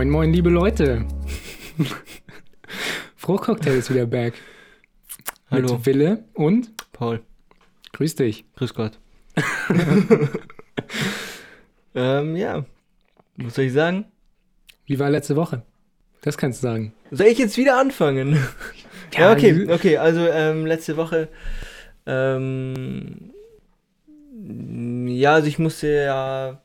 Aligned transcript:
Moin, 0.00 0.08
moin, 0.08 0.32
liebe 0.32 0.48
Leute. 0.48 1.04
Fruchtcocktail 3.16 3.76
ist 3.76 3.92
wieder 3.92 4.06
back. 4.06 4.32
Hallo. 5.50 5.74
Mit 5.74 5.84
Wille 5.84 6.24
und 6.32 6.72
Paul, 6.90 7.20
grüß 7.92 8.14
dich. 8.14 8.46
grüß 8.56 8.72
Gott. 8.72 8.98
ähm, 11.94 12.34
ja, 12.34 12.64
was 13.36 13.56
soll 13.56 13.66
ich 13.66 13.74
sagen? 13.74 14.06
Wie 14.86 14.98
war 14.98 15.10
letzte 15.10 15.36
Woche? 15.36 15.64
Das 16.22 16.38
kannst 16.38 16.62
du 16.62 16.68
sagen. 16.68 16.94
Soll 17.10 17.26
ich 17.26 17.38
jetzt 17.38 17.58
wieder 17.58 17.78
anfangen? 17.78 18.38
Ja, 19.14 19.32
okay, 19.32 19.68
okay, 19.68 19.98
also 19.98 20.26
ähm, 20.26 20.64
letzte 20.64 20.96
Woche, 20.96 21.28
ähm, 22.06 23.32
ja, 25.06 25.34
also 25.34 25.46
ich 25.46 25.58
musste 25.58 25.88
ja, 25.88 26.62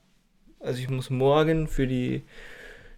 also 0.62 0.80
ich 0.80 0.90
muss 0.90 1.10
morgen 1.10 1.68
für 1.68 1.86
die 1.86 2.24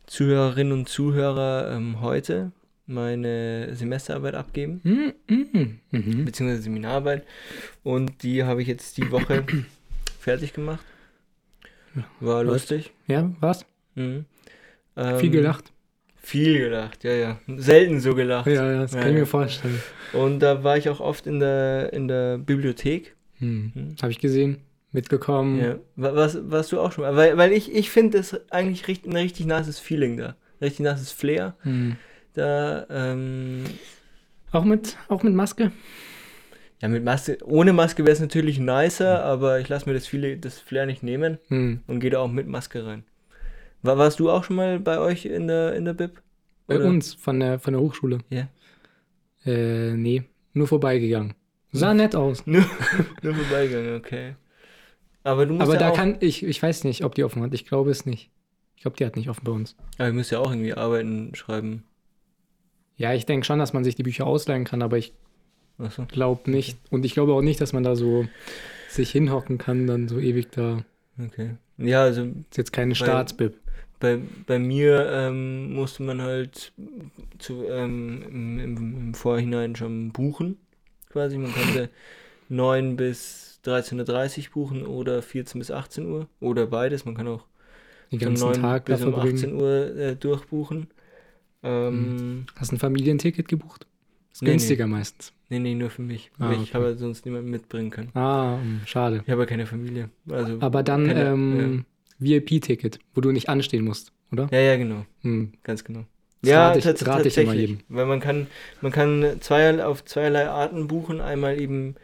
Zuhörerinnen 0.07 0.73
und 0.73 0.89
Zuhörer 0.89 1.71
ähm, 1.71 2.02
heute 2.02 2.52
meine 2.85 3.75
Semesterarbeit 3.75 4.35
abgeben, 4.35 4.79
mm, 4.84 5.34
mhm. 5.91 6.25
beziehungsweise 6.25 6.61
Seminararbeit 6.63 7.25
und 7.84 8.23
die 8.23 8.43
habe 8.43 8.62
ich 8.62 8.67
jetzt 8.70 8.98
die 8.98 9.12
Woche 9.12 9.43
fertig 10.20 10.53
gemacht. 10.53 10.84
War 12.20 12.43
lustig. 12.43 12.91
Ja, 13.07 13.29
was? 13.40 13.65
Mhm. 13.95 14.26
Viel 14.95 15.26
Ähm, 15.26 15.32
gelacht. 15.32 15.71
Viel 16.15 16.57
gelacht, 16.57 17.04
ja, 17.04 17.13
ja. 17.13 17.39
Selten 17.57 17.99
so 17.99 18.15
gelacht. 18.15 18.48
Ja, 18.48 18.71
ja, 18.71 18.82
das 18.82 18.93
ja, 18.93 18.99
kann 18.99 19.10
ich 19.10 19.15
ja. 19.15 19.20
mir 19.21 19.26
vorstellen. 19.26 19.82
Und 20.13 20.39
da 20.39 20.63
war 20.63 20.77
ich 20.77 20.89
auch 20.89 20.99
oft 20.99 21.27
in 21.27 21.39
der, 21.39 21.93
in 21.93 22.07
der 22.07 22.37
Bibliothek. 22.37 23.15
Hm. 23.39 23.71
Hm. 23.73 23.95
Habe 24.01 24.12
ich 24.12 24.20
gesehen, 24.20 24.57
mitgekommen. 24.98 25.59
Ja. 25.59 25.76
Wa- 25.95 26.15
Was, 26.15 26.37
warst 26.51 26.71
du 26.71 26.79
auch 26.79 26.91
schon 26.91 27.03
mal? 27.03 27.15
Weil, 27.15 27.37
weil 27.37 27.51
ich, 27.53 27.73
ich 27.73 27.90
finde 27.91 28.17
das 28.17 28.40
eigentlich 28.51 28.87
richtig, 28.87 29.12
ein 29.12 29.15
richtig 29.15 29.45
nasses 29.45 29.79
Feeling 29.79 30.17
da. 30.17 30.35
Richtig 30.62 30.79
nasses 30.81 31.12
Flair. 31.12 31.55
Hm. 31.62 31.95
Da, 32.34 32.85
ähm, 32.89 33.63
Auch, 34.51 34.63
mit, 34.65 34.98
auch 35.07 35.23
mit 35.23 35.34
Maske? 35.34 35.71
ja, 36.81 36.87
mit 36.87 37.04
Maske, 37.04 37.37
ohne 37.43 37.73
Maske 37.73 38.04
wäre 38.05 38.13
es 38.13 38.20
natürlich 38.20 38.59
nicer, 38.59 39.23
aber 39.23 39.59
ich 39.59 39.67
lasse 39.70 39.87
mir 39.87 39.93
das, 39.95 40.05
viele, 40.07 40.37
das 40.37 40.59
Flair 40.59 40.85
nicht 40.85 41.04
nehmen 41.04 41.37
Hm. 41.49 41.82
und 41.87 41.99
gehe 41.99 42.09
da 42.11 42.20
auch 42.20 42.32
mit 42.32 42.48
Maske 42.48 42.85
rein. 42.85 43.04
War, 43.84 43.98
warst 43.98 44.20
du 44.20 44.29
auch 44.32 44.43
schon 44.43 44.55
mal 44.55 44.79
bei 44.79 44.99
euch 44.99 45.26
in 45.26 45.48
der, 45.48 45.73
in 45.76 45.85
der 45.85 45.93
Bib? 45.93 46.21
Bei 46.67 46.76
Oder? 46.77 46.85
uns 46.85 47.13
von 47.13 47.39
der, 47.39 47.59
von 47.59 47.73
der 47.73 47.82
Hochschule. 47.82 48.20
Ja. 48.29 48.48
Äh, 49.45 49.93
nee, 49.93 50.23
nur 50.54 50.67
vorbeigegangen. 50.67 51.34
Sah 51.71 51.91
Hm. 51.91 51.98
nett 51.98 52.15
aus. 52.15 52.43
Nur, 52.48 52.65
nur 53.21 53.35
vorbeigegangen, 53.35 53.95
okay. 53.98 54.35
Aber 55.27 55.45
du 55.45 55.53
musst 55.53 55.63
Aber 55.63 55.73
ja 55.73 55.79
da 55.79 55.89
auch, 55.89 55.95
kann 55.95 56.17
ich, 56.21 56.43
ich 56.43 56.61
weiß 56.63 56.85
nicht, 56.85 57.03
ob 57.03 57.15
die 57.15 57.23
offen 57.23 57.41
hat. 57.43 57.53
Ich 57.53 57.65
glaube 57.65 57.91
es 57.91 58.05
nicht. 58.05 58.29
Ich 58.75 58.83
glaube, 58.83 58.95
die 58.97 59.05
hat 59.05 59.15
nicht 59.15 59.29
offen 59.29 59.43
bei 59.43 59.51
uns. 59.51 59.75
aber 59.97 60.07
du 60.09 60.13
musst 60.13 60.31
ja 60.31 60.39
auch 60.39 60.49
irgendwie 60.51 60.73
arbeiten, 60.73 61.35
schreiben. 61.35 61.83
Ja, 62.95 63.13
ich 63.13 63.25
denke 63.25 63.45
schon, 63.45 63.59
dass 63.59 63.73
man 63.73 63.83
sich 63.83 63.95
die 63.95 64.03
Bücher 64.03 64.25
ausleihen 64.25 64.63
kann, 64.63 64.81
aber 64.81 64.97
ich 64.97 65.13
Achso. 65.79 66.05
glaube 66.05 66.50
nicht. 66.50 66.78
Und 66.89 67.05
ich 67.05 67.13
glaube 67.13 67.33
auch 67.33 67.41
nicht, 67.41 67.59
dass 67.59 67.73
man 67.73 67.83
da 67.83 67.95
so 67.95 68.25
sich 68.89 69.11
hinhocken 69.11 69.57
kann, 69.57 69.85
dann 69.85 70.07
so 70.07 70.19
ewig 70.19 70.50
da. 70.51 70.83
Okay. 71.23 71.51
Ja, 71.78 72.03
also 72.03 72.23
Ist 72.23 72.57
jetzt 72.57 72.73
keine 72.73 72.95
Staatsbib. 72.95 73.53
bei, 74.00 74.19
bei 74.45 74.59
mir 74.59 75.09
ähm, 75.11 75.73
musste 75.73 76.03
man 76.03 76.22
halt 76.22 76.71
zu, 77.37 77.66
ähm, 77.66 78.23
im, 78.27 78.59
im, 78.59 78.77
im 78.97 79.13
Vorhinein 79.13 79.75
schon 79.75 80.11
buchen, 80.11 80.57
quasi. 81.09 81.37
Man 81.37 81.51
konnte 81.53 81.89
9 82.49 82.95
bis 82.95 83.47
13.30 83.66 84.47
Uhr 84.47 84.53
buchen 84.53 84.85
oder 84.85 85.22
14 85.22 85.59
bis 85.59 85.72
18 85.72 86.06
Uhr 86.07 86.28
oder 86.40 86.68
beides. 86.68 87.06
Man 87.06 87.16
kann 87.16 87.28
auch 87.28 87.45
Den 88.12 88.19
von 88.19 88.28
ganzen 88.29 88.45
9 88.51 88.62
Tag 88.62 88.85
bis 88.85 89.01
um 89.03 89.13
verbringen. 89.13 89.35
18 89.35 89.53
Uhr 89.56 89.95
äh, 89.97 90.16
durchbuchen. 90.16 90.88
Ähm, 91.63 92.46
Hast 92.56 92.72
ein 92.72 92.78
Familienticket 92.79 93.47
gebucht? 93.47 93.88
Ist 94.31 94.41
Nee, 94.41 94.47
nee. 94.50 94.51
günstiger 94.53 94.88
meistens. 94.88 95.34
Nee, 95.50 95.59
nee, 95.59 95.73
nur 95.75 95.90
für 95.90 96.01
mich. 96.01 96.29
Ah, 96.40 96.51
Ich 96.51 96.59
okay. 96.59 96.73
habe 96.73 96.96
sonst 96.97 97.25
niemanden 97.25 97.50
mitbringen 97.50 97.90
können. 97.90 98.09
Ah, 98.13 98.59
hm, 98.62 98.81
schade. 98.85 99.22
Ich 99.25 99.31
habe 99.31 99.41
ja 99.41 99.46
keine 99.46 99.66
Familie. 99.66 100.09
Also, 100.29 100.57
Aber 100.59 100.84
dann 100.84 101.07
keine, 101.07 101.25
ähm, 101.29 101.85
VIP-Ticket, 102.19 103.00
wo 103.13 103.22
du 103.22 103.31
nicht 103.31 103.50
anstehen 103.50 103.84
musst, 103.84 104.12
oder? 104.31 104.47
ja. 104.51 104.59
ja, 104.59 104.66
ja, 104.73 104.78
genau. 104.78 105.06
Hm. 105.22 105.53
Ganz 105.63 105.84
genau. 105.84 106.06
Das 106.41 106.51
ja, 106.51 106.67
rate 106.67 106.79
ich- 106.79 106.85
rate 106.85 107.28
ich 107.28 107.35
tatsächlich. 107.35 107.56
jedem. 107.69 107.79
Weil 107.90 108.06
man 108.06 108.19
kann, 108.19 108.47
man 108.81 108.91
kann 108.91 109.38
zweierlei, 109.40 109.85
auf 109.85 110.06
zweierlei 110.06 110.47
Arten 110.47 110.88
buchen. 110.88 111.19
Einmal 111.22 111.59
eben 111.59 111.96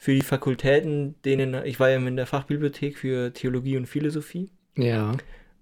für 0.00 0.14
die 0.14 0.22
Fakultäten, 0.22 1.14
denen, 1.26 1.62
ich 1.66 1.78
war 1.78 1.90
ja 1.90 1.98
in 1.98 2.16
der 2.16 2.24
Fachbibliothek 2.24 2.96
für 2.96 3.34
Theologie 3.34 3.76
und 3.76 3.84
Philosophie. 3.84 4.48
Ja. 4.74 5.12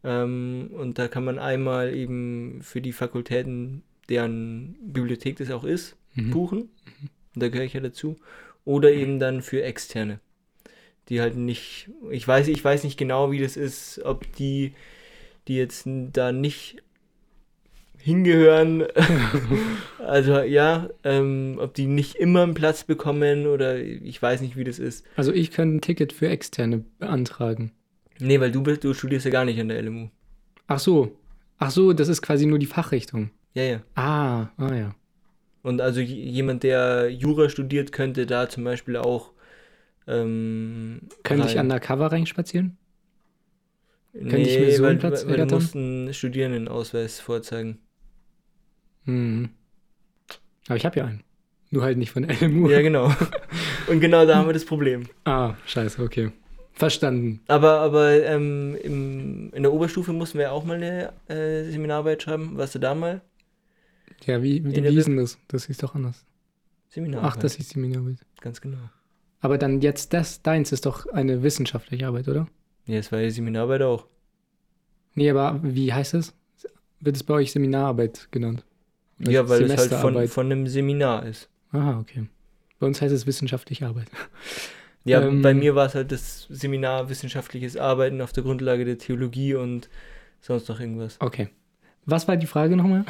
Ähm, 0.05 0.71
und 0.75 0.97
da 1.01 1.09
kann 1.09 1.25
man 1.25 1.41
einmal 1.41 1.93
eben 1.93 2.61
für 2.63 2.81
die 2.81 2.93
Fakultäten, 2.93 3.83
deren 4.09 4.77
Bibliothek 4.81 5.39
das 5.39 5.51
auch 5.51 5.65
ist, 5.65 5.97
Mhm. 6.15 6.31
buchen. 6.31 6.61
Und 7.35 7.43
da 7.43 7.49
gehöre 7.49 7.65
ich 7.65 7.73
ja 7.73 7.81
dazu. 7.81 8.17
Oder 8.65 8.93
eben 8.93 9.19
dann 9.19 9.43
für 9.43 9.65
externe. 9.65 10.21
Die 11.09 11.21
halt 11.21 11.35
nicht, 11.35 11.91
ich 12.09 12.27
weiß, 12.29 12.47
ich 12.47 12.65
weiß 12.65 12.85
nicht 12.85 12.97
genau, 12.97 13.33
wie 13.33 13.41
das 13.41 13.57
ist, 13.57 14.01
ob 14.05 14.33
die, 14.37 14.73
die 15.49 15.57
jetzt 15.57 15.83
da 16.13 16.31
nicht 16.31 16.77
hingehören, 18.09 18.85
also 19.99 20.41
ja, 20.41 20.89
ähm, 21.05 21.59
ob 21.61 21.75
die 21.75 21.87
nicht 21.87 22.15
immer 22.15 22.43
einen 22.43 22.55
Platz 22.55 22.85
bekommen 22.85 23.47
oder 23.47 23.79
ich 23.79 24.21
weiß 24.21 24.41
nicht, 24.41 24.57
wie 24.57 24.65
das 24.65 24.79
ist. 24.79 25.05
Also 25.17 25.33
ich 25.33 25.51
kann 25.51 25.77
ein 25.77 25.81
Ticket 25.83 26.15
für 26.15 26.29
Externe 26.29 26.85
beantragen. 26.99 27.73
Nee, 28.19 28.41
weil 28.41 28.51
du 28.51 28.63
bist, 28.63 28.83
du 28.83 28.95
studierst 28.95 29.27
ja 29.27 29.31
gar 29.31 29.45
nicht 29.45 29.61
an 29.61 29.69
der 29.69 29.83
LMU. 29.83 30.09
Ach 30.67 30.79
so. 30.79 31.17
Ach 31.59 31.71
so, 31.71 31.93
das 31.93 32.09
ist 32.09 32.23
quasi 32.23 32.47
nur 32.47 32.59
die 32.59 32.67
Fachrichtung. 32.67 33.31
Ja, 33.53 33.63
ja. 33.63 33.83
Ah, 33.95 34.49
ah 34.57 34.75
ja. 34.75 34.95
Und 35.63 35.81
also 35.81 36.01
jemand, 36.01 36.63
der 36.63 37.11
Jura 37.11 37.51
studiert, 37.51 37.93
könnte 37.93 38.25
da 38.25 38.49
zum 38.49 38.65
Beispiel 38.65 38.97
auch 38.97 39.33
ähm, 40.07 41.01
Könnte 41.23 41.47
ich 41.47 41.59
undercover 41.59 42.11
reinspazieren? 42.11 42.79
Nee, 44.15 44.31
könnte 44.31 44.49
ich 44.49 44.59
mir 44.59 44.77
so 44.77 44.85
einen 44.85 44.99
Platz 44.99 45.27
weil, 45.27 45.39
weil 45.39 45.47
du 45.47 45.55
musst 45.55 45.77
einen 45.77 46.15
Studierendenausweis 46.15 47.21
vorzeigen. 47.21 47.81
Hm. 49.09 49.49
Aber 50.69 50.77
ich 50.77 50.85
habe 50.85 50.99
ja 50.99 51.07
einen. 51.07 51.25
Nur 51.71 51.83
halt 51.83 51.97
nicht 51.99 52.13
von 52.13 52.25
LMU. 52.25 52.69
Ja, 52.69 52.83
genau. 52.83 53.13
Und 53.89 54.01
genau 54.01 54.27
da 54.27 54.37
haben 54.37 54.47
wir 54.47 54.53
das 54.53 54.67
Problem. 54.67 55.05
Ah, 55.25 55.55
scheiße, 55.67 56.03
okay. 56.03 56.31
Verstanden. 56.73 57.41
Aber, 57.49 57.81
aber 57.81 58.23
ähm, 58.25 58.77
im, 58.83 59.51
in 59.53 59.63
der 59.63 59.73
Oberstufe 59.73 60.13
mussten 60.13 60.39
wir 60.39 60.53
auch 60.53 60.65
mal 60.65 60.77
eine 60.77 61.13
äh, 61.29 61.65
Seminararbeit 61.71 62.23
schreiben. 62.23 62.57
Warst 62.57 62.75
du 62.75 62.79
da 62.79 62.95
mal? 62.95 63.23
Ja, 64.27 64.43
wie, 64.43 64.65
wie, 64.65 64.85
wie 64.85 64.89
hieß 64.89 65.07
denn 65.07 65.17
das? 65.17 65.39
Das 65.49 65.67
hieß 65.67 65.79
doch 65.79 65.95
anders. 65.95 66.25
Seminararbeit. 66.89 67.33
Ach, 67.33 67.37
das 67.37 67.55
hieß 67.55 67.71
Seminararbeit. 67.71 68.19
Ganz 68.41 68.61
genau. 68.61 68.79
Aber 69.41 69.57
dann 69.57 69.81
jetzt 69.81 70.13
das, 70.13 70.43
deins 70.43 70.71
ist 70.71 70.85
doch 70.85 71.07
eine 71.07 71.43
wissenschaftliche 71.43 72.07
Arbeit, 72.07 72.29
oder? 72.29 72.47
Ja, 72.87 72.97
das 72.97 73.11
war 73.11 73.21
die 73.21 73.31
Seminararbeit 73.31 73.83
auch. 73.83 74.07
Nee, 75.15 75.31
aber 75.31 75.61
wie 75.63 75.93
heißt 75.93 76.15
es? 76.15 76.35
Wird 77.01 77.17
es 77.17 77.23
bei 77.23 77.35
euch 77.35 77.53
Seminararbeit 77.53 78.29
genannt? 78.31 78.65
Oder 79.21 79.31
Ja, 79.31 79.49
weil 79.49 79.63
es 79.63 79.77
halt 79.77 79.93
von, 79.95 80.29
von 80.29 80.47
einem 80.47 80.67
Seminar 80.67 81.27
ist. 81.27 81.49
Aha, 81.73 81.99
okay. 81.99 82.27
Bei 82.79 82.87
uns 82.87 83.01
heißt 83.01 83.13
es 83.13 83.27
wissenschaftliche 83.27 83.87
Arbeit. 83.87 84.07
Ja, 85.05 85.23
Ähm, 85.23 85.43
bei 85.43 85.55
mir 85.55 85.75
war 85.75 85.87
es 85.87 85.95
halt 85.95 86.13
das 86.13 86.47
Seminar 86.51 87.09
wissenschaftliches 87.09 87.77
Arbeiten 87.77 88.21
auf 88.21 88.33
der 88.33 88.43
Grundlage 88.43 88.85
der 88.85 88.99
Theologie 88.99 89.55
und 89.55 89.89
sonst 90.41 90.69
noch 90.69 90.81
irgendwas. 90.81 91.17
Okay. 91.21 91.49
Was 92.05 92.27
war 92.27 92.37
die 92.37 92.47
Frage 92.47 92.77
nochmal? 92.77 93.05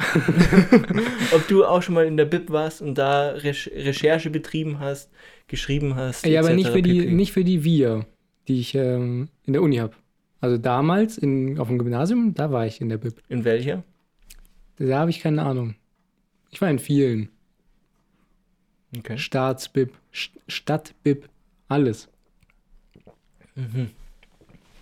Ob 1.33 1.47
du 1.47 1.63
auch 1.63 1.81
schon 1.81 1.95
mal 1.95 2.05
in 2.05 2.17
der 2.17 2.25
Bib 2.25 2.51
warst 2.51 2.81
und 2.81 2.97
da 2.97 3.29
Rech 3.29 3.71
Recherche 3.73 4.29
betrieben 4.29 4.79
hast, 4.79 5.09
geschrieben 5.47 5.95
hast. 5.95 6.25
ja, 6.25 6.41
aber 6.41 6.53
nicht 6.53 6.69
für 6.69 6.81
die, 6.81 7.03
pp. 7.03 7.13
nicht 7.13 7.31
für 7.31 7.45
die 7.45 7.63
Wir, 7.63 8.05
die 8.49 8.59
ich 8.59 8.75
ähm, 8.75 9.29
in 9.45 9.53
der 9.53 9.61
Uni 9.61 9.77
habe. 9.77 9.93
Also 10.41 10.57
damals 10.57 11.17
in, 11.17 11.59
auf 11.59 11.69
dem 11.69 11.77
Gymnasium, 11.77 12.33
da 12.33 12.51
war 12.51 12.65
ich 12.65 12.81
in 12.81 12.89
der 12.89 12.97
Bib. 12.97 13.21
In 13.29 13.45
welcher? 13.45 13.83
Da 14.77 14.99
habe 14.99 15.11
ich 15.11 15.21
keine 15.21 15.43
Ahnung. 15.43 15.75
Ich 16.49 16.61
war 16.61 16.69
in 16.69 16.79
vielen. 16.79 17.29
Okay. 18.97 19.17
Staatsbib, 19.17 19.93
St 20.13 20.31
Stadtbib, 20.47 21.29
alles. 21.67 22.09
Mhm. 23.55 23.91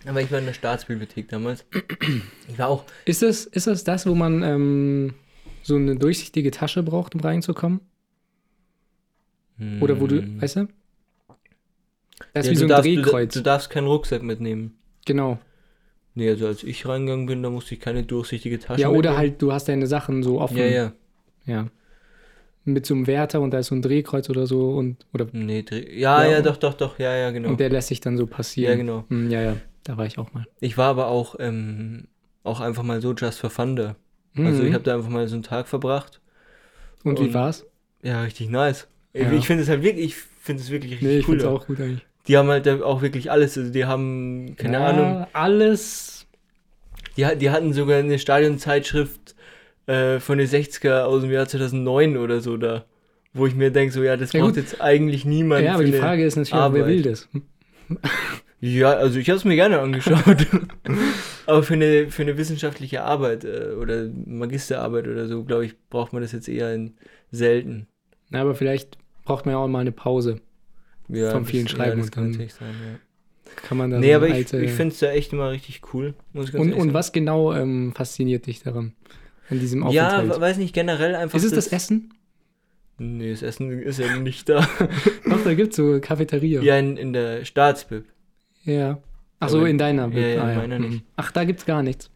Aber 0.06 0.22
ich 0.22 0.30
war 0.30 0.38
in 0.38 0.46
der 0.46 0.54
Staatsbibliothek 0.54 1.28
damals. 1.28 1.64
Ich 2.48 2.58
war 2.58 2.68
auch. 2.68 2.84
Ist 3.04 3.20
das, 3.22 3.44
ist 3.44 3.66
das 3.66 3.84
das, 3.84 4.06
wo 4.06 4.14
man 4.14 4.42
ähm, 4.42 5.14
so 5.62 5.76
eine 5.76 5.96
durchsichtige 5.96 6.50
Tasche 6.50 6.82
braucht, 6.82 7.14
um 7.14 7.20
reinzukommen? 7.20 7.80
Oder 9.80 10.00
wo 10.00 10.06
du, 10.06 10.22
Hm. 10.22 10.40
weißt 10.40 10.56
du? 10.56 10.68
Das 12.32 12.46
ist 12.46 12.46
Ja, 12.46 12.50
wie 12.50 12.54
du 12.54 12.58
so 12.60 12.64
ein 12.64 12.68
darfst, 12.68 12.86
du, 12.88 12.94
Drehkreuz. 12.94 13.34
du 13.34 13.40
darfst 13.42 13.70
keinen 13.70 13.86
Rucksack 13.88 14.22
mitnehmen. 14.22 14.78
genau. 15.04 15.38
Nee, 16.14 16.30
also 16.30 16.48
als 16.48 16.64
ich 16.64 16.84
reingegangen 16.86 17.26
bin, 17.26 17.42
da 17.44 17.50
musste 17.50 17.74
ich 17.74 17.80
keine 17.80 18.02
durchsichtige 18.02 18.58
Tasche 18.58 18.80
Ja, 18.80 18.88
oder 18.88 18.96
mitnehmen. 19.10 19.16
halt, 19.18 19.42
du 19.42 19.52
hast 19.52 19.68
deine 19.68 19.86
Sachen 19.86 20.24
so 20.24 20.40
offen. 20.40 20.56
Ja, 20.56 20.66
ja. 20.66 20.92
Ja. 21.48 21.66
Mit 22.64 22.84
so 22.86 22.94
einem 22.94 23.06
Wärter 23.06 23.40
und 23.40 23.50
da 23.52 23.58
ist 23.60 23.68
so 23.68 23.74
ein 23.74 23.82
Drehkreuz 23.82 24.28
oder 24.28 24.46
so 24.46 24.72
und, 24.76 25.06
oder, 25.14 25.26
Nee, 25.32 25.62
dreh- 25.62 25.98
ja, 25.98 26.22
Ja, 26.24 26.30
ja, 26.32 26.42
doch, 26.42 26.56
doch, 26.58 26.74
doch, 26.74 26.98
ja, 26.98 27.16
ja, 27.16 27.30
genau. 27.30 27.48
und 27.48 27.60
der 27.60 27.70
lässt 27.70 27.88
sich 27.88 28.00
dann 28.00 28.16
so 28.18 28.26
passieren. 28.26 28.70
Ja, 28.72 28.76
genau. 28.76 29.04
Hm, 29.08 29.30
ja, 29.30 29.40
ja, 29.42 29.56
da 29.84 29.96
war 29.96 30.04
ich 30.06 30.18
auch 30.18 30.32
mal. 30.34 30.46
Ich 30.60 30.76
war 30.76 30.88
aber 30.88 31.06
auch 31.08 31.34
ähm, 31.38 32.08
auch 32.44 32.60
einfach 32.60 32.82
mal 32.82 33.00
so 33.00 33.14
just 33.14 33.40
for 33.40 33.50
fun 33.50 33.74
da. 33.74 33.96
Also 34.36 34.62
Mhm. 34.62 34.68
ich 34.68 34.74
habe 34.74 34.84
da 34.84 34.94
einfach 34.94 35.08
mal 35.08 35.26
so 35.28 35.34
einen 35.34 35.42
Tag 35.42 35.66
verbracht. 35.66 36.20
Und 37.04 37.18
wie 37.20 37.24
und- 37.24 37.34
war's? 37.34 37.64
Ja, 38.02 38.22
richtig 38.22 38.50
nice. 38.50 38.86
Ja. 39.14 39.32
Ich 39.32 39.46
finde 39.46 39.62
es 39.64 39.68
halt 39.68 39.82
wirklich, 39.82 40.04
ich 40.04 40.14
finde 40.16 40.62
es 40.62 40.70
wirklich 40.70 40.92
richtig 40.92 41.08
Nee, 41.08 41.18
ich 41.18 41.28
cool. 41.28 41.38
da. 41.38 41.48
auch 41.48 41.66
gut 41.66 41.80
eigentlich. 41.80 42.06
Die 42.28 42.36
haben 42.36 42.48
halt 42.48 42.68
auch 42.68 43.00
wirklich 43.00 43.30
alles. 43.30 43.56
Also 43.56 43.72
die 43.72 43.86
haben, 43.86 44.54
keine 44.58 44.74
ja, 44.78 44.86
Ahnung, 44.86 45.26
Alles. 45.32 46.26
die, 47.16 47.26
die 47.38 47.50
hatten 47.50 47.72
sogar 47.72 47.96
eine 47.98 48.18
Stadionzeitschrift 48.18 49.34
äh, 49.88 50.20
von 50.20 50.38
den 50.38 50.46
60er 50.46 51.02
aus 51.02 51.22
dem 51.22 51.30
Jahr 51.32 51.48
2009 51.48 52.16
oder 52.16 52.40
so 52.40 52.56
da. 52.56 52.84
Wo 53.34 53.46
ich 53.46 53.54
mir 53.54 53.70
denke, 53.70 53.92
so, 53.92 54.02
ja, 54.02 54.16
das 54.16 54.32
Ja, 54.32 54.40
braucht 54.40 54.54
gut. 54.54 54.62
jetzt 54.62 54.80
eigentlich 54.80 55.24
niemand. 55.24 55.64
Ja, 55.64 55.74
aber 55.74 55.84
die 55.84 55.92
Frage 55.92 56.24
ist 56.24 56.36
natürlich, 56.36 56.54
auch, 56.54 56.72
wer 56.72 56.82
Arbeit. 56.82 56.86
will 56.96 57.02
das? 57.02 57.28
Ja, 58.60 58.92
also 58.94 59.18
ich 59.18 59.28
habe 59.30 59.36
es 59.36 59.44
mir 59.44 59.54
gerne 59.54 59.78
angeschaut. 59.78 60.46
aber 61.46 61.62
für 61.62 61.74
eine, 61.74 62.08
für 62.10 62.22
eine 62.22 62.36
wissenschaftliche 62.36 63.04
Arbeit 63.04 63.44
äh, 63.44 63.74
oder 63.80 64.08
Magisterarbeit 64.26 65.06
oder 65.06 65.28
so, 65.28 65.44
glaube 65.44 65.66
ich, 65.66 65.74
braucht 65.90 66.12
man 66.12 66.22
das 66.22 66.32
jetzt 66.32 66.48
eher 66.48 66.74
in 66.74 66.94
selten. 67.30 67.86
Na, 68.30 68.40
aber 68.40 68.54
vielleicht 68.56 68.98
braucht 69.24 69.46
man 69.46 69.54
ja 69.54 69.58
auch 69.58 69.68
mal 69.68 69.80
eine 69.80 69.92
Pause. 69.92 70.40
Ja, 71.08 71.30
Vom 71.30 71.46
vielen 71.46 71.68
Schreiben 71.68 71.98
Ja, 71.98 72.04
das 72.04 72.10
kann 72.10 72.30
natürlich 72.30 72.54
sein, 72.54 72.74
ja. 72.84 72.98
Kann 73.68 73.78
man 73.78 73.90
da 73.90 73.98
Nee, 73.98 74.12
aber 74.12 74.26
ich, 74.28 74.34
alte- 74.34 74.58
ich 74.60 74.72
finde 74.72 74.92
es 74.92 74.98
da 75.00 75.10
echt 75.12 75.32
immer 75.32 75.50
richtig 75.50 75.80
cool. 75.94 76.14
Ich 76.34 76.52
Und, 76.54 76.72
und 76.74 76.92
was 76.94 77.12
genau 77.12 77.52
ähm, 77.54 77.92
fasziniert 77.94 78.46
dich 78.46 78.62
daran? 78.62 78.92
An 79.50 79.60
diesem 79.60 79.88
Ja, 79.90 80.08
Aufenthalt? 80.18 80.36
we- 80.36 80.40
weiß 80.40 80.56
nicht, 80.58 80.74
generell 80.74 81.14
einfach. 81.14 81.36
ist 81.38 81.44
es 81.44 81.52
das 81.52 81.68
Essen? 81.68 82.12
Nee, 82.98 83.30
das 83.30 83.42
Essen 83.42 83.70
ist 83.80 83.98
ja 84.00 84.16
nicht 84.16 84.48
da. 84.48 84.60
Doch, 85.28 85.44
da 85.44 85.54
gibt's 85.54 85.76
so 85.76 86.00
Cafeteria. 86.00 86.60
ja, 86.62 86.76
in, 86.78 86.96
in 86.96 87.12
der 87.12 87.44
Staatsbib. 87.44 88.04
Ja. 88.64 88.98
Ach 89.40 89.48
so, 89.48 89.64
in 89.64 89.78
deiner. 89.78 90.08
ja, 90.08 90.26
ja, 90.26 90.42
ah, 90.42 90.50
in 90.52 90.56
meiner 90.58 90.78
nicht. 90.80 91.04
Ach, 91.16 91.30
da 91.30 91.44
gibt's 91.44 91.64
gar 91.64 91.82
nichts. 91.82 92.10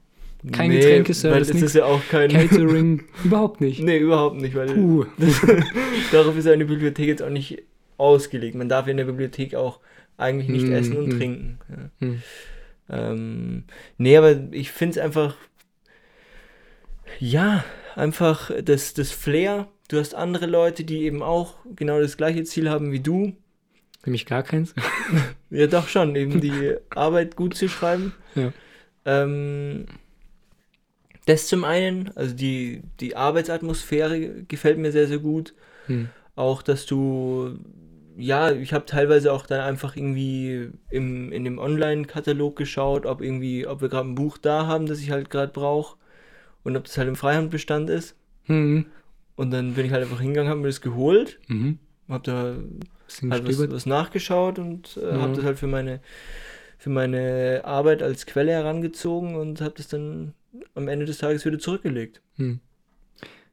Kein 0.51 0.71
nee, 0.71 0.81
Getränkeservice, 0.81 1.49
Weil 1.51 1.55
das 1.55 1.63
ist 1.63 1.75
ja 1.77 1.85
auch 1.85 2.01
kein. 2.11 2.29
Catering, 2.31 3.05
überhaupt 3.25 3.61
nicht. 3.61 3.81
nee, 3.81 3.99
überhaupt 3.99 4.41
nicht, 4.41 4.57
weil 4.57 4.67
Puh. 4.75 5.07
darauf 6.11 6.37
ist 6.37 6.49
eine 6.49 6.65
Bibliothek 6.65 7.07
jetzt 7.07 7.23
auch 7.23 7.31
nicht 7.31 7.63
ausgelegt. 7.97 8.57
Man 8.57 8.69
darf 8.69 8.89
in 8.89 8.97
der 8.97 9.05
Bibliothek 9.05 9.55
auch 9.55 9.79
eigentlich 10.17 10.49
nicht 10.49 10.67
Mm, 10.67 10.73
essen 10.73 10.97
und 10.97 11.07
mm. 11.11 11.19
trinken. 11.19 11.59
Ja. 11.69 11.91
Hm. 12.07 12.23
Ähm, 12.91 13.65
nee, 13.99 14.17
aber 14.17 14.37
ich 14.51 14.73
finde 14.73 14.99
es 14.99 15.05
einfach. 15.05 15.37
Ja, 17.19 17.65
einfach 17.95 18.51
das, 18.63 18.95
das 18.95 19.11
Flair. 19.11 19.69
Du 19.89 19.99
hast 19.99 20.15
andere 20.15 20.47
Leute, 20.47 20.85
die 20.85 21.03
eben 21.03 21.23
auch 21.23 21.57
genau 21.77 22.01
das 22.01 22.17
gleiche 22.17 22.45
Ziel 22.45 22.71
haben 22.71 22.93
wie 22.93 23.01
du. 23.01 23.35
Nämlich 24.05 24.27
gar 24.27 24.43
keins. 24.43 24.75
Ja, 25.51 25.67
doch 25.67 25.87
schon, 25.87 26.17
eben 26.17 26.41
die 26.41 26.77
Arbeit 26.95 27.37
gut 27.37 27.55
zu 27.55 27.69
schreiben. 27.69 28.15
Ja. 28.35 28.55
Ähm, 29.05 29.85
das 31.27 31.47
zum 31.47 31.65
einen, 31.65 32.11
also 32.15 32.35
die, 32.35 32.83
die 33.01 33.17
Arbeitsatmosphäre 33.17 34.45
gefällt 34.49 34.79
mir 34.79 34.93
sehr, 34.93 35.09
sehr 35.09 35.19
gut. 35.19 35.53
Hm. 35.89 36.09
Auch, 36.37 36.63
dass 36.63 36.87
du, 36.87 37.59
ja, 38.17 38.51
ich 38.51 38.73
habe 38.73 38.87
teilweise 38.87 39.31
auch 39.31 39.45
dann 39.45 39.61
einfach 39.61 39.95
irgendwie 39.95 40.71
im, 40.89 41.31
in 41.33 41.45
dem 41.45 41.59
Online-Katalog 41.59 42.57
geschaut, 42.57 43.05
ob 43.05 43.21
irgendwie, 43.21 43.67
ob 43.67 43.83
wir 43.83 43.91
gerade 43.91 44.09
ein 44.09 44.15
Buch 44.15 44.39
da 44.39 44.67
haben, 44.67 44.87
das 44.87 45.01
ich 45.01 45.11
halt 45.11 45.29
gerade 45.29 45.53
brauche 45.53 45.99
und 46.65 46.77
ob 46.77 46.85
das 46.85 46.97
halt 46.99 47.09
im 47.09 47.17
Freihandbestand 47.17 47.91
ist. 47.91 48.15
Mhm. 48.47 48.87
Und 49.37 49.51
dann 49.51 49.75
bin 49.75 49.87
ich 49.87 49.93
halt 49.93 50.03
einfach 50.03 50.21
hingegangen, 50.21 50.51
habe 50.51 50.61
mir 50.61 50.69
das 50.69 50.81
geholt, 50.81 51.39
Mhm. 51.49 51.79
habe 52.09 52.23
da 52.25 52.57
halt 53.31 53.47
was, 53.49 53.71
was 53.71 53.87
nachgeschaut 53.87 54.59
und 54.59 54.97
äh, 55.03 55.13
Mhm. 55.15 55.21
habe 55.23 55.37
das 55.37 55.45
halt 55.45 55.59
für 55.59 55.67
meine 55.67 56.01
für 56.79 56.91
meine 56.91 57.61
Arbeit 57.65 58.03
als 58.03 58.27
Quelle 58.27 58.51
herangezogen 58.51 59.37
und 59.37 59.61
habe 59.61 59.75
das 59.77 59.87
dann 59.87 60.35
am 60.75 60.89
Ende 60.89 61.07
des 61.07 61.19
Tages 61.19 61.45
wieder 61.45 61.61
zurückgelegt. 61.61 62.21
Hm. 62.39 62.59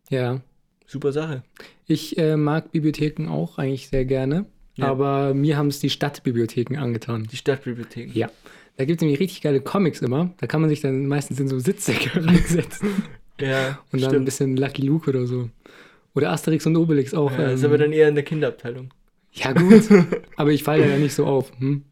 Ja. 0.10 0.42
Super 0.88 1.12
Sache. 1.12 1.44
Ich 1.86 2.18
äh, 2.18 2.36
mag 2.38 2.72
Bibliotheken 2.72 3.28
auch 3.30 3.60
eigentlich 3.60 3.90
sehr 3.90 4.06
gerne. 4.06 4.46
Ja. 4.74 4.88
Aber 4.88 5.36
mir 5.36 5.58
haben 5.58 5.68
es 5.68 5.80
die 5.80 5.92
Stadtbibliotheken 5.92 6.78
angetan. 6.80 7.28
Die 7.32 7.38
Stadtbibliothek. 7.38 8.16
Ja. 8.16 8.32
Da 8.80 8.86
gibt 8.86 9.00
es 9.00 9.02
nämlich 9.02 9.20
richtig 9.20 9.42
geile 9.42 9.60
Comics 9.60 10.02
immer. 10.02 10.30
Da 10.38 10.48
kann 10.48 10.62
man 10.62 10.70
sich 10.70 10.80
dann 10.80 11.06
meistens 11.06 11.38
in 11.38 11.50
so 11.50 11.60
Sitzsäcke 11.60 12.12
reinsetzen. 12.26 12.88
Ja, 13.38 13.78
Und 13.92 14.02
dann 14.02 14.08
ein 14.08 14.10
stimmt. 14.14 14.26
bisschen 14.26 14.56
Lucky 14.56 14.84
Luke 14.84 15.10
oder 15.10 15.28
so. 15.28 15.50
Oder 16.16 16.32
Asterix 16.32 16.66
und 16.66 16.78
Obelix 16.78 17.14
auch. 17.14 17.30
Ja, 17.30 17.50
ist 17.50 17.60
ähm, 17.64 17.66
aber 17.72 17.78
dann 17.78 17.92
eher 17.92 18.08
in 18.08 18.16
der 18.16 18.24
Kinderabteilung. 18.24 18.94
ja, 19.34 19.52
gut. 19.52 19.84
aber 20.38 20.52
ich 20.52 20.64
falle 20.64 20.90
ja 20.90 20.96
nicht 20.96 21.14
so 21.14 21.26
auf. 21.26 21.52
Hm? 21.60 21.84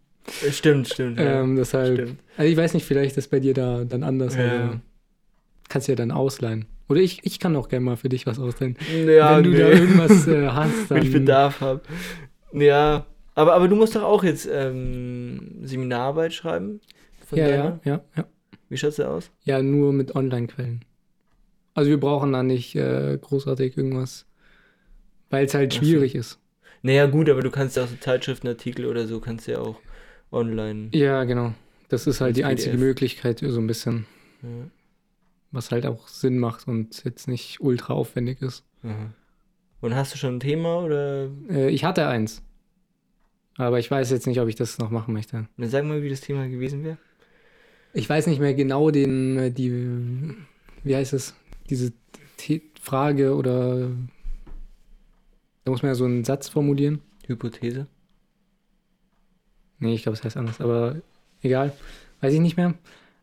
Äh, 0.48 0.52
Stimmt, 0.54 0.88
stimmt. 0.88 1.20
ja. 1.20 1.42
Ähm, 1.42 1.58
deshalb. 1.58 1.94
Stimmt. 1.98 2.20
Also 2.38 2.50
ich 2.54 2.58
weiß 2.58 2.74
nicht, 2.74 2.86
vielleicht 2.86 3.18
ist 3.18 3.28
bei 3.32 3.42
dir 3.42 3.54
da 3.54 3.84
dann 3.84 4.04
anders. 4.04 4.38
Ja. 4.38 4.80
Kannst 5.68 5.90
du 5.90 5.92
ja 5.92 5.98
dann 5.98 6.12
ausleihen. 6.12 6.68
Oder 6.88 7.02
ich, 7.02 7.20
ich 7.24 7.40
kann 7.40 7.58
auch 7.58 7.68
gerne 7.68 7.84
mal 7.84 7.98
für 7.98 8.08
dich 8.08 8.26
was 8.28 8.40
ausleihen. 8.40 8.78
Ja, 9.06 9.36
Wenn 9.36 9.44
du 9.44 9.52
da 9.52 9.66
nee. 9.68 9.72
irgendwas 9.72 10.26
äh, 10.26 10.48
hast, 10.52 10.90
dann. 10.90 11.00
Wenn 11.00 11.04
ich 11.06 11.12
Bedarf 11.12 11.60
habe. 11.60 11.82
Ja, 12.54 13.06
aber, 13.38 13.54
aber 13.54 13.68
du 13.68 13.76
musst 13.76 13.96
doch 13.96 14.04
auch 14.04 14.24
jetzt 14.24 14.48
ähm, 14.52 15.60
Seminararbeit 15.62 16.34
schreiben. 16.34 16.82
Von 17.26 17.38
Ja, 17.38 17.48
ja, 17.50 17.80
ja, 17.84 18.02
ja. 18.16 18.26
Wie 18.70 18.78
schaut's 18.78 18.98
da 18.98 19.08
aus? 19.10 19.32
Ja, 19.44 19.62
nur 19.62 19.94
mit 19.94 20.16
Online-Quellen. 20.16 20.84
Also 21.74 21.90
wir 21.90 22.00
brauchen 22.00 22.34
da 22.34 22.44
nicht 22.44 22.76
äh, 22.76 23.18
großartig 23.22 23.78
irgendwas, 23.78 24.26
weil 25.30 25.46
es 25.46 25.54
halt 25.54 25.72
Ach 25.74 25.80
so. 25.80 25.86
schwierig 25.86 26.16
ist. 26.16 26.40
Naja, 26.82 27.06
gut, 27.06 27.30
aber 27.30 27.42
du 27.42 27.52
kannst 27.52 27.78
ja 27.78 27.84
auch 27.84 27.88
so 27.88 27.96
Zeitschriftenartikel 27.96 28.86
oder 28.86 29.08
so, 29.08 29.20
kannst 29.20 29.48
du 29.48 29.52
ja 29.54 29.60
auch 29.60 29.80
online. 30.32 30.90
Ja, 30.94 31.24
genau. 31.24 31.54
Das 31.90 32.08
ist 32.08 32.20
halt 32.20 32.36
die 32.36 32.44
einzige 32.46 32.72
PDF. 32.72 32.86
Möglichkeit, 32.86 33.40
so 33.40 33.60
ein 33.60 33.68
bisschen, 33.68 34.06
Ja. 34.42 34.50
was 35.52 35.72
halt 35.72 35.86
auch 35.86 36.08
Sinn 36.08 36.38
macht 36.40 36.68
und 36.68 37.04
jetzt 37.06 37.28
nicht 37.28 37.62
ultra 37.62 37.94
aufwendig 37.94 38.42
ist. 38.42 38.64
Aha. 38.84 39.12
Und 39.82 39.96
hast 39.96 40.14
du 40.14 40.18
schon 40.18 40.38
ein 40.38 40.40
Thema 40.40 40.80
oder? 40.80 41.30
Äh, 41.50 41.70
ich 41.70 41.84
hatte 41.86 42.08
eins. 42.08 42.42
Aber 43.58 43.80
ich 43.80 43.90
weiß 43.90 44.12
jetzt 44.12 44.28
nicht, 44.28 44.40
ob 44.40 44.48
ich 44.48 44.56
das 44.56 44.78
noch 44.78 44.92
machen 44.92 45.14
möchte. 45.14 45.48
Dann 45.58 45.70
sag 45.70 45.84
mal, 45.84 46.04
wie 46.04 46.10
das 46.10 46.22
Thema 46.22 46.48
gewesen 46.48 46.84
wäre. 46.84 46.98
Ich 47.94 48.08
weiß 48.08 48.28
nicht 48.28 48.40
mehr 48.40 48.54
genau 48.54 48.92
den, 48.92 49.38
äh, 49.38 49.52
die, 49.52 50.36
wie 50.84 50.96
heißt 50.96 51.14
es, 51.14 51.36
diese 51.70 51.92
The 52.40 52.62
Frage 52.80 53.36
oder 53.36 53.90
da 55.64 55.72
muss 55.72 55.82
man 55.82 55.92
ja 55.92 55.96
so 55.96 56.06
einen 56.06 56.24
Satz 56.24 56.48
formulieren. 56.48 57.02
Hypothese. 57.26 57.88
Nee, 59.80 59.96
ich 59.96 60.04
glaube, 60.04 60.18
es 60.18 60.24
heißt 60.24 60.38
anders, 60.38 60.62
aber 60.62 61.02
egal. 61.42 61.74
Weiß 62.22 62.34
ich 62.34 62.40
nicht 62.40 62.58
mehr. 62.58 62.76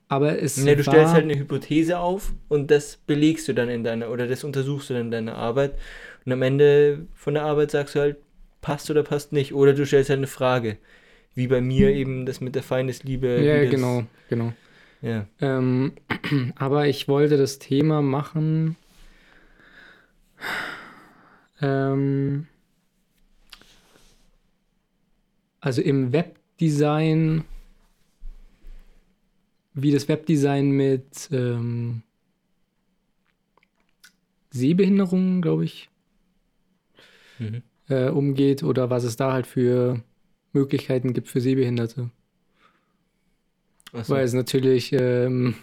Aber 0.09 0.39
es 0.41 0.59
Ne, 0.59 0.77
du 0.77 0.85
war, 0.87 0.93
stellst 0.93 1.15
halt 1.15 1.25
eine 1.25 1.39
Hypothese 1.39 1.99
auf 1.99 2.33
und 2.49 2.71
das 2.71 2.99
belegst 3.07 3.49
du 3.49 3.55
dann 3.55 3.69
in 3.69 3.83
deiner, 3.83 4.11
oder 4.11 4.27
das 4.27 4.45
untersuchst 4.45 4.91
du 4.91 4.95
dann 4.95 5.07
in 5.07 5.11
deiner 5.11 5.37
Arbeit. 5.37 5.79
Und 6.27 6.33
am 6.33 6.43
Ende 6.43 7.07
von 7.15 7.35
der 7.35 7.45
Arbeit 7.45 7.71
sagst 7.71 7.95
du 7.95 8.01
halt, 8.01 8.17
passt 8.65 8.91
oder 8.91 9.03
passt 9.03 9.33
nicht. 9.33 9.53
Oder 9.53 9.75
du 9.75 9.85
stellst 9.85 10.09
halt 10.09 10.19
eine 10.19 10.27
Frage. 10.27 10.79
Wie 11.35 11.49
bei 11.49 11.61
mir 11.61 11.91
eben 11.91 12.25
das 12.25 12.41
mit 12.41 12.55
der 12.55 12.63
Feindesliebe. 12.63 13.43
Ja, 13.43 13.71
genau, 13.71 14.05
genau. 14.31 14.55
Ja. 15.03 15.27
Ähm, 15.41 15.93
aber 16.57 16.87
ich 16.89 17.07
wollte 17.07 17.37
das 17.37 17.59
Thema 17.59 18.01
machen. 18.01 18.77
Ähm, 21.61 22.47
also 25.61 25.83
im 25.83 26.15
Webdesign, 26.15 27.45
wie 29.75 29.93
das 29.93 30.09
Webdesign 30.09 30.71
mit 30.71 31.29
ähm, 31.33 32.03
Sehbehinderungen, 34.51 35.43
glaube 35.43 35.65
ich, 35.65 35.91
Mhm. 37.39 37.63
Äh, 37.89 38.09
umgeht 38.09 38.63
oder 38.63 38.91
was 38.91 39.05
es 39.05 39.17
da 39.17 39.33
halt 39.33 39.47
für 39.47 40.03
Möglichkeiten 40.53 41.13
gibt 41.13 41.29
für 41.29 41.41
Sehbehinderte. 41.41 42.11
Achso, 43.93 44.15
Weil 44.15 44.25
es 44.25 44.33
natürlich 44.33 44.93
ähm, 44.93 45.55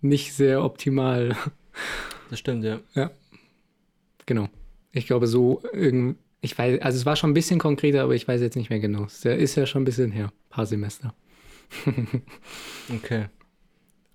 nicht 0.00 0.34
sehr 0.34 0.62
optimal. 0.64 1.36
das 2.30 2.38
stimmt, 2.38 2.64
ja. 2.64 3.10
Genau. 4.26 4.48
Ich 4.92 5.06
glaube, 5.06 5.26
so 5.26 5.62
irgend. 5.72 6.18
Ich 6.40 6.56
weiß, 6.56 6.80
also 6.82 6.96
es 6.96 7.06
war 7.06 7.16
schon 7.16 7.30
ein 7.30 7.34
bisschen 7.34 7.58
konkreter, 7.58 8.02
aber 8.02 8.14
ich 8.14 8.28
weiß 8.28 8.40
jetzt 8.40 8.56
nicht 8.56 8.70
mehr 8.70 8.78
genau. 8.78 9.04
Es 9.04 9.24
ist 9.24 9.56
ja 9.56 9.66
schon 9.66 9.82
ein 9.82 9.84
bisschen 9.84 10.12
her, 10.12 10.26
ein 10.26 10.50
paar 10.50 10.66
Semester. 10.66 11.14
Okay. 12.88 13.26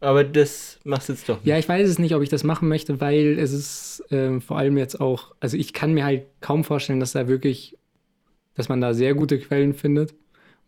Aber 0.01 0.23
das 0.25 0.79
machst 0.83 1.07
du 1.09 1.13
jetzt 1.13 1.29
doch 1.29 1.43
nicht. 1.43 1.45
Ja, 1.45 1.57
ich 1.57 1.67
weiß 1.67 1.89
es 1.89 1.97
nicht, 1.99 2.13
ob 2.15 2.21
ich 2.21 2.29
das 2.29 2.43
machen 2.43 2.67
möchte, 2.67 3.01
weil 3.01 3.37
es 3.39 3.51
ist 3.51 4.03
ähm, 4.11 4.41
vor 4.41 4.57
allem 4.57 4.77
jetzt 4.77 4.99
auch, 5.01 5.33
also 5.39 5.57
ich 5.57 5.73
kann 5.73 5.93
mir 5.93 6.05
halt 6.05 6.25
kaum 6.39 6.63
vorstellen, 6.63 6.99
dass 6.99 7.13
da 7.13 7.27
wirklich, 7.27 7.77
dass 8.55 8.69
man 8.69 8.81
da 8.81 8.93
sehr 8.93 9.15
gute 9.15 9.39
Quellen 9.39 9.73
findet. 9.73 10.15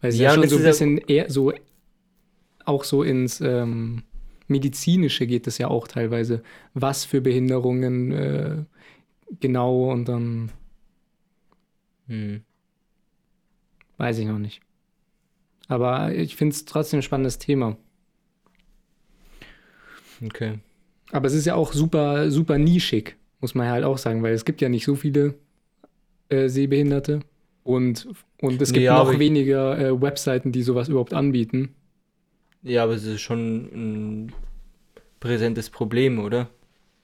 Weil 0.02 0.12
es 0.12 0.18
ja, 0.20 0.26
Ja, 0.26 0.36
schon 0.36 0.48
so 0.50 0.58
ein 0.58 0.64
bisschen 0.64 0.98
eher 1.00 1.30
so, 1.32 1.54
auch 2.66 2.84
so 2.84 3.04
ins 3.04 3.42
ähm, 3.42 4.04
Medizinische 4.48 5.28
geht 5.28 5.48
es 5.48 5.58
ja 5.58 5.68
auch 5.68 5.88
teilweise. 5.88 6.44
Was 6.74 7.06
für 7.06 7.22
Behinderungen 7.22 8.12
äh, 8.12 8.56
genau 9.40 9.92
und 9.92 10.08
dann 10.10 10.52
Hm. 12.08 12.44
weiß 13.98 14.20
ich 14.20 14.28
noch 14.28 14.40
nicht. 14.40 14.62
Aber 15.68 16.14
ich 16.14 16.36
finde 16.38 16.54
es 16.56 16.64
trotzdem 16.66 17.00
ein 17.00 17.04
spannendes 17.04 17.38
Thema. 17.38 17.76
Okay. 20.26 20.60
Aber 21.12 21.28
es 21.28 21.34
ist 21.34 21.46
ja 21.46 21.56
auch 21.56 21.74
super, 21.74 22.32
super 22.32 22.58
nischig, 22.58 23.16
muss 23.40 23.56
man 23.56 23.70
halt 23.70 23.84
auch 23.84 23.98
sagen, 23.98 24.24
weil 24.24 24.34
es 24.34 24.46
gibt 24.46 24.62
ja 24.62 24.70
nicht 24.70 24.86
so 24.86 24.96
viele 24.96 25.36
äh, 26.30 26.48
Sehbehinderte 26.50 27.22
und, 27.64 28.08
und 28.42 28.62
es 28.62 28.74
gibt 28.74 28.88
aber 28.88 29.14
noch 29.14 29.20
weniger 29.20 29.78
äh, 29.78 30.02
Webseiten, 30.02 30.52
die 30.52 30.64
sowas 30.64 30.90
überhaupt 30.90 31.14
anbieten. 31.14 31.76
Ja, 32.64 32.84
aber 32.84 32.94
es 32.94 33.06
ist 33.06 33.22
schon 33.22 33.70
ein 33.74 34.34
präsentes 35.20 35.70
Problem, 35.70 36.20
oder? 36.20 36.50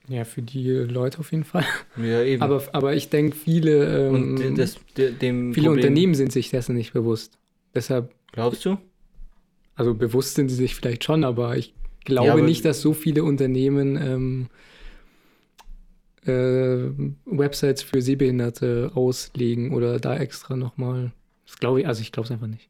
Ja, 0.08 0.24
für 0.24 0.42
die 0.42 0.70
Leute 0.70 1.20
auf 1.20 1.32
jeden 1.32 1.44
Fall. 1.44 1.66
Ja, 1.98 2.24
eben. 2.24 2.42
Aber, 2.42 2.64
aber 2.72 2.96
ich 2.96 3.10
denke, 3.10 3.36
viele, 3.36 4.08
ähm, 4.08 4.56
das, 4.56 4.78
de, 4.98 5.14
viele 5.20 5.52
Problem, 5.52 5.72
Unternehmen 5.74 6.16
sind 6.16 6.32
sich 6.32 6.50
dessen 6.50 6.76
nicht 6.76 6.94
bewusst. 6.94 7.38
Deshalb, 7.76 8.12
Glaubst 8.32 8.66
du? 8.66 8.78
also 9.76 9.94
bewusst 9.94 10.36
sind 10.36 10.50
sie 10.50 10.56
sich 10.56 10.76
vielleicht 10.76 11.04
schon, 11.04 11.24
aber 11.24 11.56
ich 11.58 11.74
glaube 12.06 12.28
Ja, 12.28 12.36
nicht, 12.46 12.66
dass 12.66 12.82
so 12.82 12.94
viele 12.94 13.24
Unternehmen 13.24 13.98
ähm, 13.98 14.48
äh, 16.26 16.92
Websites 17.26 17.82
für 17.82 18.02
Sehbehinderte 18.02 18.92
auslegen 18.94 19.74
oder 19.74 20.00
da 20.00 20.18
extra 20.18 20.56
nochmal. 20.56 21.12
Das 21.46 21.58
glaube 21.58 21.82
ich, 21.82 21.88
also 21.88 22.02
ich 22.02 22.12
glaube 22.12 22.26
es 22.26 22.32
einfach 22.32 22.48
nicht. 22.48 22.70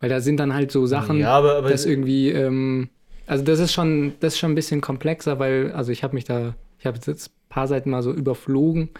Weil 0.00 0.08
da 0.08 0.20
sind 0.20 0.38
dann 0.38 0.54
halt 0.54 0.72
so 0.72 0.86
Sachen, 0.86 1.18
ja, 1.18 1.30
aber, 1.30 1.56
aber 1.56 1.70
dass 1.70 1.86
irgendwie, 1.86 2.30
ähm, 2.30 2.88
also 3.26 3.44
das 3.44 3.60
ist 3.60 3.72
schon, 3.72 4.14
das 4.20 4.34
ist 4.34 4.40
schon 4.40 4.52
ein 4.52 4.56
bisschen 4.56 4.80
komplexer, 4.80 5.38
weil, 5.38 5.72
also 5.72 5.92
ich 5.92 6.02
habe 6.02 6.14
mich 6.14 6.24
da, 6.24 6.56
ich 6.78 6.86
habe 6.86 6.98
jetzt 7.04 7.28
ein 7.28 7.32
paar 7.48 7.68
Seiten 7.68 7.90
mal 7.90 8.02
so 8.02 8.12
überflogen 8.12 8.90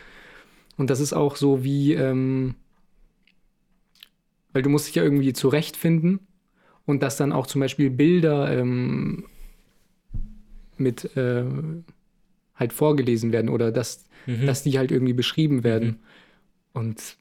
und 0.77 0.91
das 0.91 1.01
ist 1.01 1.13
auch 1.13 1.37
so 1.37 1.65
wie, 1.65 1.95
ähm, 1.95 2.55
weil 4.53 4.63
du 4.63 4.69
musst 4.69 4.87
dich 4.87 4.95
ja 4.95 5.03
irgendwie 5.03 5.33
zurechtfinden 5.33 6.21
und 6.87 7.03
dass 7.03 7.17
dann 7.17 7.33
auch 7.33 7.47
zum 7.47 7.61
Beispiel 7.61 7.91
Bilder 7.91 8.57
ähm, 8.57 9.25
mit 10.77 11.17
äh, 11.17 11.45
halt 12.55 12.73
vorgelesen 12.73 13.33
werden 13.33 13.49
oder 13.49 13.73
dass, 13.73 14.05
mhm. 14.27 14.47
dass 14.47 14.63
die 14.63 14.79
halt 14.79 14.91
irgendwie 14.93 15.13
beschrieben 15.13 15.65
werden. 15.65 16.01
Und 16.73 17.17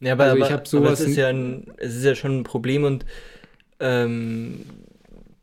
Ja, 0.00 0.12
aber, 0.12 0.24
Also 0.24 0.36
ich 0.36 0.44
aber, 0.44 0.52
hab 0.52 0.60
aber 0.60 0.68
sowas 0.68 1.00
es 1.00 1.08
ist 1.08 1.16
ja 1.16 1.28
ein, 1.28 1.72
es 1.76 1.96
ist 1.96 2.04
ja 2.04 2.14
schon 2.14 2.38
ein 2.40 2.44
Problem 2.44 2.84
und 2.84 3.04
ähm, 3.80 4.60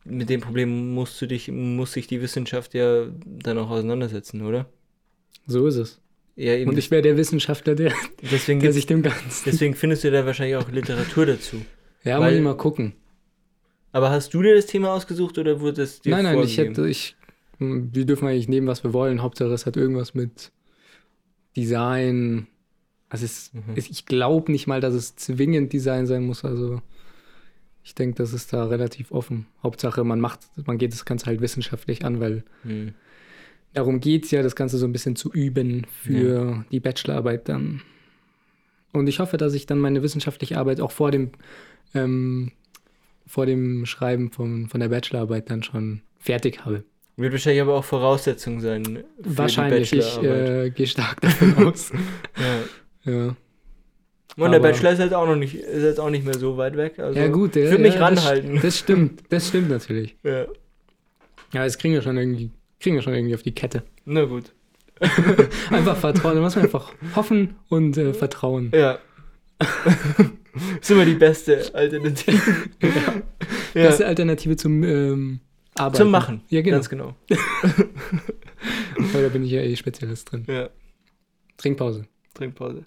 mit 0.03 0.29
dem 0.29 0.41
Problem 0.41 0.93
musst 0.93 1.21
du 1.21 1.25
dich, 1.25 1.49
muss 1.49 1.93
sich 1.93 2.07
die 2.07 2.21
Wissenschaft 2.21 2.73
ja 2.73 3.07
dann 3.25 3.57
auch 3.57 3.69
auseinandersetzen, 3.69 4.41
oder? 4.43 4.67
so 5.47 5.67
ist 5.67 5.75
es. 5.75 6.01
Ja, 6.35 6.53
eben. 6.53 6.69
Und 6.69 6.77
ich 6.77 6.91
wäre 6.91 7.01
der 7.01 7.17
Wissenschaftler, 7.17 7.75
der, 7.75 7.93
deswegen, 8.31 8.59
der 8.59 8.73
sich 8.73 8.87
dem 8.87 9.03
Ganzen. 9.03 9.43
deswegen 9.45 9.73
findest 9.73 10.03
du 10.03 10.11
da 10.11 10.25
wahrscheinlich 10.25 10.57
auch 10.57 10.69
Literatur 10.69 11.25
dazu. 11.25 11.57
Ja, 12.03 12.19
weil- 12.19 12.31
muss 12.31 12.37
ich 12.39 12.43
mal 12.43 12.57
gucken. 12.57 12.93
Aber 13.95 14.09
hast 14.09 14.33
du 14.33 14.41
dir 14.41 14.53
das 14.55 14.65
Thema 14.65 14.91
ausgesucht 14.93 15.37
oder 15.37 15.61
wurde 15.61 15.83
es 15.83 16.01
dir 16.01 16.09
Nein, 16.11 16.25
nein, 16.25 16.39
ich 16.43 16.57
hätte, 16.57 16.85
ich, 16.85 17.15
wir 17.59 18.05
dürfen 18.05 18.27
eigentlich 18.27 18.49
nehmen, 18.49 18.67
was 18.67 18.83
wir 18.83 18.91
wollen. 18.91 19.21
Hauptsache, 19.21 19.53
es 19.53 19.65
hat 19.65 19.77
irgendwas 19.77 20.13
mit 20.13 20.51
Design. 21.55 22.47
Also 23.07 23.23
es, 23.23 23.53
Mhm. 23.53 23.61
es, 23.77 23.89
ich 23.89 24.05
glaube 24.05 24.51
nicht 24.51 24.67
mal, 24.67 24.81
dass 24.81 24.93
es 24.93 25.15
zwingend 25.15 25.71
Design 25.71 26.07
sein 26.07 26.25
muss. 26.25 26.43
Also 26.43 26.81
ich 27.85 27.95
denke, 27.95 28.15
das 28.17 28.33
ist 28.33 28.51
da 28.51 28.65
relativ 28.65 29.11
offen. 29.13 29.45
Hauptsache, 29.63 30.03
man 30.03 30.19
macht, 30.19 30.41
man 30.65 30.77
geht 30.77 30.91
das 30.91 31.05
Ganze 31.05 31.27
halt 31.27 31.39
wissenschaftlich 31.39 32.03
an, 32.03 32.19
weil 32.19 32.43
Hm. 32.63 32.93
darum 33.73 34.01
geht 34.01 34.25
es 34.25 34.31
ja, 34.31 34.43
das 34.43 34.57
Ganze 34.57 34.77
so 34.77 34.85
ein 34.85 34.91
bisschen 34.91 35.15
zu 35.15 35.31
üben 35.31 35.85
für 36.03 36.65
die 36.69 36.81
Bachelorarbeit 36.81 37.47
dann. 37.47 37.81
Und 38.91 39.07
ich 39.07 39.19
hoffe, 39.19 39.37
dass 39.37 39.53
ich 39.53 39.65
dann 39.67 39.79
meine 39.79 40.03
wissenschaftliche 40.03 40.57
Arbeit 40.57 40.81
auch 40.81 40.91
vor 40.91 41.11
dem, 41.11 41.29
ähm, 41.93 42.51
vor 43.27 43.45
dem 43.45 43.85
Schreiben 43.85 44.31
von, 44.31 44.67
von 44.67 44.79
der 44.79 44.89
Bachelorarbeit 44.89 45.49
dann 45.49 45.63
schon 45.63 46.01
fertig 46.19 46.65
habe. 46.65 46.83
Wird 47.17 47.31
wahrscheinlich 47.31 47.61
aber 47.61 47.75
auch 47.75 47.83
Voraussetzung 47.85 48.59
sein. 48.59 49.03
Für 49.21 49.37
Wahrscheinlich, 49.37 49.89
die 49.89 49.97
ich 49.99 50.21
äh, 50.21 50.69
gehe 50.69 50.85
stark 50.87 51.21
davon 51.21 51.67
aus. 51.67 51.91
ja. 53.05 53.11
ja. 53.11 53.35
Und 54.37 54.51
der 54.51 54.59
aber- 54.59 54.69
Bachelor 54.69 54.91
ist 54.91 54.99
halt 54.99 55.13
auch 55.13 55.25
noch 55.25 55.37
nicht, 55.37 55.55
ist 55.55 55.83
jetzt 55.83 55.99
auch 55.99 56.09
nicht 56.09 56.25
mehr 56.25 56.37
so 56.37 56.57
weit 56.57 56.75
weg. 56.75 56.99
Also 56.99 57.17
ja, 57.17 57.27
gut, 57.27 57.55
der, 57.55 57.65
ich 57.65 57.71
würde 57.71 57.83
mich 57.83 57.95
ja, 57.95 58.05
ranhalten. 58.05 58.55
Das, 58.55 58.63
das 58.63 58.79
stimmt, 58.79 59.23
das 59.29 59.47
stimmt 59.47 59.69
natürlich. 59.69 60.15
ja. 60.23 60.45
Ja, 61.53 61.63
das 61.63 61.77
kriegen 61.77 61.93
wir 61.93 62.01
schon 62.01 62.17
irgendwie, 62.17 62.51
kriegen 62.81 62.95
wir 62.97 63.01
schon 63.01 63.13
irgendwie 63.13 63.33
auf 63.33 63.43
die 63.43 63.53
Kette. 63.55 63.83
Na 64.03 64.25
gut. 64.25 64.51
Einfach 65.69 65.95
vertrauen, 65.95 66.35
da 66.35 66.41
muss 66.41 66.55
man 66.55 66.65
einfach 66.65 66.91
hoffen 67.15 67.55
und 67.69 67.95
äh, 67.97 68.13
vertrauen. 68.13 68.71
Ja. 68.73 68.99
ist 70.81 70.91
immer 70.91 71.05
die 71.05 71.15
beste 71.15 71.73
Alternative. 71.73 72.41
ja. 73.73 73.91
Die 73.97 74.03
Alternative 74.03 74.55
zum 74.55 74.83
ähm, 74.83 75.39
Arbeiten. 75.75 75.97
Zum 75.97 76.11
Machen. 76.11 76.41
Ja, 76.49 76.61
genau. 76.61 76.77
Ganz 76.77 76.89
genau. 76.89 77.15
Weil 78.97 79.23
da 79.23 79.29
bin 79.29 79.43
ich 79.43 79.51
ja 79.51 79.61
eh 79.61 79.75
Spezialist 79.75 80.31
drin. 80.31 80.45
Ja. 80.47 80.69
Trinkpause. 81.57 82.05
Trinkpause. 82.33 82.83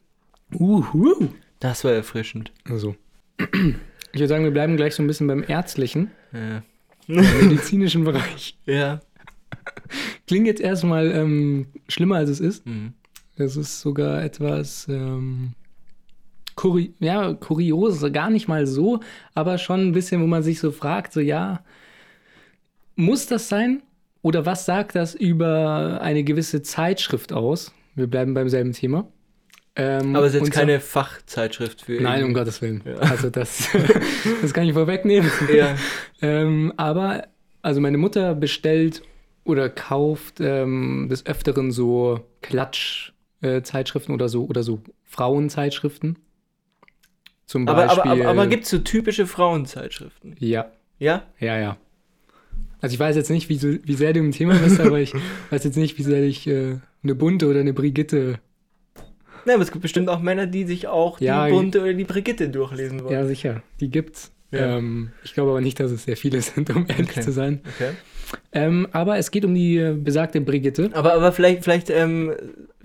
Uhu. 0.55 1.29
Das 1.61 1.85
war 1.85 1.93
erfrischend. 1.93 2.53
Also. 2.65 2.97
Ich 4.15 4.21
würde 4.21 4.29
sagen, 4.29 4.45
wir 4.45 4.51
bleiben 4.51 4.79
gleich 4.79 4.95
so 4.95 5.03
ein 5.03 5.07
bisschen 5.07 5.27
beim 5.27 5.45
ärztlichen, 5.47 6.11
Ja. 6.33 6.63
im 7.09 7.49
medizinischen 7.49 8.05
Bereich. 8.05 8.59
ja. 8.65 9.01
Klingt 10.27 10.47
jetzt 10.47 10.63
erstmal 10.63 11.13
ähm, 11.13 11.67
schlimmer, 11.89 12.17
als 12.17 12.31
es 12.31 12.41
ist. 12.41 12.67
Mhm. 12.67 12.95
Das 13.37 13.55
ist 13.57 13.81
sogar 13.83 14.25
etwas 14.25 14.87
ähm, 14.89 15.53
kuri 16.59 16.93
ja, 16.99 17.35
kurios, 17.35 18.05
gar 18.13 18.31
nicht 18.31 18.49
mal 18.49 18.67
so, 18.67 18.99
aber 19.33 19.59
schon 19.59 19.81
ein 19.89 19.93
bisschen, 19.93 20.21
wo 20.21 20.27
man 20.27 20.43
sich 20.43 20.59
so 20.59 20.73
fragt, 20.73 21.13
so 21.13 21.21
ja, 21.21 21.61
muss 22.97 23.27
das 23.27 23.49
sein? 23.49 23.83
Oder 24.23 24.45
was 24.45 24.67
sagt 24.67 24.97
das 24.97 25.15
über 25.15 26.01
eine 26.03 26.25
gewisse 26.25 26.61
Zeitschrift 26.63 27.33
aus? 27.33 27.73
Wir 27.95 28.09
bleiben 28.09 28.35
beim 28.35 28.49
selben 28.49 28.73
Thema. 28.73 29.07
Ähm, 29.77 30.17
Aber 30.17 30.27
es 30.27 30.35
ist 30.35 30.41
jetzt 30.41 30.55
so- 30.55 30.59
keine 30.59 30.81
Fachzeitschrift 30.81 31.83
für. 31.83 32.03
Nein, 32.03 32.25
um 32.25 32.35
Gottes 32.35 32.61
Willen. 32.61 32.83
Ja. 32.85 32.97
Also 32.97 33.31
das, 33.31 33.69
das 34.43 34.53
kann 34.53 34.67
ich 34.67 34.73
vorwegnehmen. 34.73 35.31
Ja. 35.55 35.77
Ähm, 36.21 36.73
aber, 36.77 37.29
also 37.63 37.81
meine 37.81 37.99
Mutter 37.99 38.35
bestellt 38.35 39.03
oder 39.45 39.71
kauft 39.71 40.41
ähm, 40.41 41.07
des 41.09 41.25
Öfteren 41.25 41.71
so 41.71 42.19
Klatsch-Zeitschriften 42.43 44.13
oder 44.13 44.29
so 44.29 44.47
oder 44.47 44.65
so 44.65 44.81
Frauenzeitschriften. 45.05 46.19
Zum 47.49 47.67
Aber, 47.67 47.87
Beispiel. 47.87 48.03
aber, 48.03 48.21
aber, 48.21 48.29
aber 48.29 48.47
gibt 48.47 48.65
es 48.65 48.71
so 48.71 48.77
typische 48.79 49.27
Frauenzeitschriften? 49.27 50.37
Ja, 50.39 50.67
Ja? 50.99 51.23
ja, 51.41 51.59
ja. 51.59 51.77
Also 52.83 52.93
ich 52.93 53.01
weiß 53.01 53.17
jetzt 53.17 53.31
nicht, 53.31 53.49
wie, 53.49 53.57
so, 53.57 53.69
wie 53.83 53.95
sehr 53.95 54.13
du 54.13 54.21
im 54.21 54.33
Thema 54.33 54.55
bist, 54.55 54.79
aber 54.87 55.01
ich 55.01 55.15
weiß 55.51 55.65
jetzt 55.65 55.77
nicht, 55.77 55.97
wie 55.99 56.03
sehr 56.03 56.23
ich 56.23 56.47
äh, 56.47 56.77
eine 57.03 57.15
bunte 57.15 57.49
oder 57.49 57.61
eine 57.61 57.73
Brigitte. 57.73 58.39
Nein, 59.47 59.55
aber 59.55 59.63
es 59.65 59.71
gibt 59.73 59.81
bestimmt 59.81 60.11
auch 60.11 60.21
Männer, 60.21 60.47
die 60.47 60.65
sich 60.65 60.89
auch 60.89 61.21
Ja, 61.21 61.47
die 61.47 61.53
Bunte 61.55 61.81
oder 61.81 61.95
die 61.95 62.05
Brigitte 62.05 62.51
durchlesen 62.51 63.03
wollen. 63.03 63.15
Ja, 63.15 63.25
sicher, 63.27 63.63
die 63.81 63.89
gibt's. 63.91 64.31
Ja. 64.51 64.77
Ähm, 64.77 65.11
ich 65.25 65.33
glaube 65.33 65.51
aber 65.51 65.63
nicht, 65.63 65.81
dass 65.81 65.91
es 65.91 66.05
sehr 66.05 66.19
viele 66.19 66.43
sind, 66.43 66.69
um 66.77 66.85
ehrlich 66.87 67.09
Okay. 67.11 67.21
zu 67.23 67.33
sein. 67.33 67.63
Okay. 67.77 67.93
Ähm, 68.53 68.87
aber 68.93 69.17
es 69.17 69.31
geht 69.31 69.47
um 69.47 69.55
die 69.55 69.79
äh, 69.79 69.95
besagte 69.95 70.43
Brigitte. 70.43 70.91
Aber, 70.93 71.15
aber 71.15 71.33
vielleicht, 71.33 71.65
vielleicht 71.65 71.89
ähm, 71.89 72.35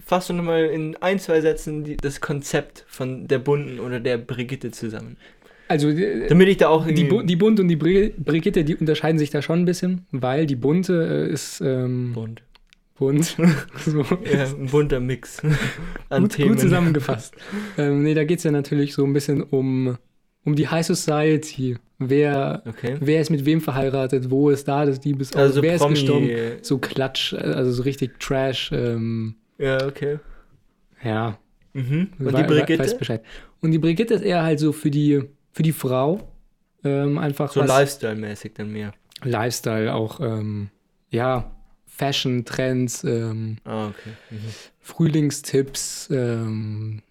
fasst 0.06 0.30
du 0.30 0.34
nochmal 0.34 0.66
in 0.66 0.96
ein, 1.02 1.20
zwei 1.20 1.42
Sätzen 1.42 1.84
die, 1.84 1.98
das 1.98 2.22
Konzept 2.22 2.86
von 2.88 3.28
der 3.28 3.40
Bunten 3.40 3.80
oder 3.80 4.00
der 4.00 4.18
Brigitte 4.18 4.72
zusammen. 4.72 5.18
Also 5.68 5.90
äh, 5.90 6.28
Damit 6.28 6.50
ich 6.50 6.58
da 6.58 6.68
auch 6.70 6.86
Die, 6.86 7.06
Bu 7.06 7.22
die 7.24 7.36
Bunt 7.36 7.60
und 7.60 7.68
die 7.70 7.76
Bri 7.78 8.14
Brigitte, 8.18 8.64
die 8.64 8.76
unterscheiden 8.76 9.18
sich 9.18 9.30
da 9.30 9.42
schon 9.42 9.60
ein 9.62 9.66
bisschen, 9.66 10.06
weil 10.12 10.46
die 10.46 10.56
Bunte 10.58 11.28
äh, 11.30 11.32
ist 11.34 11.62
ähm, 11.62 12.12
bunt. 12.14 12.44
bunt. 12.98 13.38
so. 13.86 14.02
Ja, 14.32 14.44
ein 14.46 14.68
bunter 14.68 15.00
Mix 15.00 15.42
an 16.10 16.24
gut, 16.24 16.34
Themen. 16.34 16.50
gut 16.50 16.60
zusammengefasst. 16.60 17.36
ähm, 17.78 18.04
nee, 18.04 18.14
da 18.14 18.24
geht 18.26 18.40
es 18.40 18.44
ja 18.44 18.52
natürlich 18.52 18.94
so 18.94 19.06
ein 19.06 19.14
bisschen 19.14 19.42
um, 19.42 19.98
um 20.44 20.56
die 20.56 20.68
High 20.68 20.86
Society. 20.86 21.78
Wer, 21.98 22.64
Okay. 22.68 22.98
wer 23.00 23.22
ist 23.22 23.30
mit 23.30 23.46
wem 23.46 23.62
verheiratet, 23.62 24.30
wo 24.30 24.50
ist 24.50 24.68
da 24.68 24.86
das 24.86 25.04
Liebesauge, 25.06 25.42
Also 25.42 25.62
wer 25.62 25.78
Promi, 25.78 25.94
ist 25.94 26.00
gestorben. 26.02 26.30
So 26.62 26.78
Klatsch, 26.80 27.32
äh, 27.34 27.38
also 27.38 27.72
so 27.72 27.84
richtig 27.84 28.20
Trash. 28.20 28.70
Ähm, 28.74 29.36
Ja, 29.58 29.86
okay. 29.88 30.20
ja, 31.04 31.38
Mhm. 31.74 32.10
Und 32.20 32.38
die 32.38 32.44
Brigitte? 32.44 32.84
Weiß 32.84 32.98
Bescheid. 32.98 33.24
Und 33.62 33.72
die 33.72 33.80
Brigitte 33.80 34.14
ist 34.14 34.22
eher 34.22 34.44
halt 34.44 34.60
so 34.60 34.72
für 34.74 34.92
die, 34.92 35.24
für 35.52 35.64
die 35.64 35.72
Frau. 35.72 36.30
Ähm, 36.84 37.18
einfach 37.18 37.52
so 37.52 37.62
Lifestyle-mäßig 37.62 38.54
dann 38.54 38.72
mehr. 38.72 38.94
Lifestyle 39.24 39.94
auch, 39.94 40.20
ähm, 40.20 40.70
ja, 41.10 41.52
Fashion, 41.88 42.44
Trends, 42.46 43.04
ähm, 43.04 43.58
Ah, 43.64 43.88
okay. 43.88 44.12
Mhm. 44.30 44.38
Frühlingstipps, 44.82 46.10
ähm, 46.12 47.02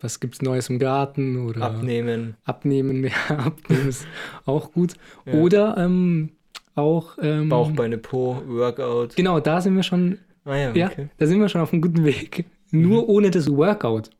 was 0.00 0.20
gibt's 0.20 0.42
Neues 0.42 0.68
im 0.68 0.78
Garten 0.78 1.46
oder 1.46 1.62
Abnehmen. 1.62 2.36
Abnehmen, 2.44 3.04
ja, 3.28 3.36
abnehmen 3.36 3.88
ist 3.88 4.06
auch 4.44 4.72
gut. 4.72 4.94
Ja. 5.24 5.34
Oder 5.34 5.76
ähm, 5.78 6.32
auch 6.74 7.16
ähm, 7.22 7.48
Bauch, 7.48 7.70
Beine, 7.70 7.98
Po, 7.98 8.42
Workout. 8.46 9.16
Genau, 9.16 9.40
da 9.40 9.60
sind 9.60 9.76
wir 9.76 9.82
schon, 9.82 10.18
Ah 10.46 10.56
ja, 10.56 10.72
ja, 10.74 10.86
okay. 10.86 11.02
Mhm. 11.04 11.10
da 11.18 11.26
sind 11.26 11.40
wir 11.40 11.48
schon 11.50 11.60
auf 11.60 11.72
einem 11.72 11.82
guten 11.82 12.04
Weg. 12.04 12.46
Nur 12.70 13.08
ohne 13.08 13.30
das 13.30 13.48
Workout. 13.50 14.10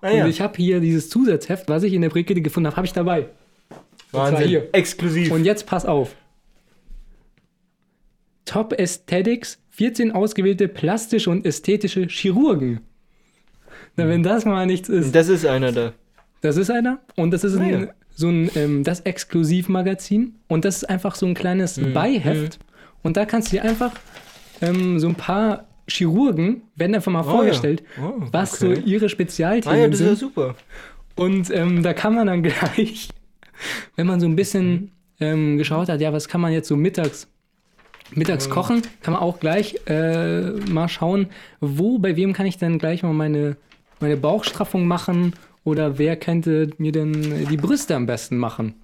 Ah 0.00 0.10
Und 0.10 0.16
ja, 0.18 0.26
ich 0.26 0.40
habe 0.40 0.56
hier 0.56 0.80
dieses 0.80 1.08
Zusatzheft, 1.10 1.68
was 1.68 1.82
ich 1.82 1.92
in 1.92 2.02
der 2.02 2.08
Brigitte 2.10 2.40
gefunden 2.42 2.66
habe, 2.66 2.76
habe 2.76 2.86
ich 2.86 2.92
dabei. 2.92 3.26
zwar 4.10 4.32
Wahnsinn. 4.32 4.48
hier. 4.48 4.68
Exklusiv. 4.72 5.32
Und 5.32 5.44
jetzt 5.44 5.66
pass 5.66 5.86
auf. 5.86 6.14
Top 8.44 8.72
Aesthetics, 8.78 9.58
14 9.70 10.12
ausgewählte 10.12 10.68
plastische 10.68 11.30
und 11.30 11.44
ästhetische 11.44 12.06
Chirurgen. 12.06 12.80
Na, 13.96 14.08
wenn 14.08 14.22
das 14.22 14.44
mal 14.44 14.66
nichts 14.66 14.88
ist. 14.88 15.14
Das 15.14 15.28
ist 15.28 15.44
einer 15.44 15.72
da. 15.72 15.92
Das 16.40 16.56
ist 16.56 16.70
einer. 16.70 17.00
Und 17.16 17.32
das 17.32 17.44
ist 17.44 17.56
Ah, 17.56 17.60
ein, 17.62 17.80
ja. 17.82 17.88
so 18.14 18.28
ein 18.28 18.50
ähm, 18.54 18.84
das 18.84 19.00
Exklusivmagazin. 19.00 20.36
Und 20.46 20.64
das 20.64 20.78
ist 20.78 20.84
einfach 20.88 21.14
so 21.16 21.26
ein 21.26 21.34
kleines 21.34 21.76
Mhm. 21.76 21.92
Beiheft. 21.92 22.58
Und 23.02 23.16
da 23.16 23.24
kannst 23.26 23.48
du 23.52 23.56
dir 23.56 23.64
einfach 23.64 23.92
ähm, 24.60 24.98
so 24.98 25.08
ein 25.08 25.14
paar 25.14 25.66
Chirurgen 25.88 26.62
werden 26.76 26.94
einfach 26.94 27.10
mal 27.12 27.20
Oh, 27.26 27.30
vorgestellt, 27.30 27.82
ja. 27.96 28.04
Oh, 28.04 28.22
was 28.32 28.62
okay. 28.62 28.74
so 28.76 28.80
ihre 28.82 29.06
Ah 29.06 29.08
Spezialthemen 29.08 29.80
ja, 29.80 29.88
das 29.88 30.00
ist 30.00 30.06
ja 30.06 30.14
super. 30.16 30.54
Und 31.16 31.50
ähm, 31.50 31.82
da 31.82 31.94
kann 31.94 32.14
man 32.14 32.26
dann 32.26 32.42
gleich, 32.44 33.08
wenn 33.96 34.06
man 34.06 34.20
so 34.20 34.26
ein 34.26 34.36
bisschen 34.36 34.92
ähm, 35.20 35.56
geschaut 35.58 35.88
hat, 35.88 36.00
ja, 36.00 36.12
was 36.12 36.28
kann 36.28 36.40
man 36.40 36.52
jetzt 36.52 36.68
so 36.68 36.76
mittags, 36.76 37.26
mittags 38.12 38.48
kochen, 38.50 38.82
kann 39.02 39.14
man 39.14 39.22
auch 39.22 39.40
gleich 39.40 39.80
äh, 39.86 40.50
mal 40.70 40.88
schauen, 40.88 41.26
wo, 41.60 41.98
bei 41.98 42.16
wem 42.16 42.32
kann 42.34 42.46
ich 42.46 42.58
denn 42.58 42.78
gleich 42.78 43.02
mal 43.02 43.12
meine, 43.14 43.56
meine 44.00 44.16
Bauchstraffung 44.16 44.86
machen 44.86 45.32
oder 45.64 45.98
wer 45.98 46.16
könnte 46.16 46.70
mir 46.78 46.92
denn 46.92 47.46
die 47.50 47.56
Brüste 47.56 47.96
am 47.96 48.06
besten 48.06 48.36
machen. 48.36 48.74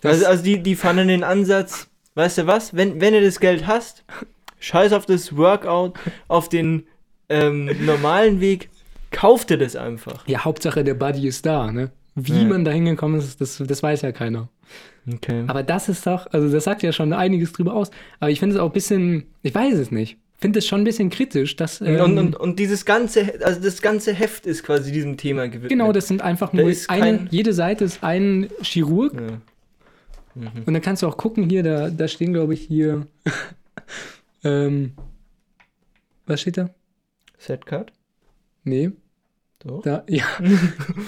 Das- 0.00 0.12
Also, 0.14 0.26
also 0.26 0.44
die, 0.44 0.62
die 0.62 0.74
fanden 0.76 1.08
den 1.08 1.24
Ansatz, 1.24 1.88
weißt 2.14 2.38
du 2.38 2.46
was, 2.46 2.74
wenn, 2.74 3.00
wenn 3.00 3.12
du 3.14 3.20
das 3.22 3.38
Geld 3.40 3.66
hast, 3.66 4.04
scheiß 4.62 4.92
auf 4.92 5.04
das 5.06 5.36
Workout, 5.36 5.94
auf 6.28 6.48
den 6.48 6.84
ähm, 7.28 7.70
normalen 7.84 8.40
Weg, 8.40 8.70
kauf 9.10 9.44
dir 9.44 9.58
das 9.58 9.76
einfach. 9.76 10.26
Ja, 10.26 10.44
Hauptsache 10.44 10.84
der 10.84 10.94
Buddy 10.94 11.26
ist 11.28 11.44
da, 11.44 11.70
ne? 11.70 11.90
Wie 12.14 12.42
Ja. 12.42 12.48
man 12.48 12.64
da 12.64 12.70
hingekommen 12.70 13.18
ist, 13.18 13.40
das, 13.40 13.62
das 13.66 13.82
weiß 13.82 14.02
ja 14.02 14.12
keiner. 14.12 14.48
Okay. 15.12 15.44
Aber 15.46 15.62
das 15.62 15.88
ist 15.88 16.06
doch, 16.06 16.26
also 16.30 16.48
das 16.50 16.64
sagt 16.64 16.82
ja 16.82 16.92
schon 16.92 17.12
einiges 17.12 17.52
drüber 17.52 17.74
aus. 17.74 17.90
Aber 18.20 18.30
ich 18.30 18.38
finde 18.38 18.54
es 18.56 18.60
auch 18.60 18.66
ein 18.66 18.72
bisschen, 18.72 19.24
ich 19.42 19.54
weiß 19.54 19.74
es 19.78 19.90
nicht, 19.90 20.18
finde 20.38 20.58
es 20.60 20.66
schon 20.66 20.82
ein 20.82 20.84
bisschen 20.84 21.08
kritisch, 21.10 21.56
dass. 21.56 21.80
Und, 21.80 21.88
ähm, 21.88 22.18
und, 22.18 22.36
und 22.36 22.58
dieses 22.58 22.84
ganze, 22.84 23.32
also 23.42 23.60
das 23.60 23.80
ganze 23.82 24.12
Heft 24.12 24.46
ist 24.46 24.62
quasi 24.62 24.92
diesem 24.92 25.16
Thema 25.16 25.46
gewidmet. 25.48 25.70
genau, 25.70 25.90
das 25.92 26.06
sind 26.06 26.20
einfach 26.22 26.52
nur 26.52 26.66
eine, 26.66 26.76
kein- 27.02 27.28
jede 27.30 27.52
Seite 27.54 27.84
ist 27.84 28.04
ein 28.04 28.48
Chirurg. 28.60 29.14
Ja. 30.34 30.50
Und 30.66 30.72
dann 30.72 30.80
kannst 30.82 31.02
du 31.02 31.06
auch 31.08 31.16
gucken, 31.16 31.48
hier, 31.50 31.62
da, 31.62 31.90
da 31.90 32.08
stehen, 32.08 32.32
glaube 32.32 32.54
ich, 32.54 32.60
hier. 32.62 33.06
ähm, 34.44 34.92
was 36.26 36.40
steht 36.40 36.56
da? 36.56 36.70
Setcard? 37.38 37.92
Nee, 38.64 38.92
Doch. 39.60 39.82
da, 39.82 40.04
ja. 40.08 40.24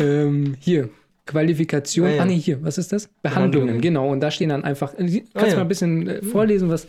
ähm, 0.00 0.56
hier. 0.58 0.90
Qualifikation. 1.26 2.06
Ah, 2.06 2.10
ja. 2.10 2.22
Ah, 2.22 2.24
nee, 2.26 2.38
hier, 2.38 2.62
was 2.62 2.76
ist 2.76 2.92
das? 2.92 3.06
Behandlungen, 3.22 3.66
Behandlungen. 3.68 3.80
genau. 3.80 4.08
Und 4.10 4.20
da 4.20 4.30
stehen 4.30 4.50
dann 4.50 4.62
einfach. 4.64 4.92
äh, 4.94 5.06
Kannst 5.06 5.30
Ah, 5.34 5.40
du 5.40 5.46
ja. 5.46 5.54
mal 5.56 5.60
ein 5.62 5.68
bisschen 5.68 6.06
äh, 6.08 6.22
vorlesen, 6.22 6.68
was. 6.68 6.86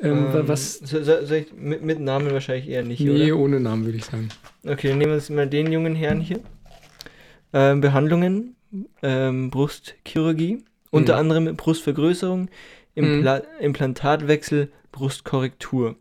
Ähm, 0.00 0.30
Ähm, 0.34 0.48
was. 0.48 0.78
So, 0.78 1.02
so, 1.02 1.24
soll 1.26 1.36
ich, 1.38 1.52
mit, 1.52 1.82
mit 1.82 2.00
Namen 2.00 2.32
wahrscheinlich 2.32 2.68
eher 2.68 2.82
nicht, 2.84 3.00
Nee, 3.00 3.30
oder? 3.32 3.40
ohne 3.42 3.60
Namen 3.60 3.84
würde 3.84 3.98
ich 3.98 4.04
sagen. 4.06 4.30
Okay, 4.64 4.88
dann 4.88 4.98
nehmen 4.98 5.10
wir 5.10 5.16
uns 5.16 5.28
mal 5.28 5.46
den 5.46 5.70
jungen 5.70 5.94
Herrn 5.94 6.20
hier. 6.20 6.40
Ähm, 7.52 7.80
Behandlungen, 7.82 8.56
ähm, 9.02 9.50
Brustchirurgie, 9.50 10.64
unter 10.90 11.14
Mhm. 11.14 11.18
anderem 11.32 11.56
Brustvergrößerung, 11.56 12.48
Impla 12.94 13.42
Implantatwechsel, 13.60 14.70
Brustkorrektur. 14.92 15.96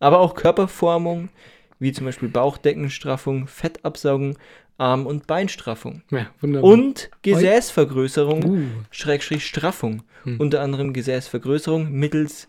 Aber 0.00 0.20
auch 0.20 0.34
Körperformung, 0.34 1.30
wie 1.78 1.92
zum 1.92 2.06
Beispiel 2.06 2.28
Bauchdeckenstraffung, 2.28 3.46
Fettabsaugung, 3.48 4.36
Arm- 4.78 5.06
und 5.06 5.26
Beinstraffung. 5.26 6.02
Ja, 6.10 6.26
wunderbar. 6.40 6.70
Und 6.70 7.10
Gesäßvergrößerung, 7.22 8.44
Uh, 8.44 8.62
Schrägstrich 8.90 9.46
Straffung. 9.46 10.02
Hm. 10.24 10.40
Unter 10.40 10.60
anderem 10.62 10.92
Gesäßvergrößerung 10.92 11.90
mittels 11.92 12.48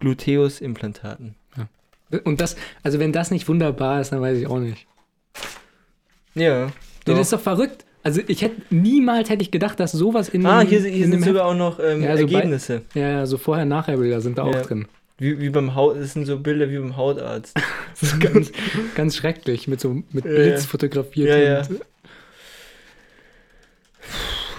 Gluteusimplantaten. 0.00 1.34
und 2.24 2.40
das, 2.40 2.56
also 2.82 2.98
wenn 2.98 3.12
das 3.12 3.30
nicht 3.30 3.48
wunderbar 3.48 4.00
ist, 4.00 4.12
dann 4.12 4.20
weiß 4.22 4.38
ich 4.38 4.46
auch 4.46 4.60
nicht. 4.60 4.86
Ja. 6.34 6.66
Doch. 7.04 7.14
das 7.14 7.20
ist 7.20 7.32
doch 7.32 7.40
verrückt. 7.40 7.84
Also 8.02 8.20
ich 8.26 8.42
hätte 8.42 8.62
niemals 8.70 9.28
hätte 9.28 9.42
ich 9.42 9.50
gedacht, 9.50 9.78
dass 9.80 9.92
sowas 9.92 10.28
in 10.28 10.46
ah, 10.46 10.60
hier, 10.60 10.80
hier 10.80 11.04
in 11.04 11.10
sind 11.12 11.24
sogar 11.24 11.46
auch 11.46 11.54
noch 11.54 11.78
ähm, 11.80 12.02
Ja, 12.02 12.16
so 12.16 12.26
bei- 12.26 12.32
Ergebnisse. 12.34 12.76
Heft- 12.76 12.94
ja, 12.96 13.08
ja, 13.10 13.26
so 13.26 13.36
vorher 13.38 13.64
nachher 13.66 13.96
Bilder 13.96 14.20
sind 14.20 14.38
da 14.38 14.48
Ja. 14.48 14.60
auch 14.60 14.66
drin. 14.66 14.86
Wie, 15.18 15.40
wie 15.40 15.50
beim 15.50 15.74
Haut, 15.74 15.96
das 15.98 16.12
sind 16.12 16.26
so 16.26 16.38
Bilder 16.38 16.70
wie 16.70 16.78
beim 16.78 16.96
Hautarzt. 16.96 17.56
Das 18.00 18.12
ist 18.12 18.20
ganz, 18.20 18.52
ganz 18.94 19.16
schrecklich 19.16 19.66
mit 19.66 19.80
so 19.80 20.02
mit 20.12 20.24
Ja, 20.24 20.30
Blitz 20.30 20.62
ja. 20.62 20.68
fotografiert. 20.68 21.28
Ja, 21.30 21.36
ja. 21.36 21.68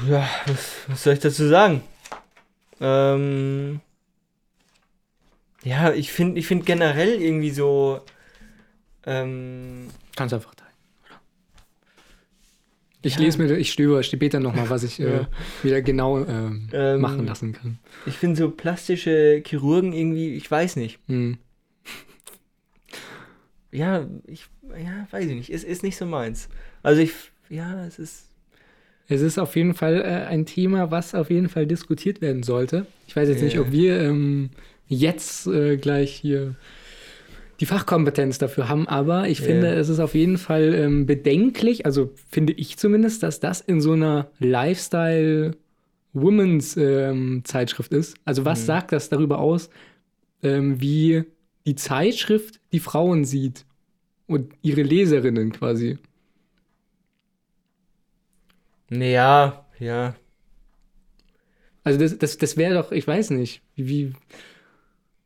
Ja, 0.10 0.30
was, 0.46 0.76
was 0.88 1.04
soll 1.04 1.14
ich 1.14 1.20
dazu 1.20 1.48
sagen? 1.48 1.82
Ähm, 2.82 3.82
ja, 5.64 5.92
ich 5.94 6.12
finde 6.12 6.40
ich 6.40 6.48
find 6.48 6.66
generell 6.66 7.22
irgendwie 7.22 7.52
so. 7.52 8.02
Ähm, 9.06 9.90
Kannst 10.16 10.34
einfach? 10.34 10.54
Ich 13.02 13.16
Ja. 13.16 13.22
lese 13.22 13.38
mir, 13.42 13.56
ich 13.58 13.72
stöber 13.72 14.04
später 14.04 14.40
nochmal, 14.42 14.70
was 14.70 14.84
ich 14.84 15.00
äh, 15.00 15.10
Ja. 15.20 15.30
wieder 15.64 15.82
genau 15.82 16.20
ähm, 16.26 16.68
Ähm, 16.74 17.00
machen 17.02 17.26
lassen 17.26 17.54
kann. 17.54 17.80
ich 18.06 18.18
finde 18.18 18.36
so 18.38 18.52
plastische 18.52 19.42
Chirurgen 19.46 19.94
irgendwie, 19.94 20.36
ich 20.36 20.50
weiß 20.50 20.76
nicht. 20.76 21.00
Hm. 21.08 21.38
Ja, 23.72 24.08
ich, 24.26 24.48
ja, 24.72 25.08
weiß 25.12 25.26
ich 25.28 25.36
nicht. 25.36 25.50
Es 25.50 25.64
ist 25.64 25.84
nicht 25.84 25.96
so 25.98 26.06
meins. 26.06 26.50
Also 26.82 27.02
ich, 27.02 27.14
ja, 27.50 27.86
es 27.86 28.00
ist. 28.00 28.26
Es 29.08 29.22
ist 29.22 29.40
auf 29.40 29.56
jeden 29.56 29.74
Fall 29.74 30.02
äh, 30.02 30.26
ein 30.28 30.46
Thema, 30.46 30.92
was 30.92 31.16
auf 31.16 31.30
jeden 31.30 31.50
Fall 31.50 31.66
diskutiert 31.66 32.22
werden 32.22 32.44
sollte. 32.44 32.86
Ich 33.08 33.16
weiß 33.16 33.28
jetzt 33.30 33.42
nicht, 33.42 33.58
ob 33.60 33.72
wir 33.72 34.00
ähm, 34.02 34.52
jetzt 34.88 35.48
äh, 35.48 35.78
gleich 35.78 36.14
hier 36.14 36.56
die 37.60 37.66
Fachkompetenz 37.66 38.38
dafür 38.38 38.70
haben, 38.70 38.88
aber 38.88 39.28
ich 39.28 39.42
finde, 39.42 39.74
es 39.74 39.90
ist 39.90 40.00
auf 40.00 40.16
jeden 40.16 40.38
Fall 40.38 40.74
ähm, 40.74 41.06
bedenklich, 41.06 41.86
also 41.86 42.12
finde 42.30 42.54
ich 42.54 42.78
zumindest, 42.78 43.22
dass 43.24 43.40
das 43.40 43.60
in 43.62 43.82
so 43.82 43.92
einer 43.94 44.32
Lifestyle 44.40 45.52
Women's 46.14 46.78
ähm, 46.78 47.42
Zeitschrift 47.44 47.92
ist. 47.94 48.16
Also 48.26 48.46
was 48.46 48.62
Mhm. 48.62 48.66
sagt 48.66 48.92
das 48.94 49.10
darüber 49.10 49.40
aus, 49.40 49.70
ähm, 50.42 50.80
wie 50.82 51.24
die 51.66 51.76
Zeitschrift 51.76 52.60
die 52.72 52.80
Frauen 52.80 53.26
sieht 53.26 53.66
und 54.26 54.54
ihre 54.62 54.82
Leserinnen 54.82 55.52
quasi? 55.52 55.98
Naja, 58.90 59.66
ja. 59.80 60.16
Also 61.84 62.00
das, 62.00 62.18
das, 62.18 62.38
das 62.38 62.58
wäre 62.58 62.74
doch, 62.76 62.92
ich 62.92 63.08
weiß 63.08 63.32
nicht, 63.32 63.62
wie, 63.76 63.88
wie, 63.90 64.14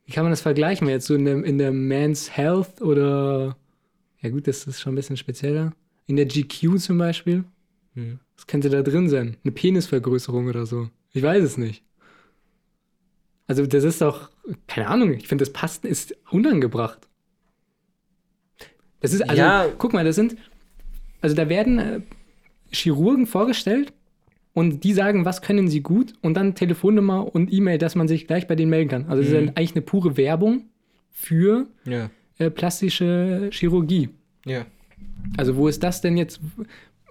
wie 0.06 0.12
kann 0.12 0.24
man 0.24 0.32
das 0.32 0.42
vergleichen? 0.42 0.88
Jetzt 0.90 1.06
so 1.08 1.16
in 1.16 1.26
der, 1.26 1.44
in 1.44 1.58
der 1.58 1.72
Man's 1.72 2.36
Health 2.36 2.82
oder, 2.82 3.56
ja 4.22 4.30
gut, 4.30 4.48
das 4.48 4.66
ist 4.68 4.82
schon 4.82 4.94
ein 4.94 4.96
bisschen 4.96 5.18
spezieller. 5.18 5.74
In 6.08 6.16
der 6.18 6.26
GQ 6.26 6.78
zum 6.80 6.98
Beispiel, 6.98 7.44
Hm. 7.96 8.20
was 8.36 8.48
könnte 8.48 8.70
da 8.70 8.82
drin 8.82 9.08
sein? 9.08 9.38
Eine 9.44 9.52
Penisvergrößerung 9.52 10.48
oder 10.48 10.66
so. 10.66 10.90
Ich 11.12 11.22
weiß 11.24 11.44
es 11.44 11.58
nicht. 11.58 11.84
Also 13.48 13.66
das 13.66 13.84
ist 13.84 14.02
doch, 14.02 14.30
keine 14.68 14.88
Ahnung, 14.88 15.14
ich 15.14 15.28
finde, 15.28 15.44
das 15.46 15.54
passt, 15.54 15.86
ist 15.86 16.16
unangebracht. 16.32 17.08
Das 19.00 19.14
ist, 19.14 19.22
also, 19.22 19.36
Ja. 19.42 19.68
guck 19.78 19.94
mal, 19.94 20.04
das 20.06 20.16
sind, 20.16 20.36
also 21.22 21.36
da 21.36 21.50
werden 21.50 21.78
äh, 21.80 22.02
Chirurgen 22.72 23.28
vorgestellt 23.28 23.94
und 24.54 24.84
die 24.84 24.94
sagen, 24.94 25.26
was 25.26 25.42
können 25.42 25.68
sie 25.68 25.82
gut 25.82 26.14
und 26.22 26.36
dann 26.36 26.56
Telefonnummer 26.56 27.34
und 27.34 27.52
E-Mail, 27.52 27.78
dass 27.78 27.96
man 27.96 28.08
sich 28.08 28.28
gleich 28.28 28.48
bei 28.48 28.56
denen 28.56 28.70
melden 28.70 28.90
kann. 28.90 29.06
Also 29.08 29.22
das 29.24 29.32
ist 29.32 29.42
Mhm. 29.42 29.50
eigentlich 29.56 29.72
eine 29.74 29.82
pure 29.82 30.16
Werbung 30.18 30.66
für 31.12 31.68
Ja. 31.86 32.10
äh, 32.38 32.50
plastische 32.50 33.50
Chirurgie. 33.52 34.10
Ja. 34.46 34.66
Also 35.38 35.56
wo 35.56 35.68
ist 35.68 35.82
das 35.84 36.02
denn 36.02 36.18
jetzt? 36.18 36.40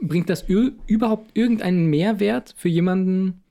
Bringt 0.01 0.29
das 0.31 0.45
überhaupt 0.87 1.31
irgendeinen 1.37 1.87
Mehrwert 1.87 2.55
für 2.57 2.69
jemanden, 2.69 3.43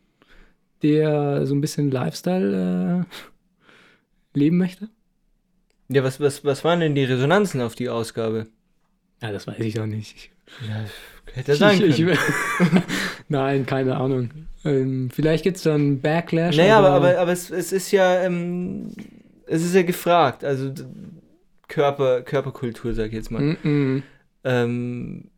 der 0.83 1.45
so 1.45 1.53
ein 1.55 1.61
bisschen 1.61 1.91
Lifestyle 1.91 3.05
äh, 3.05 4.37
leben 4.37 4.57
möchte? 4.57 4.89
Ja, 5.89 6.03
was, 6.03 6.19
was, 6.19 6.43
was 6.45 6.63
waren 6.63 6.79
denn 6.79 6.95
die 6.95 7.03
Resonanzen 7.03 7.61
auf 7.61 7.75
die 7.75 7.89
Ausgabe? 7.89 8.47
Ja, 9.21 9.31
das 9.31 9.47
weiß 9.47 9.59
ich 9.59 9.73
doch 9.75 9.85
nicht. 9.85 10.15
Ich, 10.15 10.31
Ja, 10.67 10.85
hätte 11.33 11.55
sein 11.55 11.77
können. 11.79 11.91
ich, 11.91 11.99
ich, 11.99 12.17
Nein, 13.31 13.65
keine 13.65 13.95
Ahnung. 13.95 14.29
Ähm, 14.65 15.09
vielleicht 15.09 15.43
gibt 15.43 15.55
es 15.55 15.63
dann 15.63 16.01
Backlash. 16.01 16.57
naja, 16.57 16.77
aber, 16.77 16.89
aber, 16.89 17.17
aber 17.17 17.31
es, 17.31 17.49
es 17.49 17.71
ist 17.71 17.91
ja, 17.91 18.21
ähm, 18.21 18.91
es 19.47 19.63
ist 19.63 19.73
ja 19.73 19.83
gefragt. 19.83 20.43
Also 20.43 20.71
Körper, 21.69 22.23
Körperkultur, 22.23 22.93
sag 22.93 23.07
ich 23.07 23.13
jetzt 23.13 23.31
mal. 23.31 23.41
Mm 23.41 23.57
-mm. 23.63 24.03
Ähm, 24.43 25.29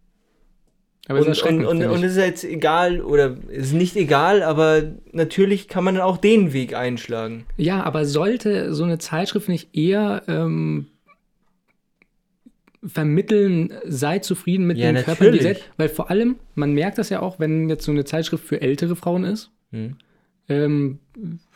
aber 1.08 1.20
es 1.20 1.28
ist 1.28 1.44
und, 1.44 1.66
und, 1.66 1.84
und, 1.84 1.90
und 1.90 2.04
es 2.04 2.14
ist 2.14 2.18
jetzt 2.18 2.44
egal, 2.46 3.02
oder 3.02 3.38
es 3.50 3.68
ist 3.68 3.74
nicht 3.74 3.96
egal, 3.96 4.42
aber 4.42 4.84
natürlich 5.12 5.68
kann 5.68 5.84
man 5.84 5.96
dann 5.96 6.04
auch 6.04 6.18
den 6.18 6.54
Weg 6.54 6.76
einschlagen. 6.76 7.46
Ja, 7.58 7.84
aber 7.84 8.06
sollte 8.06 8.74
so 8.74 8.86
eine 8.86 8.98
Zeitschrift 8.98 9.50
nicht 9.50 9.76
eher 9.76 10.24
ähm, 10.28 10.88
vermitteln, 12.86 13.74
sei 13.86 14.20
zufrieden 14.20 14.66
mit 14.68 14.78
Ja, 14.78 14.92
dem 14.92 15.04
Körper, 15.04 15.24
natürlich. 15.26 15.44
seid? 15.44 15.70
Weil 15.78 15.90
vor 15.90 16.10
allem, 16.10 16.36
man 16.56 16.74
merkt 16.74 16.98
das 16.98 17.10
ja 17.10 17.22
auch, 17.22 17.40
wenn 17.40 17.70
jetzt 17.70 17.86
so 17.86 17.92
eine 17.92 18.04
Zeitschrift 18.06 18.44
für 18.44 18.62
ältere 18.62 18.96
Frauen 18.96 19.24
ist, 19.24 19.52
Hm. 19.72 19.96
ähm, 20.50 21.00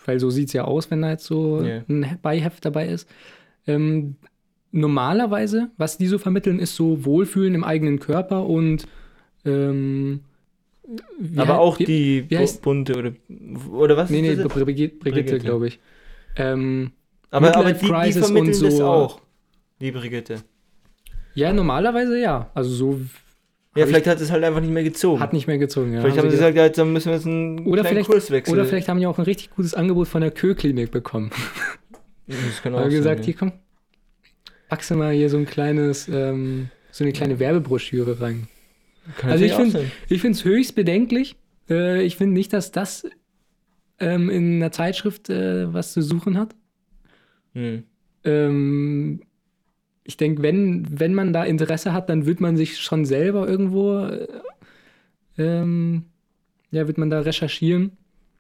weil 0.06 0.20
so 0.20 0.30
sieht 0.30 0.48
es 0.48 0.54
ja 0.54 0.64
aus, 0.64 0.90
wenn 0.90 1.02
da 1.02 1.10
jetzt 1.12 1.26
so 1.26 1.62
Ja. 1.62 1.82
ein 1.90 2.18
Beiheft 2.22 2.64
dabei 2.66 2.88
ist. 2.88 3.10
Ähm, 3.68 4.16
normalerweise, 4.72 5.70
was 5.78 5.98
die 5.98 6.08
so 6.08 6.18
vermitteln, 6.18 6.60
ist 6.60 6.76
so 6.76 7.04
Wohlfühlen 7.06 7.56
im 7.56 7.64
eigenen 7.64 8.00
Körper 8.00 8.46
und 8.46 8.88
ähm, 9.46 10.22
wie 11.20 11.40
Aber 11.40 11.60
auch 11.60 11.80
wie, 11.80 11.86
die 11.86 12.26
wie 12.30 12.38
heißt- 12.38 12.62
Bu- 12.62 12.70
bunte 12.70 12.98
oder, 12.98 13.12
oder 13.72 13.98
was? 13.98 14.10
Nee, 14.10 14.22
nee? 14.22 14.36
Brigitte, 14.36 14.96
Brigitte 14.98 15.40
glaube 15.40 15.68
ich. 15.68 15.80
Ähm, 16.38 16.92
aber, 17.30 17.56
aber 17.58 17.74
die, 17.74 17.80
die 17.80 18.14
vermitteln 18.14 18.54
und 18.56 18.62
das 18.64 18.78
so. 18.78 18.86
auch. 18.88 19.22
Die 19.82 19.92
Brigitte. 19.92 20.38
Ja, 21.38 21.54
normalerweise 21.54 22.20
ja. 22.20 22.50
Also 22.54 22.70
so 22.72 23.00
Ja, 23.76 23.86
vielleicht 23.86 24.08
hat 24.08 24.20
es 24.20 24.32
halt 24.32 24.44
einfach 24.44 24.62
nicht 24.62 24.72
mehr 24.74 24.84
gezogen. 24.84 25.20
hat 25.20 25.34
nicht 25.34 25.48
mehr 25.48 25.58
gezogen. 25.58 25.94
Ja. 25.94 26.02
vielleicht 26.02 26.18
haben 26.18 26.30
sie 26.30 26.36
gesagt, 26.38 26.58
ja, 26.58 26.68
dann 26.70 26.94
müssen 26.94 27.08
wir 27.10 27.16
jetzt 27.16 27.26
einen 27.28 27.66
Oder 27.68 27.86
vielleicht- 27.86 28.10
Kurs 28.10 28.32
wechseln. 28.32 28.54
oder 28.56 28.66
vielleicht 28.66 28.90
haben 28.90 29.00
die 29.00 29.06
auch 29.08 29.18
ein 29.20 29.24
richtig 29.26 29.52
gutes 29.52 29.74
Angebot 29.74 30.08
von 30.08 30.22
der 30.22 30.32
Kö-Klinik 30.32 30.92
bekommen. 30.92 31.32
Das 32.30 32.62
kann 32.62 32.76
auch 32.76 32.82
sein, 32.82 32.90
gesagt, 32.90 33.20
ja. 33.22 33.26
hier 33.28 33.36
komm, 33.36 33.54
packst 34.68 34.92
du 34.92 34.96
mal 34.96 35.14
hier 35.14 35.30
so 35.30 35.38
ein 35.38 35.46
kleines, 35.46 36.10
ähm, 36.10 36.70
so 36.92 37.06
eine 37.06 37.14
kleine 37.14 37.40
Werbebroschüre 37.40 38.20
rein. 38.20 38.50
Kann 39.18 39.30
also 39.32 39.46
ich 39.46 39.52
natürlich 39.52 39.76
auch 39.76 39.80
find- 39.80 39.90
sein. 39.90 39.98
Ich 40.10 40.20
finde 40.22 40.38
es 40.38 40.44
höchst 40.44 40.76
bedenklich. 40.76 41.38
Äh, 41.70 42.02
ich 42.04 42.18
finde 42.18 42.34
nicht, 42.34 42.52
dass 42.52 42.74
das 42.74 43.08
ähm, 44.00 44.30
in 44.30 44.56
einer 44.58 44.74
Zeitschrift 44.74 45.30
äh, 45.30 45.72
was 45.74 45.94
zu 45.94 46.02
suchen 46.02 46.38
hat. 46.38 46.54
Hm. 47.54 47.84
Ähm, 48.26 49.22
ich 50.08 50.18
denke, 50.18 50.42
wenn, 50.42 50.88
wenn 50.90 51.14
man 51.14 51.34
da 51.34 51.44
Interesse 51.44 51.94
hat, 51.94 52.10
dann 52.10 52.26
wird 52.26 52.40
man 52.40 52.56
sich 52.58 52.78
schon 52.80 53.06
selber 53.06 53.48
irgendwo, 53.48 54.00
äh, 54.06 54.28
ähm, 55.38 56.06
ja, 56.72 56.88
wird 56.88 56.98
man 56.98 57.10
da 57.10 57.20
recherchieren. 57.20 57.92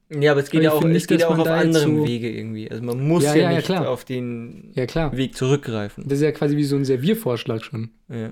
Ja, 0.09 0.31
aber 0.31 0.39
es 0.39 0.49
geht 0.49 0.63
ja 0.63 0.71
auch, 0.71 0.81
es 0.81 0.87
nicht, 0.87 1.07
geht 1.09 1.25
auch 1.25 1.37
auf 1.37 1.47
anderem 1.47 1.97
so- 1.97 2.07
Wege 2.07 2.31
irgendwie. 2.31 2.71
Also 2.71 2.81
man 2.81 3.05
muss 3.05 3.25
Ja, 3.25 3.35
ja, 3.35 3.49
ja, 3.51 3.57
nicht 3.57 3.65
klar. 3.65 3.89
auf 3.89 4.05
den. 4.05 4.71
Weg 4.73 5.35
zurückgreifen. 5.35 6.05
Das 6.07 6.19
ist 6.19 6.23
ja 6.23 6.31
quasi 6.31 6.55
wie 6.55 6.63
so 6.63 6.77
ein 6.77 6.85
Serviervorschlag 6.85 7.63
schon. 7.63 7.89
Ja. 8.07 8.31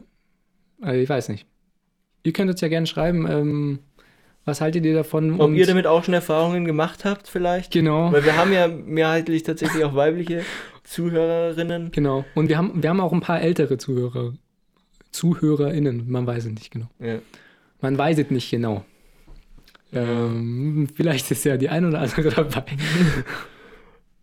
Also 0.82 1.00
ich 1.02 1.10
weiß 1.10 1.28
nicht. 1.30 1.46
Ihr 2.24 2.32
könnt 2.32 2.50
uns 2.50 2.62
ja 2.62 2.70
gerne 2.70 2.88
schreiben, 2.88 3.30
ähm, 3.30 3.80
was 4.46 4.62
haltet 4.62 4.86
ihr 4.86 4.94
davon? 4.94 5.42
Ob 5.42 5.52
ihr 5.54 5.66
damit 5.68 5.86
auch 5.88 6.04
schon 6.06 6.14
Erfahrungen 6.14 6.64
gemacht 6.66 7.04
habt, 7.04 7.28
vielleicht? 7.28 7.74
Genau. 7.74 8.12
Weil 8.14 8.24
wir 8.24 8.38
haben 8.38 8.54
ja 8.54 8.68
mehrheitlich 8.70 9.44
tatsächlich 9.44 9.84
auch 9.84 9.96
weibliche 9.96 10.44
Zuhörerinnen. 10.86 11.92
Genau. 11.92 12.26
Und 12.34 12.50
wir 12.50 12.58
haben, 12.58 12.82
wir 12.82 12.90
haben 12.90 13.02
auch 13.02 13.14
ein 13.14 13.22
paar 13.22 13.42
ältere 13.42 13.78
Zuhörer. 13.78 14.34
ZuhörerInnen, 15.12 16.10
man 16.10 16.26
weiß 16.26 16.46
es 16.46 16.52
nicht 16.52 16.72
genau. 16.72 16.88
Ja. 17.00 17.20
Man 17.82 17.98
weiß 17.98 18.18
es 18.20 18.30
nicht 18.32 18.50
genau. 18.50 18.86
Ähm, 19.94 20.88
vielleicht 20.94 21.30
ist 21.32 21.46
ja 21.46 21.58
die 21.58 21.70
ein 21.70 21.86
oder 21.86 22.02
andere 22.02 22.30
dabei. 22.30 22.64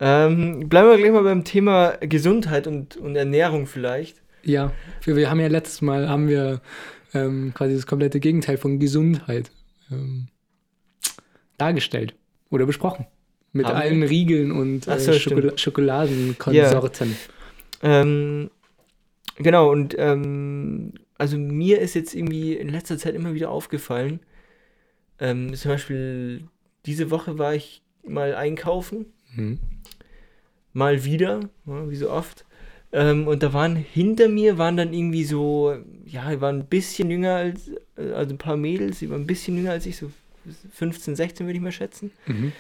Ähm, 0.05 0.69
bleiben 0.69 0.89
wir 0.89 0.97
gleich 0.97 1.13
mal 1.13 1.23
beim 1.23 1.45
Thema 1.45 1.93
Gesundheit 2.01 2.67
und, 2.67 2.97
und 2.97 3.15
Ernährung 3.15 3.69
vielleicht. 3.69 4.21
Ja, 4.43 4.73
wir, 5.05 5.15
wir 5.15 5.31
haben 5.31 5.39
ja 5.39 5.47
letztes 5.47 5.81
Mal 5.81 6.09
haben 6.09 6.27
wir 6.27 6.61
ähm, 7.15 7.53
quasi 7.55 7.77
das 7.77 7.87
komplette 7.87 8.19
Gegenteil 8.19 8.57
von 8.57 8.81
Gesundheit 8.81 9.53
ähm, 9.93 10.27
dargestellt 11.57 12.17
oder 12.51 12.67
besprochen. 12.67 13.07
Mit 13.53 13.67
Haben 13.67 13.75
wir? 13.77 13.83
allen 13.83 14.03
Riegeln 14.03 14.51
und 14.53 14.89
äh, 14.89 14.99
so, 14.99 15.13
Schokol. 15.13 15.59
Schokoladenkonsorten. 15.59 17.17
Ähm, 17.83 18.51
genau, 19.37 19.71
und 19.71 19.95
ähm, 19.99 20.93
also 21.19 21.37
mir 21.37 21.81
ist 21.81 21.95
jetzt 21.95 22.15
irgendwie 22.15 22.55
in 22.55 22.69
letzter 22.69 22.97
Zeit 22.99 23.15
immer 23.15 23.35
wieder 23.35 23.51
aufgefallen, 23.51 24.21
ähm, 25.19 25.55
zum 25.55 25.71
Beispiel 25.71 26.45
diese 26.87 27.11
Woche 27.11 27.39
war 27.39 27.55
ich 27.55 27.83
mal 28.07 28.35
einkaufen, 28.35 29.07
Mhm. 29.35 29.59
mal 30.73 31.05
wieder, 31.05 31.41
wie 31.65 31.97
so 31.97 32.11
oft. 32.11 32.45
Ähm, 32.93 33.27
und 33.27 33.43
da 33.43 33.53
waren 33.55 33.77
hinter 33.77 34.29
mir 34.29 34.59
waren 34.59 34.77
dann 34.77 34.93
irgendwie 34.93 35.25
so, 35.25 35.75
ja, 36.05 36.31
die 36.31 36.41
waren 36.43 36.61
ein 36.61 36.67
bisschen 36.67 37.11
jünger 37.11 37.37
als, 37.37 37.69
äh, 37.97 38.13
also 38.13 38.35
ein 38.35 38.39
paar 38.39 38.57
Mädels, 38.59 38.99
die 38.99 39.09
waren 39.11 39.23
ein 39.23 39.27
bisschen 39.27 39.57
jünger 39.57 39.71
als 39.73 39.87
ich, 39.87 39.97
so 39.97 40.11
15, 40.75 41.17
16 41.17 41.47
würde 41.47 41.57
ich 41.57 41.63
mal 41.63 41.73
schätzen. 41.73 42.11
Mhm. 42.27 42.53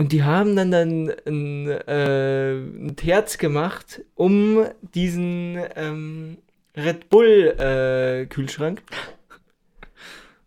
Und 0.00 0.12
die 0.12 0.22
haben 0.22 0.56
dann 0.56 0.70
dann 0.70 1.10
ein, 1.26 1.68
äh, 1.68 2.54
ein 2.54 2.94
Terz 2.96 3.36
gemacht 3.36 4.00
um 4.14 4.64
diesen 4.94 5.58
ähm, 5.76 6.38
Red 6.76 7.10
Bull 7.10 7.54
äh, 7.58 8.24
Kühlschrank. 8.26 8.80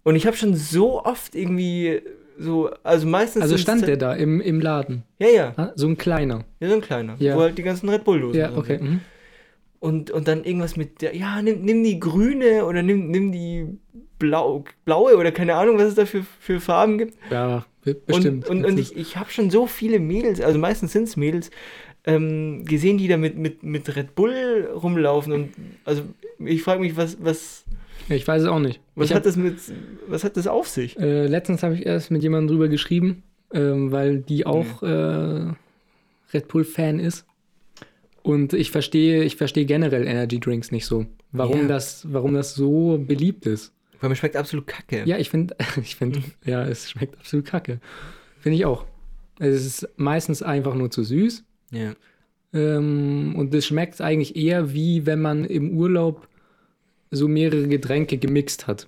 Und 0.03 0.15
ich 0.15 0.25
habe 0.25 0.35
schon 0.35 0.55
so 0.55 1.03
oft 1.05 1.35
irgendwie 1.35 2.01
so, 2.37 2.71
also 2.83 3.05
meistens. 3.07 3.43
Also 3.43 3.57
stand 3.57 3.81
ta- 3.81 3.85
der 3.87 3.97
da 3.97 4.13
im, 4.13 4.41
im 4.41 4.59
Laden. 4.59 5.03
Ja, 5.19 5.27
ja, 5.27 5.53
Ah, 5.55 5.71
So 5.75 5.87
ein 5.87 5.97
kleiner. 5.97 6.43
ja, 6.59 6.69
so 6.69 6.73
ein 6.75 6.81
kleiner, 6.81 7.15
Ja. 7.19 7.35
wo 7.35 7.41
halt 7.41 7.57
die 7.57 7.63
ganzen 7.63 7.89
Red 7.89 8.03
Bull 8.03 8.21
Dosen 8.21 8.39
Ja, 8.39 8.51
okay. 8.57 8.79
Mhm. 8.81 9.01
Und, 9.83 10.11
und 10.11 10.29
dann 10.29 10.45
irgendwas 10.45 10.77
mit 10.77 11.01
der, 11.01 11.13
ja, 11.13 11.41
nimm, 11.41 11.61
nimm 11.63 11.83
die 11.83 11.99
grüne 11.99 12.63
oder 12.65 12.81
nimm, 12.81 13.11
nimm 13.11 13.33
die 13.33 13.67
blau, 14.17 14.63
blaue 14.85 15.17
oder 15.17 15.33
keine 15.33 15.55
Ahnung, 15.55 15.77
was 15.77 15.89
es 15.89 15.95
da 15.95 16.05
für, 16.05 16.23
für 16.39 16.61
Farben 16.61 16.97
gibt. 16.97 17.17
Ja, 17.29 17.65
be- 17.83 17.93
bestimmt. 17.95 18.47
Und, 18.47 18.59
und, 18.59 18.65
und 18.65 18.79
ich, 18.79 18.95
ich 18.95 19.17
habe 19.17 19.29
schon 19.29 19.49
so 19.49 19.67
viele 19.67 19.99
Mädels, 19.99 20.39
also 20.39 20.57
meistens 20.57 20.93
sind 20.93 21.03
es 21.03 21.17
Mädels, 21.17 21.51
ähm, 22.05 22.63
gesehen, 22.63 22.97
die 22.97 23.09
da 23.09 23.17
mit, 23.17 23.37
mit, 23.37 23.63
mit 23.63 23.93
Red 23.93 24.15
Bull 24.15 24.69
rumlaufen. 24.73 25.33
Und 25.33 25.49
also 25.83 26.03
ich 26.39 26.63
frage 26.63 26.79
mich, 26.79 26.95
was, 26.95 27.17
was, 27.21 27.65
ich 28.07 28.25
weiß 28.25 28.43
es 28.43 28.47
auch 28.47 28.59
nicht. 28.59 28.79
was 28.95 29.09
ich 29.09 29.15
hat 29.15 29.25
das 29.25 29.35
mit, 29.35 29.57
was 30.07 30.23
hat 30.23 30.37
das 30.37 30.47
auf 30.47 30.69
sich? 30.69 30.97
Äh, 30.97 31.27
letztens 31.27 31.61
habe 31.61 31.73
ich 31.73 31.85
erst 31.85 32.09
mit 32.09 32.23
jemandem 32.23 32.55
drüber 32.55 32.69
geschrieben, 32.69 33.23
ähm, 33.53 33.91
weil 33.91 34.19
die 34.19 34.45
auch 34.45 34.81
äh, 34.81 35.51
Red 36.33 36.47
Bull-Fan 36.47 36.99
ist. 37.01 37.25
Und 38.23 38.53
ich 38.53 38.71
verstehe, 38.71 39.23
ich 39.23 39.35
verstehe 39.35 39.65
generell 39.65 40.07
Energy 40.07 40.39
Drinks 40.39 40.71
nicht 40.71 40.85
so. 40.85 41.05
Warum, 41.31 41.61
Ja. 41.63 41.67
das, 41.67 42.11
warum 42.11 42.33
das 42.33 42.55
so 42.55 42.97
beliebt 42.97 43.45
ist. 43.45 43.73
Weil 43.99 44.09
mir 44.09 44.15
schmeckt 44.15 44.35
absolut 44.37 44.65
kacke. 44.67 45.03
Ja, 45.05 45.17
ich 45.17 45.29
finde, 45.29 45.55
ich 45.81 45.95
finde, 45.95 46.23
ja, 46.45 46.63
es 46.63 46.89
schmeckt 46.89 47.17
absolut 47.17 47.45
kacke. 47.45 47.79
Finde 48.39 48.57
ich 48.57 48.65
auch. 48.65 48.85
Es 49.39 49.65
ist 49.65 49.87
meistens 49.97 50.41
einfach 50.41 50.73
nur 50.75 50.89
zu 50.89 51.03
süß. 51.03 51.43
Ja. 51.71 51.93
Ähm, 52.53 53.35
und 53.37 53.53
es 53.53 53.65
schmeckt 53.65 53.99
eigentlich 53.99 54.35
eher 54.35 54.73
wie 54.73 55.05
wenn 55.05 55.21
man 55.21 55.43
im 55.43 55.71
Urlaub 55.77 56.27
so 57.11 57.27
mehrere 57.27 57.67
Getränke 57.67 58.17
gemixt 58.17 58.67
hat. 58.67 58.87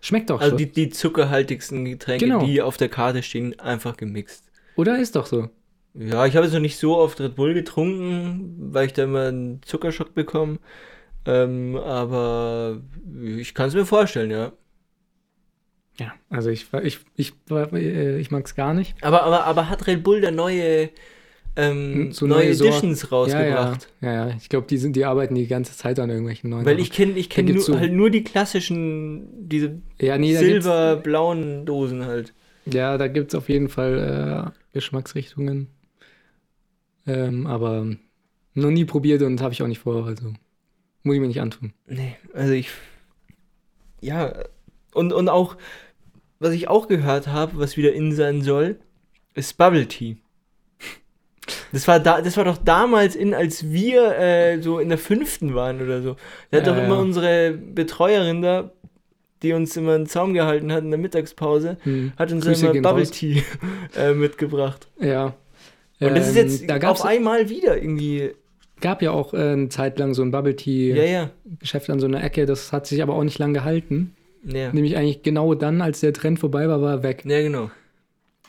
Schmeckt 0.00 0.28
doch 0.30 0.40
Also 0.40 0.50
schon. 0.50 0.58
die, 0.58 0.70
die 0.72 0.88
zuckerhaltigsten 0.90 1.84
Getränke, 1.86 2.26
Genau. 2.26 2.44
die 2.44 2.60
auf 2.60 2.76
der 2.76 2.88
Karte 2.90 3.22
stehen, 3.22 3.58
einfach 3.58 3.96
gemixt. 3.96 4.44
Oder 4.76 4.98
ist 4.98 5.16
doch 5.16 5.26
so. 5.26 5.48
Ja, 5.94 6.26
ich 6.26 6.34
habe 6.34 6.44
jetzt 6.46 6.54
noch 6.54 6.60
nicht 6.60 6.78
so 6.78 6.96
oft 6.98 7.20
Red 7.20 7.36
Bull 7.36 7.54
getrunken, 7.54 8.56
weil 8.72 8.86
ich 8.86 8.92
da 8.92 9.04
immer 9.04 9.28
einen 9.28 9.62
Zuckerschock 9.62 10.12
bekomme. 10.14 10.58
Ähm, 11.26 11.76
aber 11.76 12.80
ich 13.24 13.54
kann 13.54 13.68
es 13.68 13.74
mir 13.74 13.86
vorstellen, 13.86 14.30
ja. 14.30 14.52
Ja, 15.98 16.12
also 16.28 16.50
ich, 16.50 16.66
ich, 16.82 16.98
ich, 17.16 17.32
äh, 17.50 18.18
ich 18.18 18.30
mag 18.32 18.46
es 18.46 18.56
gar 18.56 18.74
nicht. 18.74 18.96
Aber, 19.02 19.22
aber, 19.22 19.44
aber 19.44 19.68
hat 19.68 19.86
Red 19.86 20.02
Bull 20.02 20.20
da 20.20 20.32
neue, 20.32 20.90
ähm, 21.54 22.10
So 22.10 22.26
neue, 22.26 22.46
neue 22.46 22.54
Sorten. 22.54 22.72
Editions 22.88 23.12
rausgebracht? 23.12 23.88
Ja, 24.00 24.12
ja, 24.12 24.28
ja. 24.28 24.36
Ich 24.36 24.48
glaube, 24.48 24.66
die, 24.66 24.76
sind- 24.78 24.96
die 24.96 25.04
arbeiten 25.04 25.36
die 25.36 25.46
ganze 25.46 25.76
Zeit 25.76 26.00
an 26.00 26.10
irgendwelchen 26.10 26.50
neuen 26.50 26.66
Weil 26.66 26.80
ich 26.80 26.90
kenne 26.90 27.12
ich 27.12 27.30
kenn 27.30 27.46
nur, 27.46 27.62
so- 27.62 27.78
halt 27.78 27.92
nur 27.92 28.10
die 28.10 28.24
klassischen, 28.24 29.48
diese 29.48 29.78
ja, 30.00 30.18
nee, 30.18 30.34
silberblauen 30.34 31.64
Dosen 31.64 32.04
halt. 32.06 32.34
ja, 32.66 32.98
da 32.98 33.06
gibt 33.06 33.32
es 33.32 33.34
auf 33.38 33.48
jeden 33.48 33.68
Fall 33.68 34.52
äh, 34.52 34.58
Geschmacksrichtungen. 34.72 35.68
Ähm, 37.06 37.46
aber 37.46 37.86
noch 38.54 38.70
nie 38.70 38.84
probiert 38.84 39.22
und 39.22 39.40
habe 39.40 39.52
ich 39.52 39.62
auch 39.62 39.66
nicht 39.66 39.80
vor, 39.80 40.06
also 40.06 40.32
muss 41.02 41.14
ich 41.16 41.20
mir 41.20 41.26
nicht 41.28 41.40
antun. 41.40 41.72
Nee, 41.86 42.16
also 42.32 42.52
ich. 42.52 42.70
Ja, 44.00 44.32
und, 44.94 45.12
und 45.12 45.28
auch, 45.28 45.56
was 46.38 46.52
ich 46.52 46.68
auch 46.68 46.88
gehört 46.88 47.26
habe, 47.28 47.58
was 47.58 47.76
wieder 47.76 47.92
in 47.92 48.12
sein 48.12 48.42
soll, 48.42 48.78
ist 49.34 49.56
Bubble 49.58 49.86
Tea. 49.86 50.16
Das 51.72 51.88
war, 51.88 51.98
da, 52.00 52.22
das 52.22 52.36
war 52.36 52.44
doch 52.44 52.56
damals 52.58 53.16
in, 53.16 53.34
als 53.34 53.70
wir 53.70 54.16
äh, 54.18 54.62
so 54.62 54.78
in 54.78 54.88
der 54.88 54.98
fünften 54.98 55.54
waren 55.54 55.82
oder 55.82 56.00
so. 56.02 56.16
Da 56.50 56.58
hat 56.58 56.66
Ja, 56.66 56.72
doch 56.72 56.78
ja. 56.78 56.84
immer 56.86 56.98
unsere 56.98 57.52
Betreuerin 57.52 58.40
da, 58.42 58.70
die 59.42 59.52
uns 59.52 59.76
immer 59.76 59.94
einen 59.94 60.06
Zaum 60.06 60.32
gehalten 60.32 60.72
hat 60.72 60.84
in 60.84 60.90
der 60.90 60.98
Mittagspause, 61.00 61.76
Hm. 61.82 62.12
hat 62.16 62.30
uns 62.32 62.44
Grüße 62.46 62.68
immer 62.68 62.80
Bubble 62.80 63.02
raus. 63.02 63.10
Tea 63.10 63.42
äh, 63.96 64.14
mitgebracht. 64.14 64.86
Ja. 65.00 65.34
Und 66.08 66.16
das 66.16 66.28
ist 66.28 66.36
Ähm, 66.36 66.48
jetzt 66.48 66.70
da 66.70 66.88
auf 66.88 67.04
einmal 67.04 67.48
wieder 67.48 67.76
irgendwie. 67.80 68.30
gab 68.80 69.02
ja 69.02 69.10
auch 69.12 69.32
äh, 69.34 69.38
eine 69.38 69.68
Zeit 69.68 69.98
lang 69.98 70.14
so 70.14 70.22
ein 70.22 70.30
Bubble 70.30 70.52
Ja, 70.52 70.56
Tea 70.56 71.12
ja. 71.12 71.30
Geschäft 71.58 71.88
an 71.90 72.00
so 72.00 72.06
einer 72.06 72.22
Ecke, 72.22 72.46
das 72.46 72.72
hat 72.72 72.86
sich 72.86 73.02
aber 73.02 73.14
auch 73.14 73.24
nicht 73.24 73.38
lang 73.38 73.54
gehalten. 73.54 74.14
Ja, 74.44 74.72
Nämlich 74.72 74.96
eigentlich 74.96 75.22
genau 75.22 75.54
dann, 75.54 75.80
als 75.80 76.00
der 76.00 76.12
Trend 76.12 76.38
vorbei 76.38 76.68
war, 76.68 76.82
war 76.82 76.90
er 76.92 77.02
weg. 77.02 77.22
ja 77.24 77.40
genau. 77.40 77.70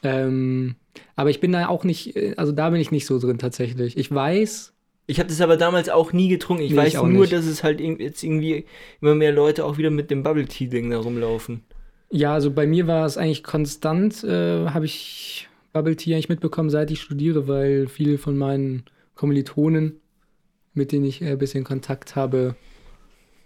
Ähm, 0.04 0.76
aber 1.16 1.30
ich 1.30 1.40
bin 1.40 1.52
da 1.52 1.68
auch 1.68 1.84
nicht, 1.84 2.16
äh, 2.16 2.34
also 2.38 2.52
da 2.52 2.70
bin 2.70 2.80
ich 2.82 2.92
nicht 2.92 3.06
so 3.06 3.18
drin 3.20 3.38
tatsächlich. 3.38 3.98
Ich 3.98 4.14
weiß, 4.14 4.74
Ich 5.08 5.20
habe 5.20 5.30
das 5.30 5.40
aber 5.42 5.58
damals 5.58 5.90
auch 5.90 6.14
nie 6.14 6.28
getrunken. 6.28 6.64
Ich 6.64 6.72
Nee, 6.72 6.78
weiß 6.78 6.88
ich 6.90 6.98
auch 6.98 7.08
nur, 7.08 7.22
nicht. 7.22 7.34
dass 7.34 7.46
es 7.46 7.64
halt 7.64 7.80
jetzt 7.80 8.24
irgendwie 8.24 8.66
immer 9.02 9.16
mehr 9.16 9.32
Leute 9.32 9.66
auch 9.66 9.78
wieder 9.78 9.90
mit 9.90 10.12
dem 10.12 10.24
Bubble 10.24 10.46
Tea 10.46 10.68
Ding 10.68 10.90
da 10.90 10.98
rumlaufen. 11.00 11.64
ja, 12.12 12.34
also 12.34 12.52
bei 12.52 12.68
mir 12.68 12.88
war 12.88 13.06
es 13.06 13.18
eigentlich 13.18 13.44
konstant, 13.44 14.24
äh, 14.24 14.68
habe 14.68 14.86
ich 14.86 15.48
Bubble 15.76 15.98
Tea 15.98 16.14
eigentlich 16.14 16.30
mitbekommen, 16.30 16.70
seit 16.70 16.90
ich 16.90 17.02
studiere, 17.02 17.50
weil 17.50 17.88
viele 17.88 18.18
von 18.18 18.38
meinen 18.38 18.84
Kommilitonen, 19.14 20.00
mit 20.74 20.94
denen 20.94 21.04
ich 21.04 21.22
äh, 21.22 21.32
ein 21.32 21.38
bisschen 21.38 21.66
Kontakt 21.66 22.16
habe, 22.16 22.56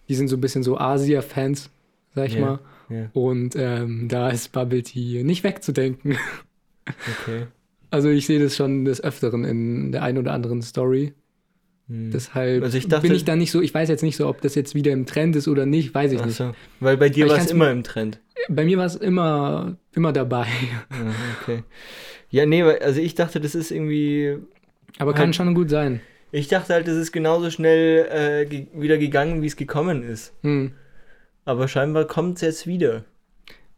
die 0.08 0.14
sind 0.14 0.28
so 0.28 0.38
ein 0.38 0.42
bisschen 0.42 0.62
so 0.62 0.78
Asia-Fans, 0.78 1.72
sag 2.14 2.28
ich 2.28 2.36
Ja. 2.36 2.42
mal. 2.42 2.60
Ja, 2.90 3.10
Und 3.14 3.56
ähm, 3.56 4.08
da 4.10 4.30
ist 4.30 4.52
Bubble 4.52 4.84
Tea 4.84 5.24
nicht 5.24 5.44
wegzudenken. 5.44 6.18
okay. 6.88 7.48
Also 7.92 8.10
ich 8.10 8.28
sehe 8.28 8.40
das 8.40 8.56
schon 8.56 8.86
des 8.86 9.04
Öfteren 9.04 9.44
in 9.44 9.92
der 9.92 10.04
einen 10.04 10.20
oder 10.20 10.32
anderen 10.34 10.62
Story. 10.62 11.14
Hm. 11.90 12.12
Deshalb 12.12 12.64
Also 12.64 12.78
ich 12.78 12.88
dachte- 12.88 13.08
bin 13.08 13.16
ich 13.16 13.26
da 13.26 13.36
nicht 13.36 13.52
so, 13.52 13.62
ich 13.62 13.74
weiß 13.74 13.90
jetzt 13.90 14.04
nicht 14.04 14.16
so, 14.16 14.28
ob 14.30 14.42
das 14.42 14.56
jetzt 14.56 14.76
wieder 14.76 14.92
im 14.92 15.06
Trend 15.06 15.36
ist 15.36 15.48
oder 15.48 15.66
nicht, 15.66 15.94
weiß 15.94 16.12
ich 16.12 16.22
Ach 16.22 16.26
nicht. 16.26 16.36
so. 16.38 16.54
Weil 16.80 16.96
bei 16.98 17.10
dir 17.10 17.28
war 17.28 17.38
es 17.38 17.50
immer 17.52 17.72
im 17.72 17.84
Trend. 17.84 18.20
Bei 18.48 18.64
mir 18.64 18.78
war 18.78 18.86
es 18.86 18.96
immer, 18.96 19.76
immer 19.96 20.14
dabei. 20.14 20.46
Ja, 20.92 21.14
okay. 21.42 21.64
Ja, 22.30 22.46
nee, 22.46 22.62
also 22.64 23.02
ich 23.02 23.16
dachte, 23.16 23.40
das 23.42 23.56
ist 23.56 23.72
irgendwie. 23.72 24.38
Aber 25.00 25.14
kann 25.14 25.26
Halt- 25.28 25.36
schon 25.36 25.54
gut 25.56 25.70
sein. 25.70 26.00
Ich 26.32 26.48
dachte 26.48 26.74
halt, 26.76 26.88
das 26.88 26.96
ist 26.96 27.12
genauso 27.12 27.50
schnell 27.50 28.06
äh, 28.48 28.66
wieder 28.80 29.00
gegangen, 29.00 29.42
wie 29.42 29.48
es 29.48 29.56
gekommen 29.56 30.04
ist. 30.04 30.32
Hm. 30.44 30.72
Aber 31.46 31.68
scheinbar 31.68 32.06
kommt 32.06 32.36
es 32.36 32.42
jetzt 32.42 32.68
wieder. 32.68 33.04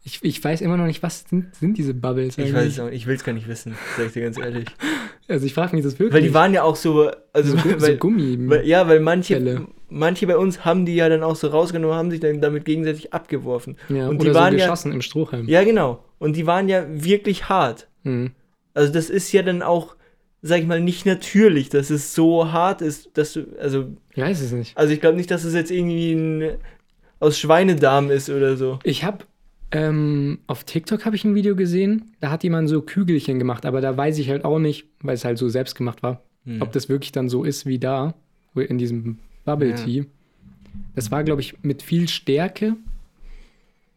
Ich, 0.04 0.18
ich 0.22 0.42
weiß 0.42 0.60
immer 0.62 0.76
noch 0.76 0.86
nicht, 0.86 1.02
was 1.02 1.24
sind, 1.28 1.54
sind 1.54 1.78
diese 1.78 1.94
Bubbles 1.94 2.36
Ich 2.36 2.44
eigentlich? 2.44 2.54
weiß 2.54 2.66
es 2.72 2.80
auch 2.80 2.86
nicht, 2.86 2.94
ich 2.96 3.06
will 3.06 3.14
es 3.14 3.22
gar 3.24 3.32
nicht 3.32 3.46
wissen, 3.46 3.76
sag 3.96 4.06
ich 4.06 4.12
dir 4.12 4.22
ganz 4.22 4.38
ehrlich. 4.38 4.66
Also 5.28 5.46
ich 5.46 5.54
frage 5.54 5.74
mich 5.76 5.84
das 5.84 5.94
wirklich. 6.00 6.12
Weil 6.14 6.22
die 6.22 6.34
waren 6.34 6.52
ja 6.52 6.64
auch 6.64 6.74
so, 6.74 7.08
also 7.32 7.56
so, 7.56 7.64
weil, 7.80 7.92
so 7.92 7.96
Gummi. 7.96 8.36
weil, 8.50 8.66
ja, 8.66 8.86
weil 8.88 8.98
manche, 8.98 9.64
manche 9.88 10.26
bei 10.26 10.36
uns 10.36 10.64
haben 10.64 10.84
die 10.84 10.96
ja 10.96 11.08
dann 11.08 11.22
auch 11.22 11.36
so 11.36 11.46
rausgenommen, 11.46 11.96
haben 11.96 12.10
sich 12.10 12.18
dann 12.20 12.40
damit 12.40 12.64
gegenseitig 12.64 13.14
abgeworfen. 13.14 13.76
ja, 13.88 14.08
und 14.08 14.16
oder 14.20 14.30
die 14.30 14.34
waren 14.34 14.52
so 14.54 14.58
ja- 14.58 14.64
geschossen 14.66 14.92
im 14.92 15.00
Strohhalm. 15.00 15.48
Ja, 15.48 15.62
genau. 15.62 16.04
Und 16.18 16.36
die 16.36 16.46
waren 16.46 16.68
ja 16.68 16.84
wirklich 16.88 17.48
hart. 17.48 17.88
Hm. 18.02 18.32
Also 18.74 18.92
das 18.92 19.10
ist 19.10 19.30
ja 19.32 19.42
dann 19.42 19.62
auch, 19.62 19.94
sag 20.42 20.58
ich 20.60 20.66
mal, 20.66 20.80
nicht 20.80 21.06
natürlich, 21.06 21.68
dass 21.68 21.88
es 21.90 22.14
so 22.14 22.50
hart 22.50 22.82
ist, 22.82 23.10
dass 23.16 23.32
du, 23.34 23.46
also, 23.60 23.86
Ich 24.14 24.22
weiß 24.22 24.40
es 24.40 24.50
nicht. 24.52 24.76
also 24.76 24.92
ich 24.92 25.00
glaube 25.00 25.16
nicht, 25.16 25.30
dass 25.30 25.44
es 25.44 25.54
jetzt 25.54 25.70
irgendwie 25.70 26.12
ein, 26.14 26.56
aus 27.20 27.38
Schweinedarm 27.38 28.10
ist 28.10 28.28
oder 28.28 28.56
so. 28.56 28.80
Ich 28.82 29.04
habe 29.04 29.18
ähm, 29.72 30.38
auf 30.46 30.64
TikTok 30.64 31.04
habe 31.04 31.16
ich 31.16 31.24
ein 31.24 31.34
Video 31.34 31.56
gesehen, 31.56 32.12
da 32.20 32.30
hat 32.30 32.44
jemand 32.44 32.68
so 32.68 32.82
Kügelchen 32.82 33.38
gemacht, 33.38 33.66
aber 33.66 33.80
da 33.80 33.96
weiß 33.96 34.18
ich 34.18 34.28
halt 34.30 34.44
auch 34.44 34.58
nicht, 34.58 34.86
weil 35.00 35.14
es 35.14 35.24
halt 35.24 35.38
so 35.38 35.48
selbst 35.48 35.74
gemacht 35.74 36.02
war, 36.02 36.22
Hm. 36.44 36.60
ob 36.62 36.72
das 36.72 36.88
wirklich 36.88 37.12
dann 37.12 37.28
so 37.28 37.44
ist 37.44 37.66
wie 37.66 37.78
da, 37.78 38.14
in 38.54 38.76
diesem 38.78 39.18
Bubble 39.44 39.70
Ja. 39.70 39.76
Tea. 39.76 40.04
Das 40.94 41.10
war, 41.10 41.24
glaube 41.24 41.40
ich, 41.40 41.62
mit 41.62 41.82
viel 41.82 42.06
Stärke 42.08 42.76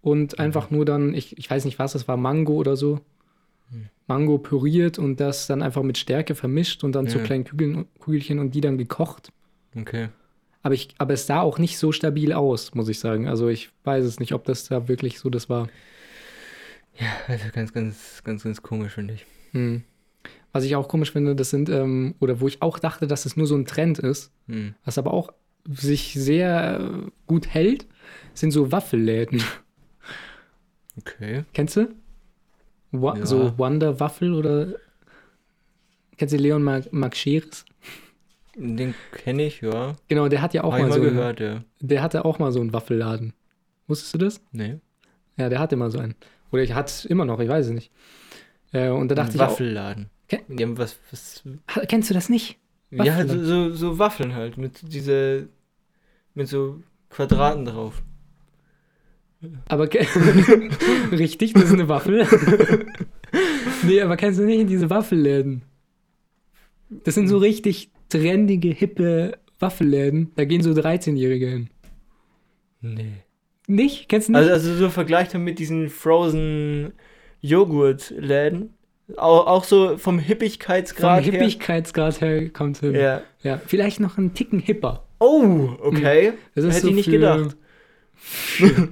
und 0.02 0.40
einfach 0.40 0.72
nur 0.72 0.86
dann, 0.86 1.14
ich, 1.14 1.38
ich 1.38 1.50
weiß 1.50 1.66
nicht 1.66 1.80
was, 1.80 1.94
das 1.94 2.08
war 2.08 2.16
Mango 2.18 2.54
oder 2.54 2.76
so. 2.76 3.00
Hm. 3.72 3.88
Mango 4.08 4.38
püriert 4.38 5.00
und 5.00 5.20
das 5.20 5.48
dann 5.48 5.62
einfach 5.62 5.82
mit 5.84 5.98
Stärke 5.98 6.36
vermischt 6.36 6.84
und 6.84 6.94
dann 6.94 7.08
zu 7.08 7.18
Ja. 7.18 7.24
kleinen 7.24 7.44
Kügeln, 7.44 7.86
Kügelchen 8.00 8.40
und 8.40 8.54
die 8.56 8.62
dann 8.62 8.78
gekocht. 8.78 9.32
Okay. 9.76 10.10
Aber, 10.66 10.74
ich, 10.74 10.96
aber 10.98 11.14
es 11.14 11.28
sah 11.28 11.42
auch 11.42 11.60
nicht 11.60 11.78
so 11.78 11.92
stabil 11.92 12.34
aus, 12.34 12.74
muss 12.74 12.90
ich 12.90 12.98
sagen. 12.98 13.28
Also 13.28 13.50
ich 13.50 13.70
weiß 13.84 14.04
es 14.04 14.20
nicht, 14.20 14.34
ob 14.34 14.46
das 14.46 14.64
da 14.68 14.88
wirklich 14.88 15.20
so 15.20 15.30
das 15.30 15.48
war. 15.48 15.68
Ja, 16.98 17.06
also 17.28 17.46
ganz, 17.54 17.72
ganz, 17.72 18.24
ganz, 18.24 18.44
ganz 18.44 18.64
komisch, 18.64 18.94
finde 18.94 19.14
ich. 19.14 19.28
Hm. 19.52 19.84
Was 20.54 20.64
ich 20.64 20.76
auch 20.76 20.88
komisch 20.88 21.12
finde, 21.12 21.36
das 21.36 21.52
sind, 21.52 21.70
ähm, 21.70 22.16
oder 22.20 22.42
wo 22.42 22.48
ich 22.48 22.64
auch 22.64 22.80
dachte, 22.80 23.06
dass 23.06 23.28
es 23.28 23.38
nur 23.38 23.46
so 23.46 23.56
ein 23.56 23.66
Trend 23.66 24.00
ist, 24.00 24.32
Hm. 24.48 24.74
was 24.84 24.98
aber 24.98 25.14
auch 25.14 25.34
sich 25.70 26.16
sehr 26.16 26.80
äh, 26.80 27.12
gut 27.28 27.46
hält, 27.48 27.86
sind 28.34 28.50
so 28.50 28.72
Waffelläden. 28.72 29.44
Okay. 30.98 31.44
Kennst 31.54 31.76
du? 31.76 31.94
Wa 32.92 33.16
Ja. 33.16 33.26
So 33.28 33.56
Wonder 33.60 34.00
Waffel 34.00 34.34
oder 34.34 34.74
kennst 36.18 36.34
du 36.34 36.38
Leon 36.40 36.64
Mark, 36.64 36.92
Mark 36.92 37.16
Scheres? 37.16 37.66
Den 38.58 38.94
kenne 39.12 39.46
ich, 39.48 39.62
ja. 39.62 39.96
Genau, 40.08 40.28
der 40.30 40.42
hat 40.42 40.54
ja 40.54 40.64
auch 40.64 40.74
Hab 40.74 40.82
mal 40.82 40.92
so 40.92 41.02
einen, 41.02 41.10
gehört, 41.10 41.40
ja. 41.40 41.64
der 41.82 42.02
hatte 42.02 42.24
auch 42.26 42.40
mal 42.40 42.52
so 42.52 42.62
einen 42.62 42.72
Waffelladen. 42.74 43.34
Wusstest 43.88 44.14
du 44.14 44.18
das? 44.20 44.42
Nee. 44.52 44.80
Ja, 45.38 45.50
der 45.50 45.60
hatte 45.60 45.76
mal 45.76 45.92
so 45.92 46.00
einen. 46.00 46.16
Oder 46.52 46.64
ich 46.64 46.74
hat 46.74 47.06
immer 47.06 47.26
noch, 47.26 47.40
ich 47.40 47.50
weiß 47.50 47.68
es 47.68 47.72
nicht. 47.74 47.92
Äh, 48.72 48.90
und 48.90 49.10
da 49.10 49.16
dachte 49.16 49.32
Ein 49.32 49.36
ich 49.36 49.42
auch, 49.42 49.50
Waffelladen. 49.52 50.10
Ke- 50.30 50.42
Die 50.48 50.64
haben 50.64 50.78
was, 50.78 50.98
was 51.12 51.44
kennst 51.88 52.10
du 52.10 52.14
das 52.14 52.30
nicht? 52.30 52.58
Ja, 52.92 53.04
so, 53.04 53.30
Waffeln. 53.30 53.46
so, 53.46 53.74
so 53.74 54.00
Waffeln 54.00 54.34
halt, 54.36 54.58
mit 54.58 54.80
diese, 54.94 55.50
mit 56.34 56.48
so 56.48 56.82
Quadraten 57.10 57.66
drauf. 57.66 58.02
Aber 59.68 59.88
richtig, 61.12 61.54
das 61.54 61.64
ist 61.66 61.74
eine 61.74 61.90
Waffel. 61.90 62.26
nee, 63.84 64.02
aber 64.02 64.16
kennst 64.18 64.40
du 64.40 64.44
nicht 64.46 64.70
diese 64.70 64.90
Waffelläden? 64.90 65.62
Das 67.04 67.16
sind 67.16 67.28
so 67.28 67.38
richtig 67.38 67.90
trendige, 68.10 68.70
hippe 68.70 69.38
Waffelläden. 69.60 70.32
Da 70.36 70.46
gehen 70.46 70.62
so 70.62 70.72
13-Jährige 70.72 71.48
hin. 71.48 71.70
Nee. 72.82 73.12
Nicht? 73.68 74.10
Kennst 74.10 74.28
du 74.28 74.34
nicht? 74.34 74.42
Also, 74.42 74.52
also 74.54 74.74
so 74.76 74.90
vergleicht 74.90 75.34
man 75.34 75.44
mit 75.44 75.58
diesen 75.60 75.90
Frozen 75.90 76.94
Joghurt-Läden. 77.42 78.74
Auch, 79.18 79.46
auch 79.48 79.64
so 79.64 79.90
vom 79.90 80.00
Vom 80.00 80.20
Hippigkeitsgrad 80.20 81.24
her. 81.26 81.32
Hippigkeitsgrad 81.32 82.22
her 82.22 82.50
kommt 82.50 82.80
hin. 82.80 82.96
Ja. 82.96 83.22
Ja. 83.44 83.62
Vielleicht 83.66 84.00
noch 84.00 84.18
einen 84.18 84.34
Ticken 84.34 84.60
hipper. 84.60 85.06
Oh, 85.20 85.70
okay. 85.80 86.34
Das 86.56 86.66
ist 86.66 86.76
Hätte 86.76 86.82
so 86.82 86.90
ich 86.90 86.96
nicht 86.96 87.06
für- 87.06 87.12
gedacht. 87.12 87.56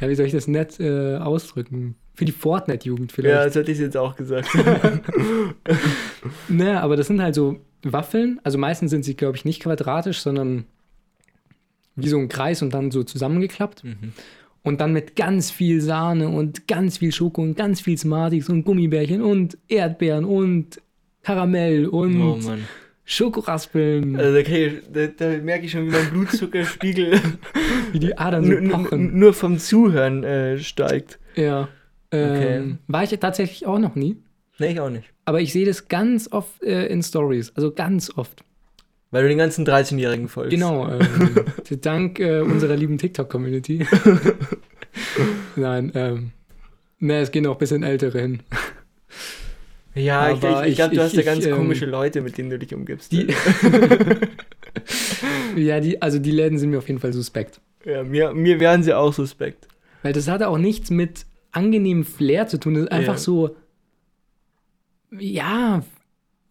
ja, 0.00 0.08
wie 0.08 0.14
soll 0.14 0.26
ich 0.26 0.32
das 0.32 0.48
nett 0.48 0.78
äh, 0.80 1.16
ausdrücken? 1.16 1.96
Für 2.14 2.24
die 2.24 2.32
Fortnite-Jugend 2.32 3.10
Ja, 3.12 3.14
vielleicht. 3.14 3.46
das 3.46 3.54
hätte 3.56 3.72
ich 3.72 3.78
jetzt 3.78 3.96
auch 3.96 4.14
gesagt. 4.16 4.48
Naja, 6.48 6.80
aber 6.80 6.96
das 6.96 7.06
sind 7.08 7.20
halt 7.22 7.34
so 7.34 7.58
Waffeln. 7.92 8.40
Also 8.44 8.58
meistens 8.58 8.90
sind 8.90 9.04
sie, 9.04 9.14
glaube 9.16 9.36
ich, 9.36 9.44
nicht 9.44 9.60
quadratisch, 9.62 10.20
sondern 10.20 10.64
wie 11.96 12.08
so 12.08 12.18
ein 12.18 12.28
Kreis 12.28 12.62
und 12.62 12.74
dann 12.74 12.90
so 12.90 13.02
zusammengeklappt. 13.04 13.84
Mhm. 13.84 14.12
Und 14.62 14.80
dann 14.80 14.92
mit 14.92 15.14
ganz 15.16 15.50
viel 15.50 15.80
Sahne 15.80 16.28
und 16.30 16.66
ganz 16.66 16.98
viel 16.98 17.12
Schoko 17.12 17.42
und 17.42 17.56
ganz 17.56 17.80
viel 17.82 17.98
Smarties 17.98 18.48
und 18.48 18.64
Gummibärchen 18.64 19.20
und 19.22 19.58
Erdbeeren 19.68 20.24
und 20.24 20.80
Karamell 21.22 21.86
und 21.86 22.20
Oh. 22.20 22.38
Schokoraspeln, 23.06 24.16
Also 24.16 24.32
da, 24.32 24.38
ich, 24.40 24.72
da, 24.90 25.06
da 25.08 25.28
merke 25.42 25.66
ich 25.66 25.72
schon, 25.72 25.86
wie 25.86 25.90
mein 25.90 26.10
Blutzuckerspiegel 26.10 27.20
wie 27.92 27.98
die 27.98 28.16
Adern 28.16 28.44
so 28.44 28.70
pochen. 28.76 29.18
nur 29.18 29.34
vom 29.34 29.58
Zuhören 29.58 30.24
äh, 30.24 30.58
steigt. 30.58 31.18
Ja. 31.36 31.68
Ähm, 32.10 32.30
Okay. 32.36 32.76
War 32.86 33.02
ich 33.04 33.10
tatsächlich 33.18 33.66
auch 33.66 33.78
noch 33.78 33.94
nie. 33.94 34.16
Nee, 34.58 34.72
ich 34.72 34.80
auch 34.80 34.88
nicht. 34.90 35.12
Aber 35.24 35.40
ich 35.40 35.52
sehe 35.52 35.66
das 35.66 35.88
ganz 35.88 36.30
oft 36.30 36.62
äh, 36.62 36.86
in 36.86 37.02
Stories. 37.02 37.52
Also 37.56 37.72
ganz 37.72 38.12
oft. 38.16 38.44
Weil 39.10 39.22
du 39.22 39.28
den 39.28 39.38
ganzen 39.38 39.66
13-Jährigen 39.66 40.28
folgst. 40.28 40.50
Genau. 40.50 40.88
Ähm, 40.88 41.44
dank 41.80 42.20
äh, 42.20 42.40
unserer 42.40 42.76
lieben 42.76 42.98
TikTok-Community. 42.98 43.86
Nein, 45.56 45.92
ähm. 45.94 46.30
Ne, 46.98 47.20
es 47.20 47.30
gehen 47.30 47.46
auch 47.46 47.54
ein 47.54 47.58
bisschen 47.58 47.82
ältere 47.82 48.20
hin. 48.20 48.40
Ja, 49.94 50.30
ich, 50.32 50.42
Aber 50.42 50.64
ich, 50.64 50.70
ich 50.72 50.76
glaube, 50.76 50.94
ich- 50.94 50.98
du 50.98 51.04
hast 51.04 51.12
ja 51.14 51.20
ich, 51.20 51.26
ganz 51.26 51.46
ähm, 51.46 51.56
komische 51.56 51.86
Leute, 51.86 52.20
mit 52.22 52.36
denen 52.36 52.50
du 52.50 52.58
dich 52.58 52.74
umgibst. 52.74 53.12
Die, 53.12 53.28
ja, 55.56 55.80
die, 55.80 56.00
also 56.02 56.18
die 56.18 56.30
Läden 56.32 56.58
sind 56.58 56.70
mir 56.70 56.78
auf 56.78 56.88
jeden 56.88 57.00
Fall 57.00 57.12
suspekt. 57.12 57.60
ja, 57.84 58.02
mir, 58.02 58.32
mir 58.34 58.58
wären 58.60 58.82
sie 58.82 58.94
auch 58.94 59.12
suspekt. 59.12 59.68
Weil 60.02 60.12
das 60.12 60.28
hatte 60.28 60.48
auch 60.48 60.58
nichts 60.58 60.90
mit 60.90 61.26
angenehmem 61.52 62.04
Flair 62.04 62.46
zu 62.48 62.58
tun. 62.58 62.74
Das 62.74 62.82
ist 62.84 62.92
einfach 62.92 63.14
Ja. 63.14 63.18
so, 63.18 63.56
ja, 65.18 65.82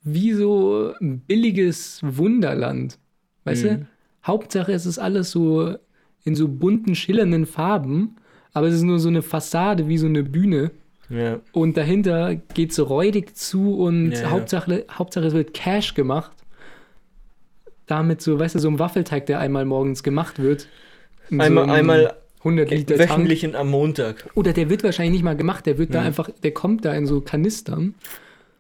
wie 0.04 0.34
so 0.34 0.94
ein 1.02 1.20
billiges 1.20 2.00
Wunderland. 2.04 2.98
Weißt 3.46 3.64
Mhm. 3.64 3.68
du? 3.70 3.88
Hauptsache, 4.26 4.72
es 4.72 4.86
ist 4.86 5.00
alles 5.00 5.32
so 5.32 5.76
in 6.24 6.36
so 6.36 6.48
bunten, 6.48 6.96
schillernden 6.96 7.46
Farben, 7.46 8.16
aber 8.54 8.68
es 8.68 8.76
ist 8.76 8.84
nur 8.84 9.00
so 9.00 9.10
eine 9.10 9.22
Fassade 9.22 9.88
wie 9.88 9.98
so 9.98 10.08
eine 10.08 10.24
Bühne. 10.24 10.72
Ja. 11.10 11.40
Und 11.52 11.76
dahinter 11.78 12.36
geht 12.36 12.72
es 12.72 12.80
räudig 12.80 13.36
zu 13.36 13.76
und 13.76 14.12
Ja, 14.12 14.22
ja. 14.22 14.30
Hauptsache, 14.32 14.86
Hauptsache, 14.92 15.26
es 15.26 15.34
wird 15.34 15.54
Cash 15.54 15.94
gemacht. 15.96 16.32
Damit 17.86 18.22
so, 18.22 18.40
weißt 18.40 18.56
du, 18.56 18.60
so 18.60 18.70
ein 18.70 18.80
Waffelteig, 18.80 19.26
der 19.26 19.40
einmal 19.40 19.66
morgens 19.66 20.04
gemacht 20.04 20.40
wird. 20.42 20.68
in 21.30 21.38
so 21.40 21.44
Einmal, 21.44 21.64
einem 21.66 21.74
einmal 21.74 22.14
100 22.40 22.70
Liter 22.72 23.00
wöchentlich 23.00 23.56
am 23.56 23.70
Montag. 23.70 24.30
Oder 24.36 24.54
der 24.54 24.70
wird 24.70 24.84
wahrscheinlich 24.84 25.14
nicht 25.14 25.24
mal 25.24 25.36
gemacht, 25.38 25.66
der 25.66 25.78
wird 25.78 25.94
da 25.94 26.02
einfach, 26.02 26.30
der 26.44 26.54
kommt 26.54 26.86
da 26.86 26.94
in 26.94 27.06
so 27.06 27.22
Kanistern. 27.22 27.96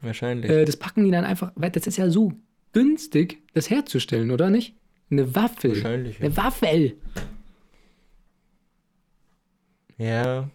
Wahrscheinlich. 0.03 0.51
Äh, 0.51 0.65
das 0.65 0.77
packen 0.77 1.03
die 1.05 1.11
dann 1.11 1.25
einfach, 1.25 1.51
weil 1.55 1.71
das 1.71 1.87
ist 1.87 1.97
ja 1.97 2.09
so 2.09 2.33
günstig, 2.73 3.41
das 3.53 3.69
herzustellen, 3.69 4.31
oder 4.31 4.49
nicht? 4.49 4.75
Eine 5.09 5.33
Waffel. 5.35 5.71
Wahrscheinlich. 5.71 6.19
Ja. 6.19 6.25
Eine 6.25 6.37
Waffel. 6.37 6.97
ja. 9.97 10.49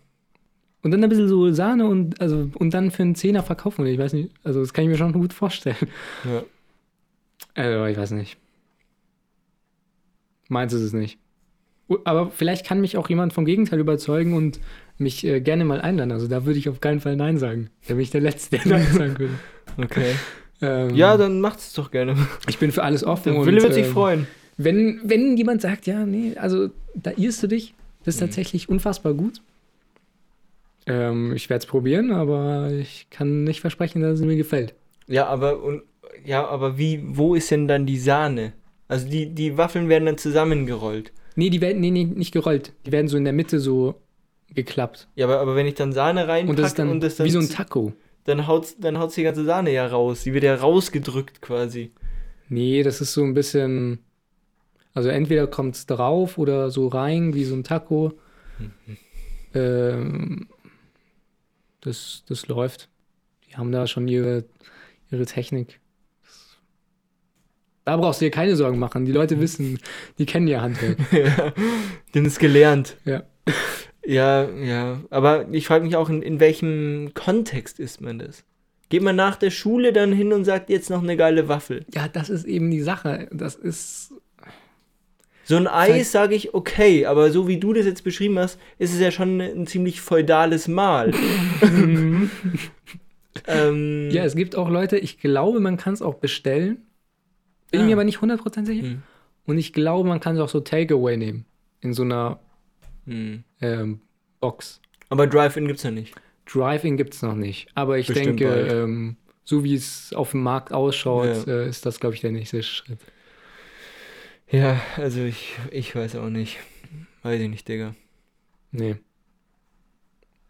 Und 0.83 0.93
dann 0.93 1.03
ein 1.03 1.11
bisschen 1.11 1.29
so 1.29 1.51
Sahne 1.53 1.87
und, 1.87 2.21
also, 2.21 2.51
und 2.55 2.73
dann 2.73 2.91
für 2.91 3.03
einen 3.03 3.17
Zehner 3.17 3.43
verkaufen. 3.43 3.85
Ich 3.87 3.99
weiß 3.99 4.13
nicht, 4.13 4.31
also 4.45 4.61
das 4.61 4.73
kann 4.73 4.85
ich 4.85 4.91
mir 4.91 4.97
schon 4.97 5.13
gut 5.13 5.33
vorstellen. 5.33 5.77
ja. 6.25 6.45
Also, 7.55 7.87
ich 7.87 7.97
weiß 7.97 8.13
nicht. 8.13 8.37
Meins 10.49 10.73
ist 10.73 10.83
es 10.83 10.93
nicht. 10.93 11.19
Aber 12.05 12.31
vielleicht 12.31 12.67
kann 12.67 12.81
mich 12.81 12.97
auch 12.97 13.09
jemand 13.09 13.33
vom 13.33 13.45
Gegenteil 13.45 13.81
überzeugen 13.81 14.35
und 14.35 14.61
mich 14.99 15.25
äh, 15.25 15.41
gerne 15.41 15.65
mal 15.65 15.81
einladen. 15.81 16.13
Also 16.13 16.27
da 16.29 16.45
würde 16.45 16.59
ich 16.59 16.69
auf 16.69 16.81
keinen 16.81 17.01
Fall 17.01 17.17
Nein 17.17 17.39
sagen. 17.39 17.71
Da 17.87 17.95
bin 17.95 18.03
ich 18.03 18.11
der 18.11 18.21
Letzte, 18.21 18.59
der 18.59 18.67
Nein 18.67 18.87
sagen 18.93 19.19
würde. 19.19 19.35
Okay. 19.77 20.15
Ähm, 20.61 20.95
Ja, 20.97 21.17
dann 21.17 21.41
macht 21.41 21.59
es 21.61 21.73
doch 21.75 21.91
gerne. 21.91 22.17
ich 22.49 22.59
bin 22.59 22.73
für 22.73 22.83
alles 22.83 23.05
offen. 23.05 23.33
Der 23.35 23.47
Wille 23.47 23.63
wird 23.63 23.75
sich 23.75 23.87
ähm, 23.87 23.93
freuen. 23.93 24.27
Wenn, 24.57 25.01
wenn 25.05 25.37
jemand 25.37 25.63
sagt, 25.63 25.87
ja, 25.87 26.05
nee, 26.05 26.33
also 26.37 26.71
da 26.97 27.13
irrst 27.17 27.43
du 27.45 27.47
dich, 27.47 27.75
das 28.05 28.17
ist 28.17 28.21
Mhm. 28.21 28.27
tatsächlich 28.27 28.69
unfassbar 28.69 29.15
gut. 29.15 29.41
Ähm, 30.87 31.33
ich 31.35 31.49
werde 31.51 31.61
es 31.63 31.67
probieren, 31.67 32.11
aber 32.13 32.71
ich 32.73 33.07
kann 33.11 33.45
nicht 33.45 33.61
versprechen, 33.61 34.01
dass 34.03 34.19
es 34.21 34.25
mir 34.27 34.37
gefällt. 34.37 34.75
Ja, 35.07 35.27
aber 35.27 35.63
und 35.63 35.83
ja, 36.25 36.47
aber 36.47 36.79
wie, 36.79 37.01
wo 37.07 37.35
ist 37.35 37.51
denn 37.51 37.69
dann 37.69 37.87
die 37.87 37.99
Sahne? 37.99 38.53
Also 38.89 39.09
die, 39.09 39.27
die 39.27 39.57
Waffeln 39.59 39.89
werden 39.89 40.07
dann 40.07 40.19
zusammengerollt. 40.19 41.13
Nee, 41.37 41.51
die 41.51 41.61
werden 41.61 41.81
nee, 41.81 41.91
nee, 41.91 42.05
nicht 42.05 42.33
gerollt. 42.33 42.73
Die 42.87 42.93
werden 42.93 43.07
so 43.09 43.17
in 43.17 43.25
der 43.25 43.33
Mitte 43.35 43.61
so 43.61 43.95
geklappt. 44.55 45.09
Ja, 45.15 45.27
aber, 45.27 45.41
aber 45.41 45.57
wenn 45.57 45.67
ich 45.67 45.75
dann 45.75 45.93
Sahne 45.93 46.29
reinpacke 46.29 46.51
Und 46.51 46.59
das 46.59 46.69
ist 46.69 46.79
dann, 46.79 47.01
das 47.01 47.17
dann 47.17 47.27
wie 47.27 47.31
so 47.31 47.39
ein 47.39 47.49
Taco. 47.49 47.93
dann 48.25 48.47
haut's, 48.47 48.77
dann 48.79 48.99
haut's 48.99 49.15
die 49.15 49.23
ganze 49.23 49.45
Sahne 49.45 49.73
ja 49.73 49.87
raus. 49.87 50.25
Die 50.25 50.33
wird 50.33 50.45
ja 50.45 50.55
rausgedrückt 50.55 51.41
quasi. 51.41 51.93
Nee, 52.49 52.83
das 52.83 53.01
ist 53.01 53.13
so 53.13 53.23
ein 53.25 53.35
bisschen. 53.35 54.01
Also 54.95 55.11
entweder 55.11 55.47
kommt 55.47 55.77
es 55.77 55.87
drauf 55.87 56.39
oder 56.39 56.71
so 56.71 56.89
rein, 56.89 57.35
wie 57.35 57.45
so 57.45 57.55
ein 57.55 57.63
Taco. 57.63 58.15
Ähm, 59.55 60.49
das, 61.81 62.25
das 62.27 62.49
läuft. 62.49 62.89
Die 63.49 63.57
haben 63.57 63.71
da 63.71 63.87
schon 63.87 64.09
ihre, 64.09 64.45
ihre 65.11 65.27
Technik. 65.27 65.81
Da 67.85 67.97
brauchst 67.97 68.21
du 68.21 68.27
dir 68.27 68.31
keine 68.31 68.57
Sorgen 68.57 68.79
machen. 68.79 69.05
Die 69.05 69.13
Leute 69.13 69.41
wissen, 69.41 69.79
die 70.19 70.27
kennen 70.27 70.49
ihr 70.49 70.61
Handwerk. 70.61 70.99
ja, 71.13 71.53
den 72.15 72.27
ist 72.27 72.39
gelernt. 72.39 72.97
Ja. 73.05 73.23
Ja, 74.09 74.49
ja. 74.49 75.01
Aber 75.11 75.45
ich 75.53 75.67
frage 75.67 75.85
mich 75.85 75.95
auch, 75.97 76.09
in, 76.09 76.23
in 76.23 76.41
welchem 76.41 77.13
Kontext 77.13 77.79
ist 77.79 78.01
man 78.01 78.19
das? 78.19 78.43
Geht 78.89 79.03
man 79.03 79.17
nach 79.17 79.37
der 79.37 79.51
Schule 79.51 79.93
dann 79.93 80.13
hin 80.15 80.33
und 80.33 80.47
sagt 80.47 80.71
jetzt 80.71 80.89
noch 80.89 81.03
eine 81.03 81.15
geile 81.19 81.47
Waffel? 81.49 81.85
Ja, 81.95 82.09
das 82.09 82.31
ist 82.31 82.47
eben 82.47 82.71
die 82.71 82.81
Sache. 82.81 83.29
Das 83.33 83.55
ist. 83.55 84.15
So 85.45 85.57
ein 85.57 85.67
Eis 85.67 86.11
sage 86.11 86.35
ich 86.35 86.55
okay, 86.55 87.05
aber 87.05 87.31
so 87.31 87.49
wie 87.49 87.59
du 87.59 87.75
das 87.75 87.85
jetzt 87.85 88.03
beschrieben 88.03 88.39
hast, 88.39 88.59
ist 88.79 88.95
es 88.95 89.01
ja 89.01 89.11
schon 89.11 89.41
ein 89.43 89.67
ziemlich 89.67 90.01
feudales 90.01 90.69
Mahl. 90.69 91.13
ähm, 93.47 94.09
Ja, 94.11 94.25
es 94.25 94.35
gibt 94.35 94.57
auch 94.57 94.71
Leute, 94.71 94.99
ich 94.99 95.19
glaube, 95.21 95.61
man 95.61 95.77
kann 95.77 95.95
es 95.95 96.03
auch 96.03 96.15
bestellen. 96.15 96.79
Bin 97.71 97.83
Ah. 97.83 97.85
mir 97.85 97.93
aber 97.95 98.05
nicht 98.05 98.19
100% 98.21 98.65
sicher. 98.67 98.83
Hm. 98.87 99.03
Und 99.47 99.59
ich 99.59 99.73
glaube, 99.75 100.09
man 100.09 100.21
kann 100.21 100.35
es 100.37 100.41
auch 100.43 100.49
so 100.49 100.61
Takeaway 100.61 101.17
nehmen. 101.17 101.45
In 101.81 101.93
so 101.95 102.03
einer 102.03 102.41
hm. 103.09 103.45
ähm, 103.61 104.01
Box. 104.41 104.81
Aber 105.09 105.27
Drive-In 105.27 105.67
gibt's 105.67 105.83
ja 105.83 105.91
nicht. 105.91 106.15
Drive-In 106.47 106.97
gibt 106.97 107.15
es 107.15 107.23
noch 107.23 107.35
nicht. 107.35 107.69
Aber 107.75 107.99
ich 107.99 108.07
Bestimmt 108.07 108.41
denke, 108.41 108.67
ähm, 108.69 109.17
so 109.45 109.65
wie 109.65 109.75
es 109.75 110.13
auf 110.13 110.31
dem 110.33 110.43
Markt 110.43 110.73
ausschaut, 110.73 111.47
Ja. 111.47 111.53
äh, 111.63 111.69
ist 111.69 111.85
das, 111.87 111.99
glaube 112.01 112.15
ich, 112.15 112.21
der 112.21 112.33
nächste 112.33 112.63
Schritt. 112.63 112.99
Ja, 114.51 114.81
also 114.97 115.23
ich, 115.23 115.55
ich 115.71 115.95
weiß 115.95 116.17
auch 116.17 116.31
nicht. 116.31 116.59
Weiß 117.23 117.41
ich 117.41 117.49
nicht, 117.51 117.67
Digga. 117.69 117.95
Nee. 118.73 118.97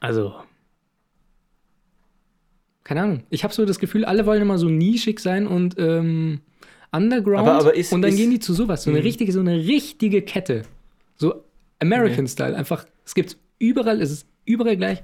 Also. 0.00 0.34
Keine 2.84 3.02
Ahnung. 3.02 3.22
Ich 3.30 3.44
habe 3.44 3.52
so 3.52 3.64
das 3.66 3.78
Gefühl, 3.78 4.04
alle 4.04 4.24
wollen 4.26 4.40
immer 4.42 4.58
so 4.58 4.68
nischig 4.68 5.20
sein 5.20 5.46
und 5.46 5.74
ähm, 5.78 6.40
underground. 6.92 7.46
Aber- 7.48 7.58
aber 7.58 7.74
ist- 7.74 7.92
und 7.92 8.02
dann 8.02 8.10
ist- 8.12 8.16
gehen 8.16 8.30
die 8.30 8.38
zu 8.40 8.54
sowas. 8.54 8.82
So 8.84 8.90
eine 8.90 9.00
Mhm. 9.00 9.04
richtige, 9.04 9.32
so 9.32 9.40
eine 9.40 9.56
richtige 9.56 10.22
Kette. 10.22 10.62
So 11.16 11.44
American 11.80 12.26
Style. 12.26 12.56
Einfach, 12.56 12.86
es 13.04 13.14
gibt 13.14 13.36
überall, 13.58 14.00
es 14.00 14.10
ist 14.10 14.26
überall 14.44 14.76
gleich. 14.76 15.00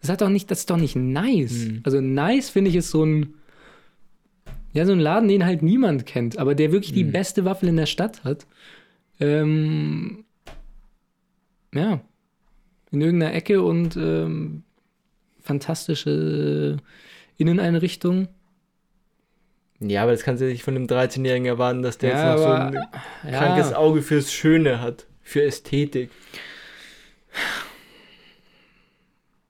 Das 0.00 0.10
hat 0.10 0.20
doch 0.20 0.28
nicht, 0.28 0.50
das 0.50 0.60
ist 0.60 0.70
doch 0.70 0.76
nicht 0.76 0.96
nice. 0.96 1.66
Mhm. 1.68 1.80
Also 1.84 2.00
nice 2.00 2.50
finde 2.50 2.70
ich 2.70 2.76
ist 2.76 2.90
so 2.90 3.04
ein, 3.04 3.34
ja, 4.72 4.84
so 4.86 4.92
ein 4.92 5.00
Laden, 5.00 5.28
den 5.28 5.44
halt 5.44 5.62
niemand 5.62 6.06
kennt, 6.06 6.38
aber 6.38 6.54
der 6.54 6.72
wirklich 6.72 6.92
die 6.92 7.04
Mhm. 7.04 7.12
beste 7.12 7.44
Waffel 7.44 7.68
in 7.68 7.76
der 7.76 7.86
Stadt 7.86 8.24
hat. 8.24 8.46
Ähm, 9.20 10.24
ja, 11.74 12.00
in 12.90 13.00
irgendeiner 13.00 13.34
Ecke 13.34 13.62
und 13.62 13.96
ähm, 13.96 14.62
fantastische 15.40 16.76
Inneneinrichtung. 17.36 18.28
Ja, 19.80 20.02
aber 20.02 20.12
das 20.12 20.22
kannst 20.22 20.40
du 20.42 20.46
nicht 20.46 20.62
von 20.62 20.76
einem 20.76 20.86
13-Jährigen 20.86 21.46
erwarten, 21.46 21.82
dass 21.82 21.98
der 21.98 22.10
Ja, 22.10 22.16
jetzt 22.16 22.26
noch 22.32 22.38
so 22.38 22.52
aber- 22.52 22.92
ein 23.24 23.32
krankes 23.32 23.72
Auge 23.72 24.02
fürs 24.02 24.32
Schöne 24.32 24.80
hat. 24.80 25.06
Für 25.22 25.42
Ästhetik. 25.42 26.10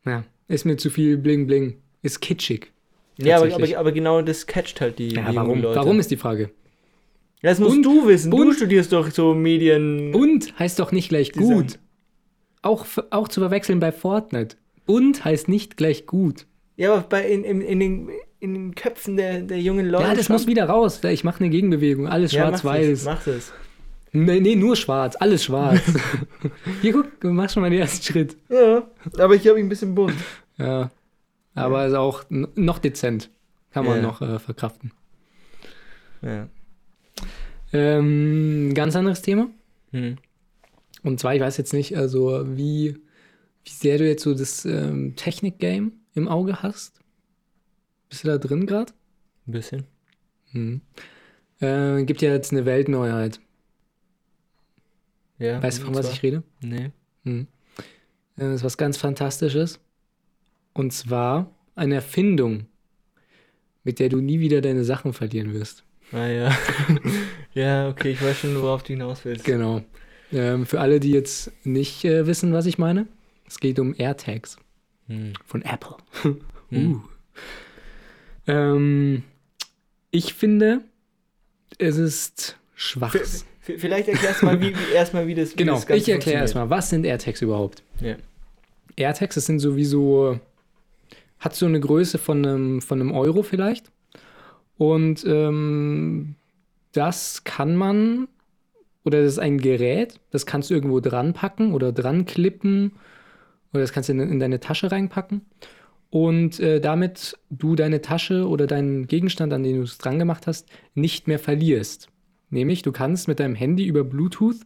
Ja, 0.04 0.24
ist 0.48 0.64
mir 0.64 0.76
zu 0.76 0.90
viel 0.90 1.16
Bling 1.16 1.46
Bling. 1.46 1.76
Ist 2.02 2.20
kitschig. 2.20 2.72
Ja, 3.18 3.37
aber, 3.40 3.54
aber, 3.54 3.78
aber 3.78 3.92
genau 3.92 4.22
das 4.22 4.46
catcht 4.46 4.80
halt 4.80 4.98
die, 4.98 5.11
Ja, 5.14 5.30
die 5.30 5.37
warum? 5.37 5.61
Leute. 5.62 5.76
Warum 5.78 6.00
ist 6.00 6.11
die 6.11 6.16
Frage? 6.16 6.50
Ja, 7.42 7.50
Das 7.50 7.61
musst 7.61 7.76
Und- 7.76 7.82
du 7.85 8.06
wissen. 8.08 8.30
Du 8.30 8.40
und- 8.42 8.54
studierst 8.54 8.92
doch 8.92 9.11
so 9.11 9.35
Medien. 9.35 10.11
Bunt 10.12 10.58
heißt 10.58 10.78
doch 10.78 10.92
nicht 10.92 11.08
gleich 11.08 11.32
gut. 11.32 11.78
Auch, 12.62 12.87
auch 13.11 13.28
zu 13.28 13.40
verwechseln 13.40 13.80
bei 13.80 13.92
Fortnite. 13.92 14.56
Bunt 14.87 15.24
heißt 15.24 15.48
nicht 15.48 15.76
gleich 15.76 16.06
gut. 16.06 16.46
Ja, 16.76 16.94
aber 16.94 17.02
bei, 17.02 17.28
in, 17.28 17.44
in, 17.44 17.61
in, 17.61 17.80
den, 17.80 18.11
in 18.40 18.54
den 18.54 18.74
Köpfen 18.74 19.16
der, 19.16 19.42
der 19.42 19.61
jungen 19.61 19.88
Leute. 19.88 20.04
Ja, 20.04 20.14
das 20.14 20.28
muss 20.28 20.46
wieder 20.46 20.64
raus. 20.64 21.00
Ich 21.04 21.22
mache 21.22 21.40
eine 21.40 21.50
Gegenbewegung. 21.50 22.08
Alles 22.08 22.32
Ja, 22.32 22.46
schwarz-weiß. 22.48 22.88
das, 22.88 23.04
Mach 23.04 23.24
das. 23.24 23.52
Nee, 24.12 24.40
nee, 24.40 24.57
nur 24.57 24.77
schwarz. 24.77 25.16
Alles 25.16 25.44
schwarz. 25.44 25.81
Hier, 26.83 26.92
guck, 26.92 27.18
du 27.20 27.31
machst 27.31 27.55
schon 27.55 27.62
mal 27.62 27.70
den 27.70 27.81
ersten 27.81 28.03
Schritt. 28.05 28.37
Ja, 28.51 28.87
aber 29.18 29.35
ich 29.35 29.46
habe 29.48 29.59
ihn 29.59 29.66
ein 29.66 29.68
bisschen 29.70 29.94
bunt. 29.94 30.14
Ja. 30.59 30.90
Aber 31.55 31.87
ist 31.87 31.94
auch 31.94 32.25
noch 32.31 32.79
dezent. 32.79 33.31
Kann 33.70 33.87
man 33.87 33.96
Ja. 33.96 34.03
noch 34.03 34.20
äh, 34.20 34.38
verkraften. 34.38 34.92
Ja. 36.20 36.48
Ähm, 37.72 38.72
ganz 38.75 38.94
anderes 38.96 39.22
Thema. 39.22 39.48
Hm. 39.92 40.16
Und 41.03 41.18
zwar, 41.20 41.35
ich 41.35 41.40
weiß 41.40 41.57
jetzt 41.57 41.72
nicht, 41.72 41.96
also 41.96 42.44
wie, 42.57 42.96
wie 43.64 43.70
sehr 43.70 43.98
du 43.98 44.07
jetzt 44.07 44.22
so 44.22 44.35
das 44.35 44.64
ähm, 44.66 45.14
Technik-Game 45.16 45.92
im 46.14 46.29
Auge 46.29 46.62
hast. 46.62 47.01
Bist 48.11 48.25
du 48.25 48.29
da 48.29 48.37
drin 48.38 48.66
gerade? 48.66 48.92
Ein 49.46 49.53
bisschen. 49.53 49.85
Hm. 50.53 50.83
Äh, 51.61 52.05
gibt 52.05 52.20
ja 52.20 52.31
jetzt 52.31 52.53
eine 52.53 52.66
Weltneuheit. 52.66 53.40
Ja. 55.42 55.62
Weißt 55.62 55.81
du, 55.81 55.85
von 55.87 55.94
was 55.94 56.12
ich 56.12 56.22
rede? 56.22 56.42
Nee. 56.61 56.90
Hm. 57.24 57.46
Äh, 58.37 58.40
Das 58.40 58.55
ist 58.57 58.64
was 58.64 58.76
ganz 58.76 58.96
Fantastisches. 58.96 59.81
Und 60.72 60.92
zwar 60.92 61.50
eine 61.74 61.96
Erfindung, 61.96 62.66
mit 63.85 63.98
der 63.98 64.09
du 64.09 64.20
nie 64.20 64.40
wieder 64.40 64.61
deine 64.61 64.85
Sachen 64.85 65.12
verlieren 65.12 65.52
wirst. 65.52 65.85
Ah 66.12 66.26
ja. 66.26 66.57
ja, 67.55 67.88
okay, 67.88 68.11
ich 68.12 68.22
weiß 68.22 68.38
schon, 68.40 68.61
worauf 68.61 68.83
du 68.83 68.92
hinaus 68.92 69.24
willst. 69.24 69.44
Genau. 69.44 69.83
Ähm, 70.33 70.66
für 70.66 70.81
alle, 70.81 71.00
die 71.00 71.11
jetzt 71.11 71.50
nicht 71.64 72.05
äh, 72.05 72.26
wissen, 72.26 72.52
was 72.52 72.66
ich 72.66 72.78
meine, 72.78 73.07
es 73.46 73.61
geht 73.61 73.78
um 73.78 73.94
AirTags 73.96 74.57
Hm. 75.09 75.33
von 75.44 75.62
Apple. 75.62 75.96
Hm. 76.70 76.92
Uh. 76.94 77.00
Ähm, 78.46 79.24
ich 80.11 80.33
finde, 80.33 80.81
es 81.76 81.98
ist 81.98 82.57
schwach. 82.74 83.12
V- 83.12 83.44
Vielleicht 83.78 84.08
erklärst 84.08 84.42
du 84.42 84.46
mal, 84.46 84.61
wie, 84.61 84.70
wie, 84.74 84.92
erstmal, 84.94 85.26
wie 85.28 85.35
das 85.37 85.53
wie 85.53 85.57
Genau, 85.57 85.74
das 85.74 85.86
Ganze 85.86 86.03
ich 86.03 86.09
erkläre 86.09 86.40
erstmal, 86.40 86.68
was 86.68 86.90
sind 86.90 87.07
AirTags 87.07 87.42
überhaupt? 87.42 87.82
Ja. 88.01 88.16
AirTags, 88.97 89.36
das 89.36 89.47
sind 89.47 89.61
sowieso, 89.61 90.40
hat 91.38 91.55
so 91.55 91.66
eine 91.66 91.78
Größe 91.78 92.18
von 92.18 92.44
einem, 92.44 92.80
von 92.82 93.01
einem 93.01 93.12
Euro 93.12 93.42
vielleicht. 93.44 93.90
Und 94.78 95.24
ähm, 95.26 96.34
das 96.92 97.44
kann 97.44 97.76
man, 97.76 98.26
oder 99.05 99.22
das 99.22 99.34
ist 99.34 99.38
ein 99.38 99.59
Gerät, 99.59 100.18
das 100.30 100.44
kannst 100.44 100.70
du 100.70 100.74
irgendwo 100.74 100.99
dran 101.01 101.32
packen 101.32 101.72
oder 101.72 101.92
dran 101.92 102.24
klippen 102.24 102.92
oder 103.72 103.82
das 103.82 103.92
kannst 103.92 104.09
du 104.09 104.12
in, 104.14 104.20
in 104.20 104.40
deine 104.40 104.59
Tasche 104.61 104.90
reinpacken. 104.90 105.42
Und 106.11 106.59
äh, 106.61 106.80
damit 106.80 107.38
du 107.49 107.76
deine 107.76 108.03
Tasche 108.03 108.47
oder 108.49 108.66
deinen 108.66 109.07
Gegenstand, 109.07 109.53
an 109.53 109.62
den 109.62 109.76
du 109.76 109.82
es 109.82 109.99
dran 109.99 110.18
gemacht 110.18 110.47
hast, 110.49 110.68
nicht 110.94 111.26
mehr 111.28 111.38
verlierst. 111.38 112.09
Nämlich, 112.53 112.82
du 112.82 112.92
kannst 112.92 113.28
mit 113.28 113.40
deinem 113.40 113.55
Handy 113.55 113.86
über 113.86 114.05
Bluetooth 114.05 114.59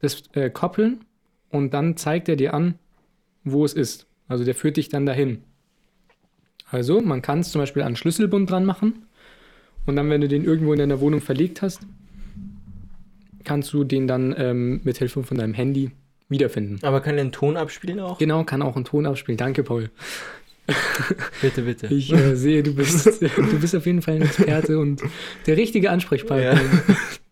das 0.00 0.22
äh, 0.32 0.48
koppeln 0.48 1.04
und 1.50 1.74
dann 1.74 1.98
zeigt 1.98 2.28
er 2.28 2.36
dir 2.36 2.54
an, 2.54 2.76
wo 3.44 3.66
es 3.66 3.74
ist. 3.74 4.06
Also 4.28 4.44
der 4.44 4.54
führt 4.54 4.78
dich 4.78 4.88
dann 4.88 5.04
dahin. 5.04 5.44
Also 6.70 7.02
man 7.02 7.20
kann 7.20 7.40
es 7.40 7.52
zum 7.52 7.60
Beispiel 7.60 7.82
an 7.82 7.96
Schlüsselbund 7.96 8.50
dran 8.50 8.64
machen 8.64 9.04
und 9.84 9.96
dann, 9.96 10.08
wenn 10.08 10.22
du 10.22 10.28
den 10.28 10.42
irgendwo 10.42 10.72
in 10.72 10.78
deiner 10.78 11.00
Wohnung 11.00 11.20
verlegt 11.20 11.60
hast, 11.60 11.86
kannst 13.44 13.74
du 13.74 13.84
den 13.84 14.06
dann 14.06 14.34
ähm, 14.38 14.80
mit 14.82 14.96
Hilfe 14.96 15.22
von 15.22 15.36
deinem 15.36 15.52
Handy 15.52 15.90
wiederfinden. 16.30 16.78
Aber 16.82 17.02
kann 17.02 17.16
der 17.16 17.24
einen 17.24 17.32
Ton 17.32 17.58
abspielen 17.58 18.00
auch? 18.00 18.16
Genau, 18.16 18.42
kann 18.44 18.62
auch 18.62 18.74
einen 18.74 18.86
Ton 18.86 19.04
abspielen. 19.04 19.36
Danke, 19.36 19.62
Paul. 19.62 19.90
Bitte, 21.40 21.62
bitte. 21.62 21.86
Ich 21.88 22.12
äh, 22.12 22.36
sehe, 22.36 22.62
du 22.62 22.74
bist, 22.74 23.06
du 23.20 23.60
bist 23.60 23.74
auf 23.74 23.86
jeden 23.86 24.02
Fall 24.02 24.14
ein 24.14 24.22
Experte 24.22 24.78
und 24.78 25.02
der 25.46 25.56
richtige 25.56 25.90
Ansprechpartner. 25.90 26.60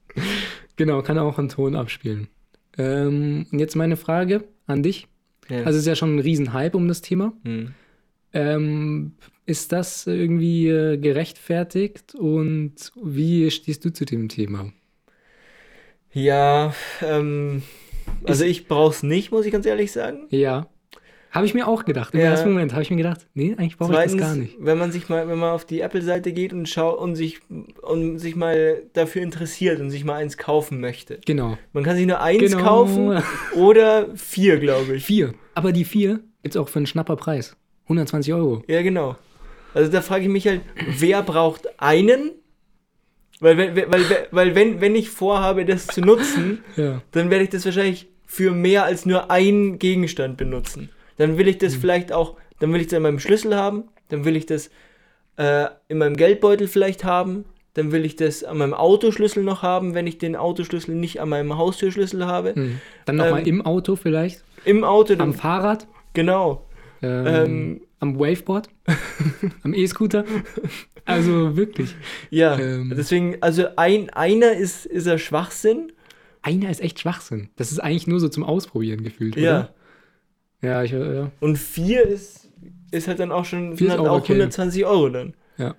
genau, 0.77 1.03
kann 1.03 1.19
auch 1.19 1.39
einen 1.39 1.49
Ton 1.49 1.77
abspielen. 1.77 2.29
Ähm, 2.77 3.47
und 3.51 3.59
jetzt 3.59 3.77
meine 3.77 3.97
Frage 3.97 4.45
an 4.67 4.83
dich. 4.83 5.07
Ja. 5.49 5.59
Also 5.59 5.71
es 5.71 5.83
ist 5.83 5.87
ja 5.87 5.97
schon 5.97 6.17
ein 6.17 6.21
Riesenhype 6.21 6.77
um 6.77 6.89
das 6.89 7.03
Thema. 7.03 7.33
Hm. 7.45 7.75
Ähm, 8.33 9.13
ist 9.47 9.73
das 9.73 10.07
irgendwie 10.07 10.69
äh, 10.69 10.97
gerechtfertigt 10.97 12.15
und 12.15 12.75
wie 13.03 13.51
stehst 13.51 13.85
du 13.85 13.93
zu 13.93 14.05
dem 14.05 14.29
Thema? 14.29 14.73
Ja, 16.13 16.75
ähm, 17.03 17.63
also 18.25 18.45
ich 18.45 18.69
brauch's 18.69 19.03
nicht, 19.03 19.33
muss 19.33 19.47
ich 19.47 19.53
ganz 19.53 19.67
ehrlich 19.67 19.91
sagen. 19.93 20.27
Ja. 20.31 20.69
Habe 21.31 21.47
ich 21.47 21.55
mir 21.55 21.69
auch 21.69 21.85
gedacht. 21.85 22.13
Im 22.15 22.21
Ja. 22.21 22.27
ersten 22.27 22.49
Moment 22.51 22.73
habe 22.73 22.83
ich 22.83 22.91
mir 22.91 22.97
gedacht, 22.97 23.27
nee, 23.35 23.55
eigentlich 23.57 23.77
brauche 23.79 23.93
ich 23.93 23.99
das 23.99 24.17
gar 24.17 24.35
nicht. 24.35 24.57
wenn 24.59 24.77
man 24.79 24.91
sich 24.91 25.09
mal, 25.09 25.29
wenn 25.29 25.39
man 25.39 25.51
auf 25.53 25.65
die 25.65 25.81
Apple-Seite 25.81 26.33
geht 26.33 26.53
und 26.53 26.69
schaut 26.69 26.99
und 26.99 27.15
sich 27.15 27.41
und 27.83 28.19
sich 28.19 28.35
mal 28.37 28.83
dafür 28.95 29.23
interessiert 29.23 29.81
und 29.81 29.91
sich 29.91 30.05
mal 30.05 30.15
eins 30.17 30.37
kaufen 30.39 30.81
möchte. 30.81 31.21
Genau. 31.27 31.57
Man 31.73 31.85
kann 31.85 31.97
sich 31.97 32.07
nur 32.07 32.21
eins 32.21 32.51
Genau. 32.53 32.65
kaufen 32.65 33.23
oder 33.55 34.09
vier, 34.17 34.59
glaube 34.59 34.97
ich. 34.97 35.05
Vier. 35.05 35.35
Aber 35.55 35.73
die 35.73 35.85
vier 35.85 36.21
gibt's 36.43 36.57
auch 36.57 36.69
für 36.69 36.81
einen 36.81 36.87
Schnapperpreis. 36.87 37.57
120 37.85 38.35
Euro. 38.35 38.63
Ja, 38.67 38.83
genau. 38.83 39.17
Also 39.73 39.91
da 39.91 40.01
frage 40.03 40.25
ich 40.25 40.29
mich 40.31 40.47
halt, 40.49 40.63
wer 40.99 41.23
braucht 41.23 41.69
einen? 41.81 42.33
Weil, 43.41 43.57
weil, 43.57 43.91
weil, 43.91 44.03
weil 44.33 44.55
wenn, 44.55 44.81
wenn 44.81 44.95
ich 44.95 45.09
vorhabe, 45.11 45.65
das 45.65 45.87
zu 45.87 46.01
nutzen, 46.01 46.63
Ja. 46.77 47.03
dann 47.13 47.31
werde 47.31 47.45
ich 47.45 47.51
das 47.51 47.65
wahrscheinlich 47.65 48.09
für 48.27 48.51
mehr 48.53 48.85
als 48.85 49.07
nur 49.07 49.31
einen 49.31 49.79
Gegenstand 49.79 50.37
benutzen. 50.37 50.91
Dann 51.21 51.37
will 51.39 51.47
ich 51.49 51.59
das 51.59 51.77
Mhm. 51.77 51.81
vielleicht 51.81 52.13
auch, 52.13 52.37
dann 52.59 52.73
will 52.73 52.81
ich 52.81 52.87
das 52.89 52.97
in 52.97 53.03
meinem 53.03 53.19
Schlüssel 53.21 53.55
haben, 53.55 53.85
dann 54.09 54.25
will 54.25 54.37
ich 54.37 54.47
das 54.47 54.71
äh, 55.37 55.67
in 55.89 55.99
meinem 55.99 56.17
Geldbeutel 56.17 56.67
vielleicht 56.69 57.05
haben, 57.05 57.45
dann 57.75 57.93
will 57.93 58.05
ich 58.05 58.17
das 58.17 58.43
an 58.45 58.59
meinem 58.59 58.75
Autoschlüssel 58.75 59.43
noch 59.45 59.63
haben, 59.63 59.95
wenn 59.95 60.07
ich 60.07 60.19
den 60.19 60.35
Autoschlüssel 60.37 60.95
nicht 60.95 61.21
an 61.21 61.29
meinem 61.29 61.57
Haustürschlüssel 61.57 62.27
habe. 62.27 62.55
Hm. 62.55 62.81
Dann 63.07 63.17
nochmal 63.17 63.41
Ähm, 63.41 63.47
im 63.47 63.63
Auto 63.67 63.97
vielleicht. 63.97 64.43
Im 64.65 64.83
Auto, 64.85 65.15
dann, 65.15 65.29
Am 65.29 65.35
Fahrrad. 65.35 65.87
genau. 66.15 66.67
Ähm, 67.03 67.27
Ähm, 67.27 67.81
am 68.01 68.19
Waveboard. 68.19 68.69
am 69.63 69.73
E-Scooter. 69.75 70.25
Also 71.05 71.57
wirklich. 71.57 71.95
Ja, 72.31 72.59
Ähm. 72.59 72.93
deswegen, 72.97 73.37
also 73.41 73.65
ein, 73.77 74.11
einer 74.11 74.53
ist, 74.53 74.85
ist 74.87 75.07
er 75.07 75.19
Schwachsinn. 75.19 75.93
Einer 76.43 76.71
ist 76.71 76.81
echt 76.83 77.01
Schwachsinn. 77.01 77.49
Das 77.57 77.73
ist 77.73 77.79
eigentlich 77.79 78.07
nur 78.07 78.21
so 78.21 78.29
zum 78.29 78.45
Ausprobieren 78.45 79.03
gefühlt, 79.03 79.37
Ja. 79.37 79.41
oder? 79.43 79.59
Ja, 79.61 79.69
ich, 80.63 80.93
äh, 80.93 81.15
ja. 81.17 81.31
Und 81.41 81.57
vier 81.57 82.07
ist, 82.07 82.49
ist 82.91 83.09
halt 83.09 83.19
dann 83.21 83.33
auch 83.33 83.45
schon 83.45 83.77
sind 83.77 83.91
halt 83.91 84.01
auch 84.01 84.19
okay. 84.19 84.33
120 84.35 84.85
Euro 84.85 85.09
dann. 85.09 85.35
Ja. 85.59 85.75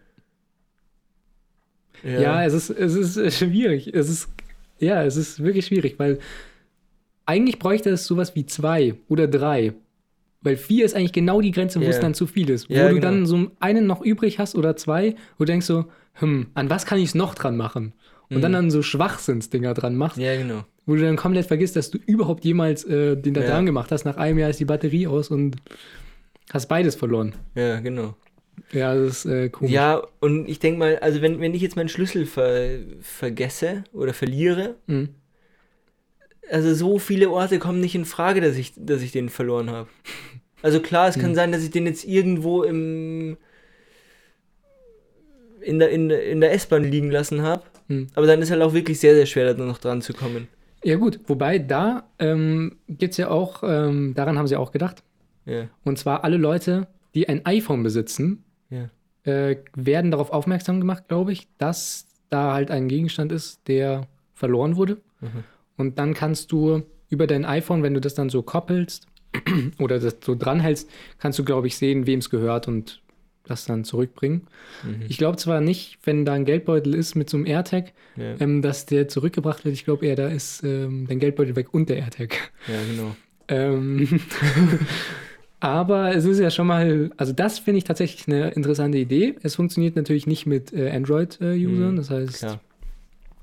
Ja. 2.03 2.19
Ja, 2.21 2.45
es 2.45 2.53
ist, 2.53 2.69
es 2.71 2.95
ist 2.95 3.17
äh, 3.17 3.29
schwierig. 3.31 3.93
Es 3.93 4.09
ist, 4.09 4.29
ja, 4.79 5.03
es 5.03 5.15
ist 5.17 5.43
wirklich 5.43 5.67
schwierig, 5.67 5.95
weil 5.99 6.19
eigentlich 7.25 7.59
bräuchte 7.59 7.91
es 7.91 8.05
sowas 8.05 8.35
wie 8.35 8.45
zwei 8.45 8.95
oder 9.07 9.27
drei. 9.27 9.73
Weil 10.41 10.57
vier 10.57 10.85
ist 10.85 10.95
eigentlich 10.95 11.13
genau 11.13 11.39
die 11.41 11.51
Grenze, 11.51 11.79
wo 11.79 11.83
Ja. 11.83 11.91
es 11.91 11.99
dann 11.99 12.15
zu 12.15 12.25
viel 12.25 12.49
ist. 12.49 12.67
Wo 12.69 12.73
Ja, 12.73 12.87
du 12.89 12.95
genau. 12.95 13.01
dann 13.01 13.25
so 13.27 13.51
einen 13.59 13.85
noch 13.85 14.01
übrig 14.01 14.39
hast 14.39 14.55
oder 14.55 14.75
zwei, 14.75 15.11
wo 15.37 15.43
du 15.43 15.51
denkst 15.51 15.67
so, 15.67 15.85
hm, 16.13 16.47
an 16.55 16.69
was 16.71 16.87
kann 16.87 16.97
ich 16.97 17.05
es 17.09 17.15
noch 17.15 17.35
dran 17.35 17.55
machen? 17.55 17.93
Und 18.29 18.41
dann 18.41 18.51
Mhm. 18.51 18.55
dann 18.55 18.71
so 18.71 18.81
Schwachsinnsdinger 18.81 19.73
dran 19.75 19.95
machst, 19.95 20.17
ja, 20.17 20.35
genau. 20.35 20.63
Wo 20.85 20.95
du 20.95 21.01
dann 21.01 21.15
komplett 21.15 21.45
vergisst, 21.45 21.75
dass 21.75 21.91
du 21.91 21.97
überhaupt 22.05 22.43
jemals 22.45 22.83
äh, 22.83 23.15
den 23.15 23.33
da 23.33 23.41
Ja. 23.41 23.47
dran 23.51 23.65
gemacht 23.65 23.91
hast. 23.91 24.03
Nach 24.05 24.17
einem 24.17 24.39
Jahr 24.39 24.49
ist 24.49 24.59
die 24.59 24.65
Batterie 24.65 25.07
aus 25.07 25.29
und 25.29 25.57
hast 26.51 26.67
beides 26.67 26.95
verloren. 26.95 27.33
Ja, 27.55 27.79
genau. 27.79 28.15
Ja, 28.71 28.93
das 28.95 29.25
ist 29.25 29.31
äh, 29.31 29.49
komisch. 29.49 29.71
Ja, 29.73 30.01
und 30.19 30.47
ich 30.49 30.59
denke 30.59 30.79
mal, 30.79 30.97
also 30.99 31.21
wenn, 31.21 31.39
wenn 31.39 31.53
ich 31.53 31.61
jetzt 31.61 31.75
meinen 31.75 31.89
Schlüssel 31.89 32.25
ver, 32.25 32.79
vergesse 33.01 33.83
oder 33.93 34.13
verliere, 34.13 34.75
Mhm. 34.87 35.09
also 36.49 36.73
so 36.73 36.99
viele 36.99 37.29
Orte 37.29 37.59
kommen 37.59 37.79
nicht 37.79 37.95
in 37.95 38.05
Frage, 38.05 38.41
dass 38.41 38.55
ich, 38.57 38.73
dass 38.75 39.01
ich 39.01 39.11
den 39.11 39.29
verloren 39.29 39.69
habe. 39.69 39.87
Also 40.61 40.79
klar, 40.79 41.07
es 41.07 41.17
kann 41.17 41.31
Mhm. 41.31 41.35
sein, 41.35 41.51
dass 41.51 41.63
ich 41.63 41.71
den 41.71 41.85
jetzt 41.85 42.03
irgendwo 42.05 42.63
im 42.63 43.37
in 45.61 45.77
der, 45.79 45.89
in, 45.91 46.09
in 46.09 46.41
der 46.41 46.53
S-Bahn 46.53 46.83
liegen 46.83 47.11
lassen 47.11 47.41
habe. 47.43 47.63
Mhm. 47.87 48.07
Aber 48.15 48.25
dann 48.25 48.41
ist 48.41 48.49
halt 48.51 48.61
auch 48.61 48.73
wirklich 48.73 48.99
sehr, 48.99 49.13
sehr 49.15 49.25
schwer, 49.27 49.53
da 49.53 49.63
noch 49.63 49.77
dran 49.77 50.01
zu 50.01 50.13
kommen. 50.13 50.47
Ja, 50.83 50.95
gut, 50.95 51.19
wobei 51.27 51.59
da 51.59 52.09
ähm, 52.19 52.77
gibt 52.87 53.11
es 53.11 53.17
ja 53.17 53.29
auch, 53.29 53.63
ähm, 53.63 54.13
daran 54.15 54.37
haben 54.37 54.47
sie 54.47 54.55
auch 54.55 54.71
gedacht. 54.71 55.03
Ja, 55.45 55.67
Und 55.83 55.97
zwar 55.97 56.23
alle 56.23 56.37
Leute, 56.37 56.87
die 57.13 57.27
ein 57.29 57.45
iPhone 57.45 57.83
besitzen, 57.83 58.43
ja. 58.69 58.89
äh, 59.23 59.57
werden 59.75 60.11
darauf 60.11 60.31
aufmerksam 60.31 60.79
gemacht, 60.79 61.07
glaube 61.07 61.31
ich, 61.31 61.47
dass 61.57 62.07
da 62.29 62.53
halt 62.53 62.71
ein 62.71 62.87
Gegenstand 62.87 63.31
ist, 63.31 63.67
der 63.67 64.07
verloren 64.33 64.75
wurde. 64.75 64.97
Mhm. 65.19 65.43
Und 65.77 65.99
dann 65.99 66.13
kannst 66.13 66.51
du 66.51 66.83
über 67.09 67.27
dein 67.27 67.45
iPhone, 67.45 67.83
wenn 67.83 67.93
du 67.93 68.01
das 68.01 68.15
dann 68.15 68.29
so 68.29 68.41
koppelst 68.41 69.07
oder 69.79 69.99
das 69.99 70.17
so 70.23 70.35
dranhältst, 70.35 70.89
kannst 71.19 71.37
du, 71.37 71.43
glaube 71.43 71.67
ich, 71.67 71.77
sehen, 71.77 72.07
wem 72.07 72.19
es 72.19 72.29
gehört 72.29 72.67
und 72.67 73.01
das 73.43 73.65
dann 73.65 73.83
zurückbringen. 73.83 74.47
Mhm. 74.83 75.05
Ich 75.09 75.17
glaube 75.17 75.37
zwar 75.37 75.61
nicht, 75.61 75.97
wenn 76.03 76.25
da 76.25 76.33
ein 76.33 76.45
Geldbeutel 76.45 76.93
ist 76.95 77.15
mit 77.15 77.29
so 77.29 77.37
einem 77.37 77.45
AirTag, 77.45 77.93
Ja, 78.15 78.35
ähm, 78.39 78.61
dass 78.61 78.85
der 78.85 79.07
zurückgebracht 79.07 79.65
wird. 79.65 79.73
Ich 79.73 79.83
glaube 79.85 80.05
eher, 80.05 80.15
da 80.15 80.27
ist 80.27 80.63
ähm, 80.63 81.07
dein 81.07 81.19
Geldbeutel 81.19 81.55
weg 81.55 81.73
und 81.73 81.89
der 81.89 81.97
AirTag. 81.97 82.51
ja, 82.67 82.75
genau. 82.89 83.15
Ähm, 83.47 84.07
aber 85.59 86.15
es 86.15 86.25
ist 86.25 86.39
ja 86.39 86.49
schon 86.49 86.67
mal, 86.67 87.11
also 87.17 87.33
das 87.33 87.59
finde 87.59 87.79
ich 87.79 87.83
tatsächlich 87.83 88.27
eine 88.27 88.49
interessante 88.51 88.97
Idee. 88.97 89.35
Es 89.43 89.55
funktioniert 89.55 89.95
natürlich 89.95 90.25
nicht 90.27 90.45
mit 90.45 90.73
äh, 90.73 90.89
Android-Usern, 90.91 91.91
Mhm, 91.93 91.95
das 91.97 92.09
heißt, 92.09 92.39
Klar. 92.39 92.59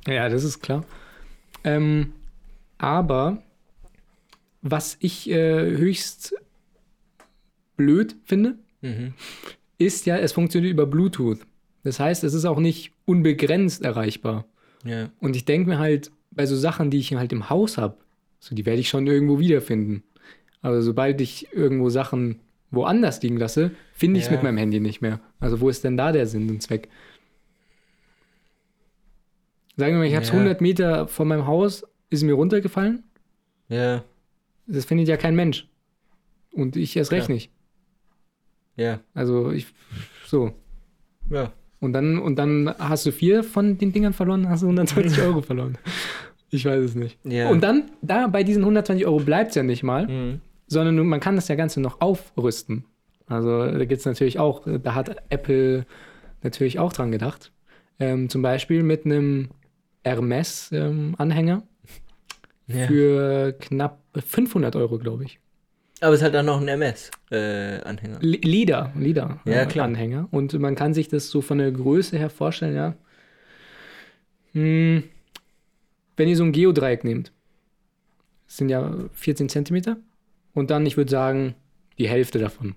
ja, 0.06 0.28
das 0.28 0.44
ist 0.44 0.60
klar. 0.60 0.84
Ähm, 1.64 2.12
aber 2.78 3.42
was 4.62 4.96
ich 5.00 5.28
äh, 5.30 5.76
höchst 5.76 6.34
blöd 7.76 8.16
finde, 8.24 8.54
Mhm. 8.80 9.14
Ist 9.78 10.06
ja, 10.06 10.16
es 10.16 10.32
funktioniert 10.32 10.72
über 10.72 10.86
Bluetooth. 10.86 11.38
Das 11.84 12.00
heißt, 12.00 12.24
es 12.24 12.34
ist 12.34 12.44
auch 12.44 12.58
nicht 12.58 12.92
unbegrenzt 13.04 13.82
erreichbar. 13.82 14.44
Ja, 14.84 15.10
Und 15.20 15.36
ich 15.36 15.44
denke 15.44 15.68
mir 15.70 15.78
halt, 15.78 16.10
bei 16.30 16.46
so 16.46 16.56
Sachen, 16.56 16.90
die 16.90 16.98
ich 16.98 17.14
halt 17.14 17.32
im 17.32 17.48
Haus 17.50 17.78
habe, 17.78 17.96
so 18.40 18.54
die 18.54 18.66
werde 18.66 18.80
ich 18.80 18.88
schon 18.88 19.06
irgendwo 19.06 19.38
wiederfinden. 19.38 20.02
Aber 20.60 20.82
sobald 20.82 21.20
ich 21.20 21.52
irgendwo 21.52 21.88
Sachen 21.88 22.40
woanders 22.70 23.22
liegen 23.22 23.36
lasse, 23.38 23.70
finde 23.92 24.18
ich 24.18 24.24
es 24.24 24.30
Ja. 24.30 24.34
mit 24.36 24.42
meinem 24.42 24.58
Handy 24.58 24.78
nicht 24.80 25.00
mehr. 25.00 25.20
Also 25.40 25.60
wo 25.60 25.68
ist 25.68 25.82
denn 25.84 25.96
da 25.96 26.12
der 26.12 26.26
Sinn 26.26 26.48
und 26.50 26.62
Zweck? 26.62 26.88
Sagen 29.76 29.92
wir 29.94 29.98
mal, 29.98 30.06
ich 30.06 30.14
habe 30.14 30.24
es 30.24 30.28
Ja. 30.30 30.34
100 30.34 30.60
Meter 30.60 31.06
von 31.08 31.28
meinem 31.28 31.46
Haus, 31.46 31.84
ist 32.10 32.22
mir 32.24 32.34
runtergefallen. 32.34 33.04
ja, 33.68 34.04
Das 34.66 34.84
findet 34.84 35.08
ja 35.08 35.16
kein 35.16 35.34
Mensch. 35.34 35.66
Und 36.52 36.76
ich 36.76 36.94
erst 36.96 37.10
recht 37.12 37.26
Klar. 37.26 37.34
nicht. 37.36 37.50
Ja, 38.78 39.00
Also 39.12 39.50
ich, 39.50 39.66
so. 40.26 40.52
ja. 41.30 41.52
Und 41.80 41.92
dann, 41.92 42.18
und 42.18 42.36
dann 42.36 42.74
hast 42.78 43.04
du 43.06 43.12
vier 43.12 43.44
von 43.44 43.76
den 43.78 43.92
Dingern 43.92 44.12
verloren, 44.14 44.48
hast 44.48 44.62
du 44.62 44.66
120 44.66 45.20
Euro 45.22 45.42
verloren. 45.42 45.76
Ich 46.50 46.64
weiß 46.64 46.82
es 46.82 46.94
nicht. 46.94 47.18
Ja. 47.24 47.50
Und 47.50 47.62
dann, 47.62 47.90
da 48.00 48.26
bei 48.26 48.42
diesen 48.42 48.62
120 48.62 49.06
Euro 49.06 49.18
bleibt 49.20 49.50
es 49.50 49.54
ja 49.56 49.62
nicht 49.62 49.82
mal, 49.82 50.06
Mhm. 50.08 50.40
sondern 50.66 50.96
man 51.06 51.20
kann 51.20 51.36
das 51.36 51.46
ja 51.48 51.54
Ganze 51.54 51.80
noch 51.80 52.00
aufrüsten. 52.00 52.84
Also 53.26 53.66
da 53.66 53.84
gibt 53.84 54.00
es 54.00 54.06
natürlich 54.06 54.38
auch, 54.38 54.62
da 54.66 54.94
hat 54.94 55.14
Apple 55.28 55.84
natürlich 56.42 56.78
auch 56.78 56.92
dran 56.92 57.12
gedacht. 57.12 57.52
Ähm, 58.00 58.28
zum 58.30 58.40
Beispiel 58.42 58.82
mit 58.82 59.04
einem 59.04 59.50
Hermes-Anhänger 60.04 61.62
Ja. 62.66 62.86
für 62.86 63.52
knapp 63.60 64.00
500 64.14 64.76
Euro, 64.76 64.98
glaube 64.98 65.24
ich. 65.24 65.38
Aber 66.00 66.14
es 66.14 66.22
hat 66.22 66.34
auch 66.36 66.42
noch 66.44 66.58
einen 66.60 66.68
MS-Anhänger. 66.68 68.18
Le- 68.20 68.38
Leder, 68.42 68.92
Leder 68.96 69.40
Ja, 69.44 69.62
äh, 69.62 69.66
klar. 69.66 69.86
Anhänger. 69.86 70.28
Und 70.30 70.52
man 70.58 70.74
kann 70.76 70.94
sich 70.94 71.08
das 71.08 71.28
so 71.28 71.40
von 71.42 71.58
der 71.58 71.72
Größe 71.72 72.16
her 72.16 72.30
vorstellen, 72.30 72.74
ja. 72.76 72.94
Hm, 74.52 75.02
wenn 76.16 76.28
ihr 76.28 76.36
so 76.36 76.44
ein 76.44 76.52
Geodreieck 76.52 77.04
nehmt, 77.04 77.32
das 78.46 78.56
sind 78.58 78.68
ja 78.68 78.94
14 79.12 79.48
Zentimeter. 79.48 79.96
Und 80.54 80.70
dann, 80.70 80.86
ich 80.86 80.96
würde 80.96 81.10
sagen, 81.10 81.54
die 81.98 82.08
Hälfte 82.08 82.38
davon. 82.38 82.74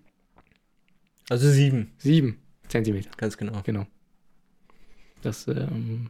also 1.29 1.49
sieben, 1.49 1.91
7 1.97 2.37
Zentimeter, 2.67 3.09
ganz 3.17 3.37
genau. 3.37 3.61
genau. 3.63 3.85
Das 5.21 5.47
ähm, 5.47 6.09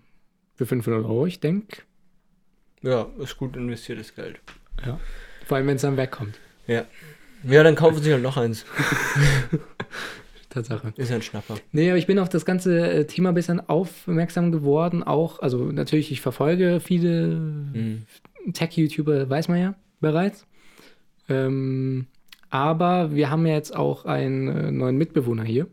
für 0.55 0.65
500 0.65 1.03
Euro, 1.05 1.25
ich 1.25 1.39
denke. 1.39 1.81
Ja, 2.81 3.07
ist 3.19 3.37
gut 3.37 3.55
investiertes 3.55 4.15
Geld. 4.15 4.39
Ja. 4.85 4.99
Vor 5.45 5.57
allem, 5.57 5.67
wenn 5.67 5.75
es 5.75 5.81
dann 5.83 5.97
wegkommt. 5.97 6.39
Ja. 6.67 6.85
Ja, 7.43 7.63
dann 7.63 7.75
kaufen 7.75 8.01
sie 8.03 8.13
halt 8.13 8.21
noch 8.23 8.37
eins. 8.37 8.65
Tatsache. 10.49 10.93
Ist 10.97 11.09
ja 11.09 11.15
ein 11.15 11.21
Schnapper. 11.21 11.55
Nee, 11.71 11.89
aber 11.89 11.97
ich 11.97 12.07
bin 12.07 12.19
auf 12.19 12.27
das 12.29 12.45
ganze 12.45 12.89
äh, 12.91 13.07
Thema 13.07 13.29
ein 13.29 13.35
bisschen 13.35 13.67
aufmerksam 13.69 14.51
geworden. 14.51 15.01
Auch, 15.01 15.39
also 15.39 15.71
natürlich, 15.71 16.11
ich 16.11 16.21
verfolge 16.21 16.79
viele 16.81 17.27
Mhm. 17.73 18.03
Tech-YouTuber, 18.53 19.29
weiß 19.29 19.47
man 19.47 19.59
ja 19.59 19.75
bereits. 20.01 20.45
Ähm, 21.29 22.07
aber 22.49 23.15
wir 23.15 23.29
haben 23.29 23.45
ja 23.45 23.53
jetzt 23.53 23.75
auch 23.75 24.05
einen 24.05 24.47
äh, 24.49 24.71
neuen 24.71 24.97
Mitbewohner 24.97 25.43
hier, 25.43 25.67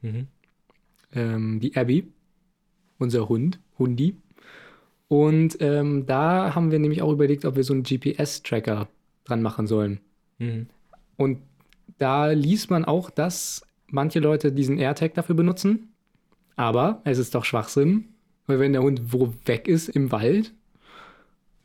Mhm. 0.00 0.28
ähm, 1.12 1.60
die 1.60 1.76
Abby, 1.76 2.08
unser 2.98 3.28
Hund, 3.28 3.60
Hundi. 3.78 4.16
Und 5.08 5.58
ähm, 5.60 6.06
da 6.06 6.54
haben 6.54 6.70
wir 6.70 6.78
nämlich 6.78 7.02
auch 7.02 7.12
überlegt, 7.12 7.44
ob 7.44 7.56
wir 7.56 7.64
so 7.64 7.74
einen 7.74 7.82
GPS-Tracker 7.82 8.88
dran 9.24 9.42
machen 9.42 9.66
sollen. 9.66 10.00
Mhm. 10.38 10.66
Und 11.16 11.38
da 11.98 12.28
liest 12.30 12.70
man 12.70 12.84
auch, 12.84 13.10
dass 13.10 13.62
manche 13.88 14.18
Leute 14.20 14.52
diesen 14.52 14.78
AirTag 14.78 15.14
dafür 15.14 15.34
benutzen. 15.34 15.92
Aber 16.56 17.00
es 17.04 17.18
ist 17.18 17.34
doch 17.34 17.44
Schwachsinn, 17.44 18.06
weil 18.46 18.58
wenn 18.58 18.72
der 18.72 18.82
Hund 18.82 19.00
wo 19.12 19.32
weg 19.44 19.68
ist 19.68 19.88
im 19.88 20.10
Wald, 20.12 20.52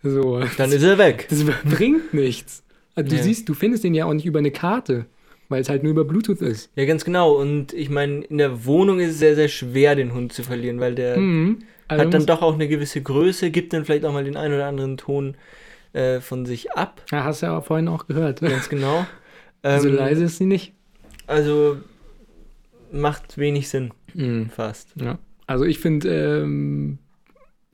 so, 0.03 0.41
Dann 0.57 0.71
ist 0.71 0.83
er 0.83 0.97
weg. 0.97 1.27
das 1.29 1.43
bringt 1.63 2.13
nichts. 2.13 2.63
Also 2.95 3.09
du 3.09 3.15
Ja. 3.15 3.23
siehst, 3.23 3.47
du 3.47 3.53
findest 3.53 3.83
den 3.83 3.93
ja 3.93 4.05
auch 4.05 4.13
nicht 4.13 4.25
über 4.25 4.39
eine 4.39 4.51
Karte, 4.51 5.05
weil 5.47 5.61
es 5.61 5.69
halt 5.69 5.83
nur 5.83 5.91
über 5.91 6.05
Bluetooth 6.05 6.41
ist. 6.41 6.71
Ja, 6.75 6.85
ganz 6.85 7.05
genau. 7.05 7.33
Und 7.39 7.71
ich 7.73 7.89
meine, 7.89 8.21
in 8.25 8.37
der 8.37 8.65
Wohnung 8.65 8.99
ist 8.99 9.11
es 9.11 9.19
sehr, 9.19 9.35
sehr 9.35 9.47
schwer, 9.47 9.95
den 9.95 10.13
Hund 10.13 10.33
zu 10.33 10.43
verlieren, 10.43 10.79
weil 10.79 10.95
der 10.95 11.17
Mhm. 11.17 11.59
Also 11.87 12.05
hat 12.05 12.13
dann 12.13 12.25
doch 12.25 12.41
auch 12.41 12.53
eine 12.53 12.69
gewisse 12.69 13.01
Größe, 13.01 13.51
gibt 13.51 13.73
dann 13.73 13.83
vielleicht 13.83 14.05
auch 14.05 14.13
mal 14.13 14.23
den 14.23 14.37
einen 14.37 14.53
oder 14.53 14.65
anderen 14.67 14.95
Ton 14.97 15.35
äh, 15.93 16.19
von 16.21 16.45
sich 16.45 16.71
ab. 16.71 17.01
Ja, 17.11 17.23
hast 17.23 17.41
ja 17.41 17.57
auch 17.57 17.65
vorhin 17.65 17.87
auch 17.87 18.07
gehört. 18.07 18.41
Ganz 18.41 18.69
genau. 18.69 19.05
so 19.63 19.69
Ähm, 19.87 19.95
leise 19.95 20.23
ist 20.25 20.37
sie 20.37 20.45
nicht. 20.45 20.73
Also 21.27 21.77
macht 22.91 23.37
wenig 23.37 23.69
Sinn, 23.69 23.91
Mhm. 24.13 24.49
fast. 24.49 24.89
Ja. 24.95 25.17
Also 25.47 25.65
ich 25.65 25.79
finde, 25.79 26.41
ähm, 26.43 26.97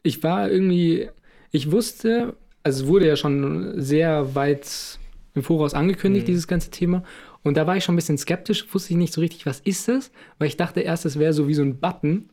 ich 0.03 0.24
war 0.24 0.49
irgendwie, 0.49 1.09
ich 1.51 1.72
wusste, 1.72 2.36
also 2.63 2.84
es 2.84 2.88
wurde 2.89 3.07
ja 3.07 3.15
schon 3.15 3.74
sehr 3.82 4.36
weit 4.36 4.99
im 5.34 5.43
Voraus 5.43 5.74
angekündigt, 5.74 6.26
Mhm. 6.26 6.32
dieses 6.32 6.47
ganze 6.47 6.72
Thema. 6.72 7.03
Und 7.43 7.55
da 7.57 7.65
war 7.68 7.78
ich 7.78 7.84
schon 7.84 7.93
ein 7.93 7.97
bisschen 7.97 8.18
skeptisch, 8.18 8.65
wusste 8.74 8.91
ich 8.93 8.97
nicht 8.97 9.13
so 9.13 9.22
richtig, 9.22 9.45
was 9.45 9.59
ist 9.61 9.88
das? 9.88 10.11
Weil 10.39 10.47
ich 10.49 10.57
dachte 10.57 10.82
erst, 10.82 11.05
es 11.05 11.18
wäre 11.20 11.34
so 11.34 11.47
wie 11.47 11.53
so 11.53 11.61
ein 11.61 11.80
Button, 11.80 12.30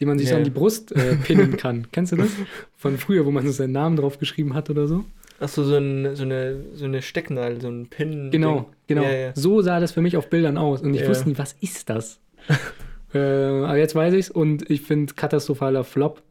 den 0.00 0.08
man 0.08 0.18
sich 0.18 0.28
so 0.28 0.34
Ja. 0.34 0.38
an 0.38 0.44
die 0.44 0.50
Brust 0.50 0.92
äh, 0.92 1.16
pinnen 1.16 1.56
kann. 1.56 1.88
Kennst 1.92 2.12
du 2.12 2.16
das? 2.16 2.30
Von 2.76 2.96
früher, 2.98 3.26
wo 3.26 3.30
man 3.30 3.44
so 3.46 3.52
seinen 3.52 3.72
Namen 3.72 3.96
drauf 3.96 4.18
geschrieben 4.18 4.54
hat 4.54 4.70
oder 4.70 4.86
so? 4.86 5.04
Achso, 5.42 5.64
so, 5.64 5.76
ein, 5.76 6.14
so, 6.14 6.22
eine, 6.22 6.62
so 6.74 6.84
eine 6.84 7.02
Stecknadel, 7.02 7.60
so 7.60 7.68
ein 7.68 7.88
Pin. 7.88 8.30
Genau, 8.30 8.70
genau. 8.86 9.02
Ja, 9.02 9.10
ja. 9.12 9.32
So 9.34 9.60
sah 9.60 9.80
das 9.80 9.92
für 9.92 10.00
mich 10.00 10.16
auf 10.16 10.30
Bildern 10.30 10.56
aus. 10.56 10.82
Und 10.82 10.94
ich 10.94 11.02
Ja. 11.02 11.08
wusste 11.08 11.28
nie, 11.28 11.38
was 11.38 11.54
ist 11.60 11.90
das? 11.90 12.20
äh, 13.14 13.18
aber 13.18 13.76
jetzt 13.76 13.94
weiß 13.94 14.14
ich's 14.14 14.30
und 14.30 14.68
ich 14.70 14.82
finde 14.82 15.14
katastrophaler 15.14 15.84
Flop. 15.84 16.22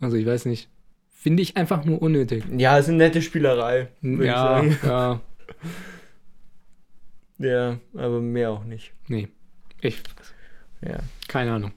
Also 0.00 0.16
ich 0.16 0.26
weiß 0.26 0.46
nicht. 0.46 0.68
Finde 1.10 1.42
ich 1.42 1.56
einfach 1.56 1.84
nur 1.84 2.00
unnötig. 2.02 2.44
Ja, 2.56 2.78
ist 2.78 2.88
eine 2.88 2.98
nette 2.98 3.22
Spielerei, 3.22 3.88
ja, 4.02 4.62
ja, 4.84 5.20
Ja, 7.38 7.78
aber 7.94 8.20
mehr 8.20 8.50
auch 8.50 8.64
nicht. 8.64 8.92
nee. 9.08 9.28
Ich, 9.80 10.00
Ja. 10.86 10.98
keine 11.26 11.52
Ahnung. 11.52 11.72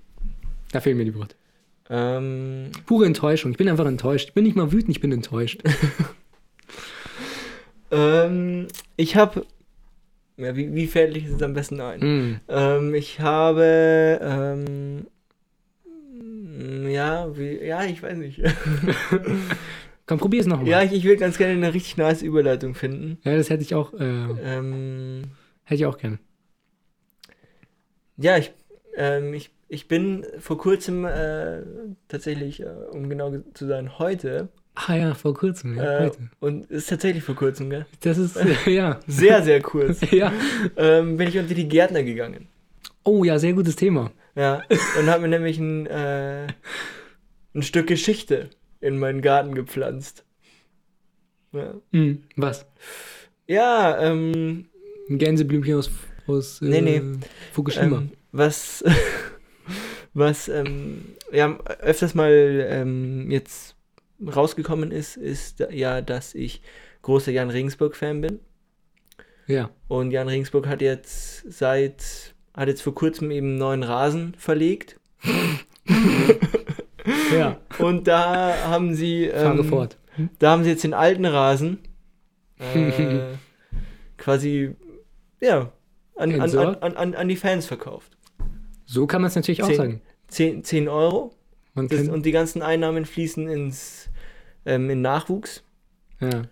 Da 0.71 0.79
fehlen 0.79 0.97
mir 0.97 1.05
die 1.05 1.15
Worte. 1.15 1.35
Ähm, 1.89 2.69
Pure 2.85 3.05
Enttäuschung. 3.07 3.51
Ich 3.51 3.57
bin 3.57 3.67
einfach 3.69 3.85
enttäuscht. 3.85 4.29
Ich 4.29 4.33
bin 4.35 4.43
nicht 4.43 4.55
mal 4.55 4.71
wütend, 4.71 4.91
ich 4.91 5.01
bin 5.01 5.11
enttäuscht. 5.11 5.61
ähm, 7.95 8.67
ich 8.97 9.15
habe. 9.15 9.45
Ja, 10.37 10.55
wie, 10.55 10.73
wie 10.75 10.87
fällt 10.87 11.15
ich 11.15 11.25
es 11.27 11.41
am 11.41 11.53
besten 11.53 11.79
ein? 11.79 11.99
Mm. 12.01 12.41
Ähm, 12.49 12.93
ich 12.95 13.19
habe. 13.21 14.19
Ähm, 14.21 15.07
ja, 16.89 17.35
wie, 17.37 17.63
ja, 17.65 17.83
ich 17.85 18.01
weiß 18.03 18.17
nicht. 18.17 18.41
Komm, 20.07 20.19
probier 20.19 20.41
es 20.41 20.45
nochmal. 20.45 20.67
ja, 20.67 20.83
ich, 20.83 20.91
ich 20.93 21.03
würde 21.03 21.17
ganz 21.17 21.37
gerne 21.37 21.53
eine 21.53 21.73
richtig 21.73 21.97
nice 21.97 22.21
Überleitung 22.21 22.75
finden. 22.75 23.17
ja, 23.23 23.35
das 23.35 23.49
hätte 23.49 23.63
ich 23.63 23.73
auch, 23.75 23.93
äh, 23.93 23.97
Ähm, 23.97 25.23
hätte 25.63 25.75
ich 25.75 25.85
auch 25.85 25.97
gerne. 25.97 26.19
ja, 28.17 28.37
ich, 28.37 28.51
ähm, 28.95 29.33
ich, 29.33 29.51
ich 29.67 29.87
bin 29.87 30.25
vor 30.39 30.57
kurzem 30.57 31.05
äh, 31.05 31.63
tatsächlich, 32.07 32.61
äh, 32.61 32.65
um 32.91 33.09
genau 33.09 33.31
ge- 33.31 33.41
zu 33.53 33.65
sein, 33.67 33.97
heute. 33.99 34.49
Ah 34.75 34.95
ja, 34.95 35.13
vor 35.13 35.33
kurzem, 35.33 35.77
ja, 35.77 36.05
Äh, 36.05 36.11
und 36.39 36.69
ist 36.69 36.89
tatsächlich 36.89 37.23
vor 37.23 37.35
kurzem, 37.35 37.69
gell? 37.69 37.85
Das 38.01 38.17
ist, 38.17 38.37
ja. 38.65 38.99
Sehr, 39.07 39.41
sehr 39.43 39.61
kurz. 39.61 40.01
ja. 40.11 40.31
ähm, 40.75 41.17
bin 41.17 41.29
ich 41.29 41.37
unter 41.37 41.53
die 41.53 41.67
Gärtner 41.67 42.03
gegangen. 42.03 42.47
Oh 43.03 43.23
ja, 43.23 43.39
sehr 43.39 43.53
gutes 43.53 43.75
Thema. 43.75 44.11
Ja, 44.35 44.61
und 44.99 45.07
habe 45.07 45.21
mir 45.21 45.27
nämlich 45.29 45.57
ein, 45.59 45.85
äh, 45.87 46.47
ein 47.53 47.63
Stück 47.63 47.87
Geschichte 47.87 48.49
in 48.81 48.99
meinen 48.99 49.21
Garten 49.21 49.55
gepflanzt. 49.55 50.25
Ja, 51.53 51.73
Mm. 51.91 52.15
Was? 52.35 52.65
ja 53.47 53.97
ähm, 54.01 54.65
Ein 55.09 55.17
Gänseblümchen 55.19 55.75
aus, 55.75 55.89
aus 56.27 56.61
äh, 56.61 56.65
Nee, 56.65 56.81
nee. 56.81 57.01
Fukushima. 57.53 57.99
ähm, 57.99 58.11
was, 58.33 58.83
was 60.13 60.49
ähm, 60.49 61.05
ja, 61.31 61.57
öfters 61.79 62.13
mal 62.15 62.67
ähm, 62.69 63.31
jetzt 63.31 63.74
rausgekommen 64.27 64.91
ist, 64.91 65.17
ist 65.17 65.59
ja, 65.71 66.01
dass 66.01 66.33
ich 66.35 66.61
großer 67.01 67.31
Jan 67.31 67.49
Regensburg-Fan 67.49 68.21
bin. 68.21 68.39
ja. 69.47 69.69
Und 69.87 70.11
Jan 70.11 70.27
Regensburg 70.27 70.67
hat 70.67 70.81
jetzt 70.81 71.51
seit, 71.51 72.33
hat 72.55 72.67
jetzt 72.67 72.81
vor 72.81 72.95
kurzem 72.95 73.29
eben 73.31 73.49
einen 73.49 73.57
neuen 73.57 73.83
Rasen 73.83 74.33
verlegt. 74.37 74.99
Ja. 77.31 77.59
Und 77.79 78.07
da 78.07 78.55
haben 78.65 78.95
sie. 78.95 79.29
Fahre 79.29 79.59
ähm, 79.59 79.65
fort. 79.65 79.97
Da 80.39 80.51
haben 80.51 80.63
sie 80.63 80.69
jetzt 80.71 80.83
den 80.83 80.93
alten 80.93 81.25
Rasen 81.25 81.79
äh, 82.59 83.19
quasi, 84.17 84.75
ja, 85.41 85.71
an, 86.15 86.39
an, 86.39 86.55
an, 86.57 86.93
an, 86.95 87.13
an, 87.15 87.27
die 87.27 87.35
Fans 87.35 87.65
verkauft. 87.65 88.17
So 88.85 89.07
kann 89.07 89.21
man 89.21 89.27
es 89.29 89.35
natürlich 89.35 89.61
auch 89.61 89.67
Zehn- 89.67 89.75
sagen. 89.75 90.01
10, 90.29 90.63
10 90.63 90.87
Euro 90.87 91.33
das, 91.75 92.07
und 92.07 92.25
die 92.25 92.31
ganzen 92.31 92.61
Einnahmen 92.61 93.05
fließen 93.05 93.47
ins 93.47 94.09
ähm, 94.65 94.89
in 94.89 95.01
Nachwuchs. 95.01 95.63
ja. 96.19 96.43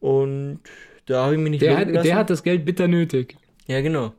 Und 0.00 0.60
da 1.06 1.24
habe 1.24 1.34
ich 1.34 1.40
mich 1.40 1.50
nicht 1.50 1.62
der, 1.62 1.70
lumpen 1.70 1.88
hat, 1.88 1.94
lassen. 1.94 2.06
der 2.06 2.16
hat 2.16 2.30
das 2.30 2.42
Geld 2.42 2.64
bitter 2.64 2.86
nötig. 2.86 3.36
Ja, 3.66 3.80
genau. 3.80 4.14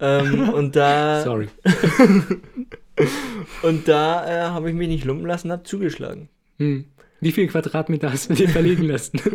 ähm, 0.00 0.48
und 0.54 0.74
da, 0.74 1.22
Sorry. 1.22 1.48
und 3.62 3.86
da 3.86 4.26
äh, 4.26 4.48
habe 4.48 4.70
ich 4.70 4.74
mich 4.74 4.88
nicht 4.88 5.04
lumpen 5.04 5.26
lassen, 5.26 5.52
habe 5.52 5.62
zugeschlagen. 5.62 6.28
Hm. 6.58 6.86
Wie 7.20 7.32
viel 7.32 7.46
Quadratmeter 7.46 8.10
hast 8.10 8.30
du 8.30 8.34
dir 8.34 8.48
verlegen 8.48 8.84
lassen? 8.84 9.20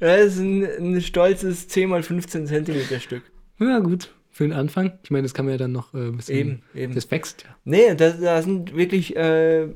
Das 0.00 0.26
ist 0.26 0.38
ein, 0.38 0.64
ein 0.64 1.00
stolzes 1.00 1.66
10 1.66 1.88
mal 1.88 2.04
15 2.04 2.46
Zentimeter 2.46 3.00
Stück. 3.00 3.22
ja, 3.58 3.80
gut. 3.80 4.14
Für 4.30 4.44
den 4.44 4.52
Anfang. 4.52 4.92
Ich 5.02 5.10
meine, 5.10 5.24
das 5.24 5.34
kann 5.34 5.46
man 5.46 5.54
ja 5.54 5.58
dann 5.58 5.72
noch 5.72 5.92
äh, 5.92 5.98
ein 5.98 6.18
bisschen. 6.18 6.38
Eben, 6.38 6.62
eben. 6.72 6.94
Das 6.94 7.10
wächst 7.10 7.42
ja. 7.42 7.48
Nee, 7.64 7.96
da, 7.96 8.10
da 8.10 8.40
sind 8.40 8.76
wirklich 8.76 9.16
äh, 9.16 9.66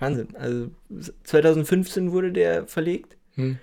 Wahnsinn. 0.00 0.28
Also 0.36 0.70
2015 1.24 2.12
wurde 2.12 2.32
der 2.32 2.66
verlegt. 2.66 3.16
Hm. 3.34 3.58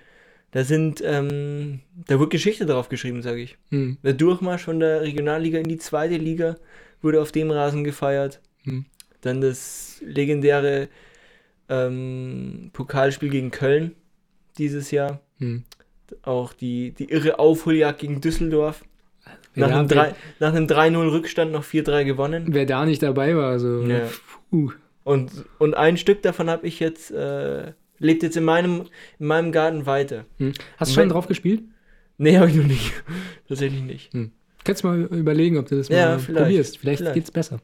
Da 0.52 0.64
sind, 0.64 1.02
ähm, 1.04 1.80
da 2.06 2.18
wurde 2.18 2.30
Geschichte 2.30 2.64
drauf 2.64 2.88
geschrieben, 2.88 3.20
sage 3.22 3.42
ich. 3.42 3.58
Hm. 3.70 3.98
Der 4.02 4.14
Durchmarsch 4.14 4.64
von 4.64 4.80
der 4.80 5.02
Regionalliga 5.02 5.58
in 5.58 5.68
die 5.68 5.76
zweite 5.78 6.16
Liga 6.16 6.56
wurde 7.02 7.20
auf 7.20 7.32
dem 7.32 7.50
Rasen 7.50 7.84
gefeiert. 7.84 8.40
Hm. 8.64 8.86
Dann 9.20 9.40
das 9.42 10.00
legendäre 10.06 10.88
ähm, 11.68 12.70
Pokalspiel 12.72 13.28
gegen 13.30 13.50
Köln 13.50 13.94
dieses 14.56 14.90
Jahr. 14.90 15.20
Hm. 15.38 15.64
Auch 16.22 16.52
die, 16.54 16.92
die 16.92 17.10
irre 17.10 17.38
Aufholjagd 17.38 18.00
gegen 18.00 18.20
Düsseldorf. 18.20 18.84
Nach 19.54 19.70
einem, 19.70 19.88
da, 19.88 19.94
drei- 19.94 20.14
nach 20.40 20.54
einem 20.54 20.66
3-0 20.66 21.10
Rückstand 21.12 21.52
noch 21.52 21.64
4-3 21.64 22.04
gewonnen. 22.04 22.44
wer 22.48 22.64
da 22.64 22.86
nicht 22.86 23.02
dabei 23.02 23.36
war, 23.36 23.50
also. 23.50 23.82
Ja. 23.82 24.08
Puh. 24.50 24.72
Und, 25.08 25.30
und 25.58 25.74
ein 25.74 25.96
Stück 25.96 26.20
davon 26.22 26.50
habe 26.50 26.66
ich 26.66 26.80
jetzt, 26.80 27.10
äh, 27.10 27.72
lebt 27.98 28.22
jetzt 28.22 28.36
in 28.36 28.44
meinem, 28.44 28.82
in 29.18 29.26
meinem 29.26 29.52
Garten 29.52 29.86
weiter. 29.86 30.26
Hm. 30.38 30.52
Hast 30.76 30.90
du 30.90 30.94
schon 30.94 31.02
wenn- 31.04 31.08
drauf 31.08 31.26
gespielt? 31.26 31.62
Nee, 32.18 32.36
habe 32.36 32.50
ich 32.50 32.56
noch 32.56 32.66
nicht. 32.66 32.92
Tatsächlich 33.48 33.82
nicht. 33.82 34.10
Kannst 34.64 34.82
du 34.84 34.88
mal 34.88 35.00
überlegen, 35.04 35.56
ob 35.56 35.66
du 35.68 35.76
das 35.76 35.88
Ja, 35.88 36.10
mal 36.10 36.18
vielleicht. 36.18 36.44
probierst. 36.44 36.78
Vielleicht, 36.78 36.98
Vielleicht. 36.98 37.14
geht's 37.14 37.30
besser. 37.30 37.58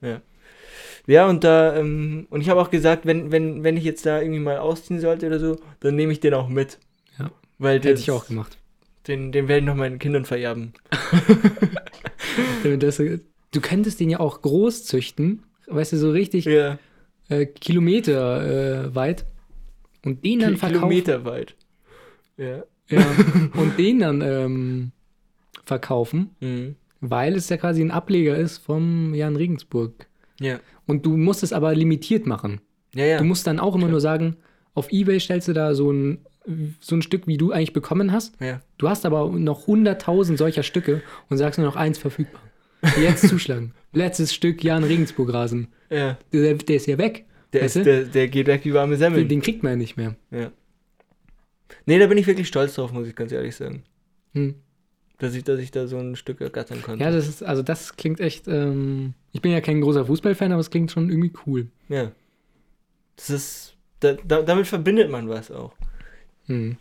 Ja, 1.07 1.29
und 1.29 1.45
da, 1.45 1.77
ähm, 1.77 2.27
und 2.31 2.41
ich 2.41 2.49
habe 2.49 2.61
auch 2.63 2.71
gesagt, 2.71 3.05
wenn, 3.05 3.31
wenn, 3.31 3.63
wenn 3.63 3.77
ich 3.77 3.85
jetzt 3.85 4.07
da 4.07 4.21
irgendwie 4.23 4.41
mal 4.41 4.57
ausziehen 4.59 5.01
sollte 5.01 5.27
oder 5.27 5.39
so, 5.39 5.59
dann 5.81 5.97
nehme 5.97 6.13
ich 6.13 6.21
den 6.21 6.33
auch 6.35 6.49
mit. 6.49 6.79
Ja. 7.19 7.31
Weil 7.59 7.77
Hätte 7.77 7.91
das, 7.91 8.01
ich 8.01 8.11
auch 8.11 8.27
gemacht. 8.27 8.57
Den, 9.07 9.33
den 9.33 9.49
werde 9.49 9.61
ich 9.61 9.67
noch 9.67 9.75
meinen 9.75 9.99
Kindern 9.99 10.25
vererben. 10.25 10.73
Du 13.53 13.61
könntest 13.61 14.01
den 14.01 14.11
ja 14.11 14.19
auch 14.21 14.41
groß 14.43 14.85
züchten, 14.85 15.43
weißt 15.67 15.93
du, 15.93 15.97
so 15.99 16.11
richtig 16.11 16.47
Ja, 16.47 16.79
äh, 17.29 17.47
Kilometer 17.47 18.85
äh, 18.87 18.95
weit 18.95 19.25
und 20.05 20.25
den 20.25 20.41
dann 20.41 20.57
verkaufen. 20.57 20.81
Kilometer 20.89 21.25
weit. 21.25 21.55
Ja. 22.37 22.63
Ja, 22.89 23.05
und 23.55 23.79
den 23.79 24.01
dann 24.01 24.21
ähm, 24.21 24.93
verkaufen, 25.65 26.31
Mhm. 26.41 26.77
weil 27.01 27.35
es 27.35 27.49
ja 27.49 27.57
quasi 27.57 27.81
ein 27.83 27.91
Ableger 27.91 28.37
ist 28.37 28.59
vom 28.59 29.15
Jan 29.15 29.37
Regensburg. 29.37 30.07
Ja. 30.41 30.61
Und 30.87 31.07
du 31.07 31.17
musst 31.17 31.43
es 31.43 31.53
aber 31.53 31.75
limitiert 31.75 32.27
machen. 32.27 32.61
Ja, 32.95 33.05
ja. 33.07 33.19
Du 33.19 33.25
musst 33.25 33.47
dann 33.47 33.59
auch 33.59 33.75
immer 33.75 33.89
nur 33.89 34.01
sagen, 34.01 34.37
auf 34.75 34.93
Ebay 34.93 35.19
stellst 35.19 35.49
du 35.49 35.53
da 35.55 35.75
so 35.75 35.91
ein, 35.91 36.19
so 36.81 36.95
ein 36.97 37.01
Stück, 37.03 37.27
wie 37.27 37.39
du 37.39 37.53
eigentlich 37.53 37.73
bekommen 37.73 38.13
hast. 38.13 38.39
ja. 38.41 38.61
Du 38.77 38.89
hast 38.89 39.07
aber 39.07 39.31
noch 39.31 39.67
100.000 39.67 40.37
solcher 40.37 40.63
Stücke 40.63 41.01
und 41.31 41.39
sagst 41.39 41.59
nur 41.59 41.67
noch 41.67 41.77
eins 41.77 41.97
verfügbar. 41.97 42.43
Jetzt 43.01 43.29
zuschlagen. 43.29 43.73
Letztes 43.93 44.35
Stück 44.35 44.63
Jan 44.65 44.85
Regensburg 44.85 45.33
Rasen. 45.33 45.69
ja. 45.91 46.19
Der, 46.33 46.55
der 46.55 46.77
ist 46.77 46.87
ja 46.87 46.99
weg. 46.99 47.25
Der, 47.53 47.63
ist, 47.63 47.77
der, 47.77 48.05
der 48.05 48.29
geht 48.29 48.47
weg 48.49 48.65
wie 48.65 48.75
warme 48.75 48.95
Den, 48.95 48.99
Semmeln. 48.99 49.29
den 49.29 49.41
kriegt 49.41 49.63
man 49.63 49.73
ja 49.73 49.77
nicht 49.77 49.97
mehr. 49.97 50.17
Ja. 50.31 50.51
Nee, 51.87 51.99
da 51.99 52.07
bin 52.07 52.19
ich 52.19 52.27
wirklich 52.27 52.49
stolz 52.49 52.75
drauf, 52.75 52.93
muss 52.93 53.07
ich 53.07 53.15
ganz 53.15 53.31
ehrlich 53.33 53.55
sagen. 53.55 53.85
Hm. 54.33 54.57
dass 55.19 55.35
ich, 55.37 55.45
dass 55.45 55.61
ich 55.61 55.71
da 55.71 55.87
so 55.87 55.97
ein 55.99 56.17
Stück 56.17 56.41
ergattern 56.41 56.83
konnte. 56.83 57.05
Ja, 57.05 57.13
das 57.13 57.29
ist, 57.29 57.45
also 57.45 57.63
das 57.63 57.95
klingt 57.97 58.19
echt, 58.19 58.49
ähm, 58.49 59.15
ich 59.33 59.41
bin 59.41 59.53
ja 59.53 59.61
kein 59.61 59.81
großer 59.81 60.07
Fußballfan, 60.07 60.51
aber 60.51 60.61
es 60.61 60.71
klingt 60.71 60.91
schon 60.91 61.09
irgendwie 61.09 61.33
cool. 61.47 61.69
Ja. 61.89 62.11
Das 63.15 63.31
ist, 63.31 63.77
da, 64.01 64.15
da, 64.27 64.43
damit 64.43 64.67
verbindet 64.67 65.09
man 65.11 65.29
was 65.29 65.53
auch. 65.53 65.75
Hm. 66.47 66.77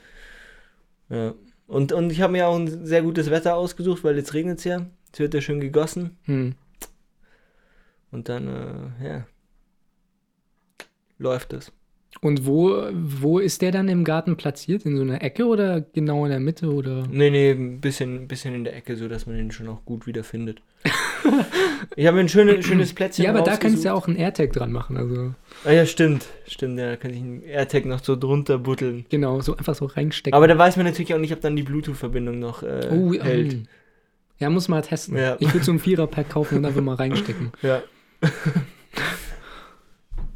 Ja. 1.09 1.35
Und, 1.67 1.91
und 1.91 2.11
ich 2.11 2.21
habe 2.21 2.33
mir 2.33 2.47
auch 2.47 2.57
ein 2.57 2.85
sehr 2.85 3.03
gutes 3.03 3.29
Wetter 3.29 3.55
ausgesucht, 3.55 4.03
weil 4.03 4.15
jetzt 4.17 4.33
regnet 4.33 4.57
es 4.57 4.63
ja. 4.63 4.87
Es 5.13 5.19
wird 5.19 5.33
ja 5.35 5.41
schön 5.41 5.59
gegossen. 5.59 6.17
Hm. 6.23 6.55
Und 8.11 8.29
dann, 8.29 8.47
äh, 8.47 9.07
ja, 9.07 9.25
läuft 11.19 11.53
es. 11.53 11.71
Und 12.21 12.45
wo, 12.45 12.87
wo 12.93 13.39
ist 13.39 13.61
der 13.61 13.71
dann 13.71 13.89
im 13.89 14.03
Garten 14.03 14.37
platziert? 14.37 14.85
In 14.85 14.95
so 14.95 15.01
einer 15.03 15.21
Ecke 15.21 15.45
oder 15.45 15.81
genau 15.81 16.25
in 16.25 16.31
der 16.31 16.39
Mitte 16.39 16.71
oder? 16.71 17.07
Nee, 17.09 17.29
nee, 17.29 17.51
ein 17.51 17.79
bisschen, 17.81 18.27
bisschen 18.27 18.53
in 18.55 18.63
der 18.63 18.75
Ecke, 18.75 18.95
so 18.95 19.07
dass 19.07 19.25
man 19.25 19.35
den 19.35 19.51
schon 19.51 19.67
auch 19.67 19.83
gut 19.83 20.05
wieder 20.07 20.23
findet. 20.23 20.61
ich 21.95 22.05
habe 22.05 22.19
ein 22.19 22.29
schönes, 22.29 22.65
schönes 22.65 22.93
Plätzchen 22.93 23.25
Ja, 23.25 23.31
aber 23.31 23.41
da 23.41 23.57
kannst 23.57 23.83
du 23.83 23.87
ja 23.87 23.93
auch 23.93 24.07
einen 24.07 24.17
AirTag 24.17 24.53
dran 24.53 24.71
machen. 24.71 24.97
Also 24.97 25.33
Ah 25.63 25.71
ja, 25.71 25.85
stimmt. 25.85 26.27
Stimmt, 26.47 26.79
ja, 26.79 26.91
da 26.91 26.95
kann 26.97 27.11
ich 27.11 27.17
einen 27.17 27.43
AirTag 27.43 27.85
noch 27.85 28.03
so 28.03 28.15
drunter 28.15 28.57
butteln. 28.57 29.05
genau, 29.09 29.41
so 29.41 29.55
einfach 29.57 29.75
so 29.75 29.85
reinstecken. 29.85 30.35
Aber 30.35 30.47
da 30.47 30.57
weiß 30.57 30.77
man 30.77 30.85
natürlich 30.85 31.13
auch 31.13 31.19
nicht, 31.19 31.33
ob 31.33 31.41
dann 31.41 31.55
die 31.55 31.63
Bluetooth-Verbindung 31.63 32.39
noch 32.39 32.63
äh, 32.63 32.89
oh, 32.91 33.13
hält. 33.13 33.53
ähm, 33.53 33.67
ja, 34.39 34.49
muss 34.49 34.67
mal 34.67 34.81
testen. 34.81 35.17
Ja. 35.17 35.37
Ich 35.39 35.53
würde 35.53 35.65
so 35.65 35.71
ein 35.71 35.79
Vierer-Pack 35.79 36.29
kaufen 36.29 36.57
und 36.57 36.65
einfach 36.65 36.81
mal 36.81 36.95
reinstecken. 36.95 37.51
Ja. 37.61 37.81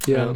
Ja. 0.07 0.33
Ja. 0.33 0.35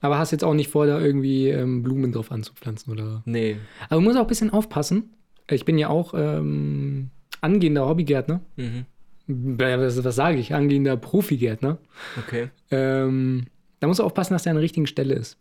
Aber 0.00 0.18
hast 0.18 0.30
jetzt 0.30 0.44
auch 0.44 0.54
nicht 0.54 0.70
vor, 0.70 0.86
da 0.86 0.98
irgendwie 1.00 1.48
ähm, 1.48 1.82
Blumen 1.82 2.12
drauf 2.12 2.32
anzupflanzen, 2.32 2.92
oder? 2.92 3.22
Nee. 3.26 3.56
Aber 3.88 3.96
du 3.96 4.00
musst 4.02 4.16
auch 4.16 4.22
ein 4.22 4.26
bisschen 4.26 4.50
aufpassen. 4.50 5.14
Ich 5.48 5.64
bin 5.64 5.76
ja 5.78 5.88
auch 5.88 6.14
ähm, 6.16 7.10
angehender 7.40 7.86
Hobbygärtner. 7.86 8.40
Mhm. 8.56 8.86
Was, 9.26 10.02
was 10.02 10.14
sage 10.16 10.38
ich? 10.38 10.54
Angehender 10.54 10.96
Profigärtner. 10.96 11.78
Okay. 12.18 12.50
Ähm, 12.70 13.46
da 13.80 13.86
musst 13.86 14.00
du 14.00 14.04
aufpassen, 14.04 14.32
dass 14.32 14.42
der 14.44 14.50
an 14.52 14.56
der 14.56 14.62
richtigen 14.62 14.86
Stelle 14.86 15.14
ist. 15.14 15.38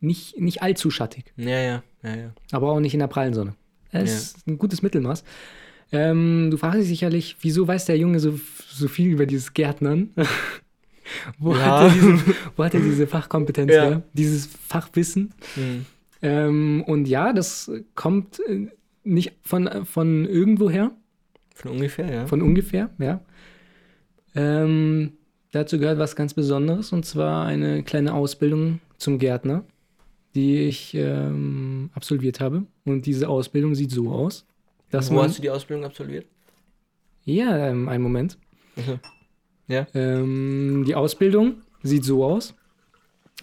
Nicht, 0.00 0.38
nicht 0.38 0.62
allzu 0.62 0.90
schattig, 0.90 1.32
Ja, 1.36 1.58
ja, 1.60 1.82
ja, 2.02 2.16
ja. 2.16 2.34
aber 2.52 2.70
auch 2.72 2.80
nicht 2.80 2.94
in 2.94 3.00
der 3.00 3.06
prallen 3.06 3.32
Sonne. 3.34 3.54
Das 3.90 4.10
ist 4.12 4.46
ein 4.46 4.58
gutes 4.58 4.82
Mittelmaß. 4.82 5.24
Ähm, 5.92 6.50
du 6.50 6.56
fragst 6.56 6.80
dich 6.80 6.88
sicherlich, 6.88 7.36
wieso 7.40 7.66
weiß 7.68 7.84
der 7.86 7.96
Junge 7.98 8.18
so, 8.20 8.38
so 8.68 8.88
viel 8.88 9.10
über 9.10 9.26
dieses 9.26 9.54
Gärtnern? 9.54 10.10
wo, 11.38 11.52
Ja. 11.54 11.58
hat 11.80 11.82
er 11.82 11.90
diese, 11.90 12.18
wo 12.56 12.64
hat 12.64 12.74
er 12.74 12.80
diese 12.80 13.06
Fachkompetenz 13.06 13.72
Ja. 13.72 13.82
her? 13.84 14.02
Dieses 14.12 14.46
Fachwissen? 14.46 15.32
Mhm. 15.56 15.86
Ähm, 16.22 16.84
und 16.86 17.06
ja, 17.06 17.32
das 17.32 17.70
kommt 17.94 18.40
äh, 18.48 18.68
nicht 19.04 19.32
von, 19.42 19.84
von 19.84 20.24
irgendwoher, 20.26 20.90
Von 21.54 21.72
ungefähr, 21.72 22.10
ja. 22.12 22.26
von 22.26 22.40
ungefähr, 22.42 22.90
ja. 22.98 23.20
Ähm, 24.34 25.12
dazu 25.52 25.78
gehört 25.78 25.98
was 25.98 26.16
ganz 26.16 26.34
Besonderes 26.34 26.92
und 26.92 27.04
zwar 27.04 27.46
eine 27.46 27.82
kleine 27.82 28.14
Ausbildung 28.14 28.80
zum 28.96 29.18
Gärtner, 29.18 29.64
die 30.34 30.60
ich 30.62 30.94
ähm, 30.94 31.90
absolviert 31.94 32.40
habe. 32.40 32.64
Und 32.84 33.06
diese 33.06 33.28
Ausbildung 33.28 33.74
sieht 33.74 33.90
so 33.92 34.10
aus, 34.10 34.46
dass 34.94 35.10
Wo 35.10 35.14
man. 35.16 35.24
hast 35.28 35.38
du 35.38 35.42
die 35.42 35.50
Ausbildung 35.50 35.84
absolviert? 35.84 36.26
Ja, 37.24 37.68
ähm, 37.68 37.88
einen 37.88 38.02
Moment. 38.02 38.38
Ja. 39.66 39.86
Ähm, 39.94 40.84
die 40.86 40.94
Ausbildung 40.94 41.56
sieht 41.82 42.04
so 42.04 42.24
aus. 42.24 42.54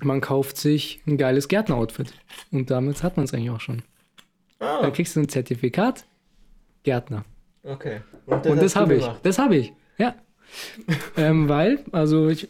Man 0.02 0.22
kauft 0.22 0.58
sich 0.58 1.02
ein 1.08 1.18
geiles 1.18 1.47
Gärtner-Outfit. 1.47 2.14
Und 2.52 2.70
damit 2.72 3.04
hat 3.04 3.18
man 3.18 3.26
es 3.26 3.34
eigentlich 3.34 3.49
auch 3.49 3.60
schon. 3.62 3.82
Da 4.60 4.82
Ah, 4.82 4.91
kriegst 4.91 5.16
du 5.16 5.20
ein 5.22 5.30
Zertifikat 5.30 6.06
Gärtner. 6.84 7.26
okay. 7.64 8.02
Und 8.28 8.45
das 8.62 8.74
du 8.74 8.80
habe 8.80 8.95
ich. 8.95 9.06
Das 9.24 9.39
habe 9.39 9.56
ich, 9.56 9.74
ja. 9.97 10.16
ähm, 11.18 11.47
weil, 11.49 11.80
also 11.91 12.28
ich 12.30 12.47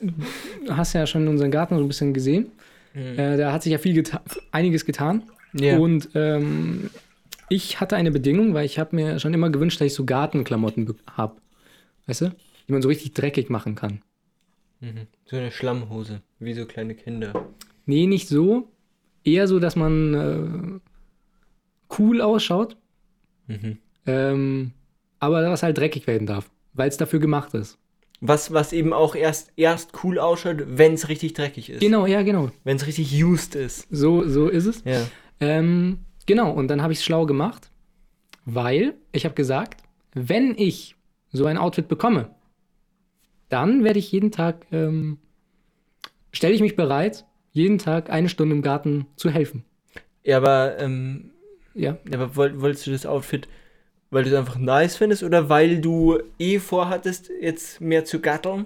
hast 0.69 0.93
ja 0.93 1.05
schon 1.05 1.27
unseren 1.27 1.51
Garten 1.51 1.77
so 1.77 1.83
ein 1.83 1.87
bisschen 1.87 2.13
gesehen. 2.13 2.51
Mhm. 2.93 3.17
Äh, 3.19 3.37
da 3.37 3.53
hat 3.53 3.63
sich 3.63 3.71
ja 3.71 3.77
viel 3.77 3.93
geta 3.93 4.21
einiges 4.51 4.85
getan. 4.85 5.23
Ja. 5.53 5.77
Und 5.77 6.09
ähm, 6.15 6.89
ich 7.51 7.81
hatte 7.81 7.97
eine 7.97 8.11
Bedingung, 8.11 8.53
weil 8.53 8.65
ich 8.65 8.79
habe 8.79 8.95
mir 8.95 9.19
schon 9.19 9.33
immer 9.33 9.49
gewünscht, 9.49 9.81
dass 9.81 9.87
ich 9.87 9.93
so 9.93 10.05
Gartenklamotten 10.05 10.87
habe. 11.17 11.35
Weißt 12.07 12.21
du? 12.21 12.35
Die 12.67 12.71
man 12.71 12.81
so 12.81 12.87
richtig 12.87 13.13
dreckig 13.13 13.49
machen 13.49 13.75
kann. 13.75 14.01
Mhm. 14.79 15.07
So 15.25 15.35
eine 15.35 15.51
Schlammhose, 15.51 16.21
wie 16.39 16.53
so 16.53 16.65
kleine 16.65 16.95
Kinder. 16.95 17.47
Nee, 17.85 18.07
nicht 18.07 18.29
so. 18.29 18.69
Eher 19.25 19.47
so, 19.47 19.59
dass 19.59 19.75
man 19.75 20.13
äh, 20.13 20.79
cool 21.99 22.21
ausschaut, 22.21 22.77
Mhm. 23.47 23.77
ähm, 24.05 24.71
aber 25.19 25.47
was 25.51 25.61
halt 25.61 25.77
dreckig 25.77 26.07
werden 26.07 26.25
darf, 26.25 26.49
weil 26.73 26.87
es 26.87 26.97
dafür 26.97 27.19
gemacht 27.19 27.53
ist. 27.53 27.77
Was, 28.21 28.53
was 28.53 28.71
eben 28.71 28.93
auch 28.93 29.13
erst, 29.15 29.51
erst 29.57 30.03
cool 30.03 30.19
ausschaut, 30.19 30.63
wenn 30.67 30.93
es 30.93 31.09
richtig 31.09 31.33
dreckig 31.33 31.69
ist. 31.69 31.81
Genau, 31.81 32.05
ja, 32.05 32.21
genau. 32.21 32.49
Wenn 32.63 32.77
es 32.77 32.87
richtig 32.87 33.11
used 33.23 33.55
ist. 33.55 33.87
So, 33.91 34.27
so 34.27 34.47
ist 34.47 34.67
es. 34.67 34.83
Ja. 34.85 35.05
Ähm, 35.39 35.99
genau, 36.25 36.51
und 36.51 36.67
dann 36.67 36.81
habe 36.81 36.93
ich 36.93 36.99
es 36.99 37.05
schlau 37.05 37.25
gemacht, 37.25 37.69
weil 38.45 38.95
ich 39.11 39.25
habe 39.25 39.35
gesagt, 39.35 39.81
wenn 40.13 40.55
ich 40.57 40.95
so 41.31 41.45
ein 41.45 41.57
Outfit 41.57 41.87
bekomme, 41.87 42.29
dann 43.49 43.83
werde 43.83 43.99
ich 43.99 44.11
jeden 44.11 44.31
Tag, 44.31 44.65
ähm, 44.71 45.17
stelle 46.31 46.53
ich 46.53 46.61
mich 46.61 46.75
bereit, 46.75 47.25
jeden 47.51 47.77
Tag 47.77 48.09
eine 48.09 48.29
Stunde 48.29 48.55
im 48.55 48.61
Garten 48.61 49.07
zu 49.15 49.29
helfen. 49.29 49.63
Ja, 50.23 50.37
aber, 50.37 50.77
ähm, 50.79 51.31
Ja, 51.73 51.97
aber 52.13 52.35
woll, 52.35 52.61
wolltest 52.61 52.87
du 52.87 52.91
das 52.91 53.05
Outfit, 53.05 53.47
weil 54.09 54.23
du 54.23 54.29
es 54.29 54.35
einfach 54.35 54.57
nice 54.57 54.97
findest 54.97 55.23
oder 55.23 55.47
weil 55.49 55.79
du 55.79 56.19
eh 56.39 56.59
vorhattest, 56.59 57.29
jetzt 57.41 57.79
mehr 57.81 58.03
zu 58.05 58.19
gatteln 58.19 58.65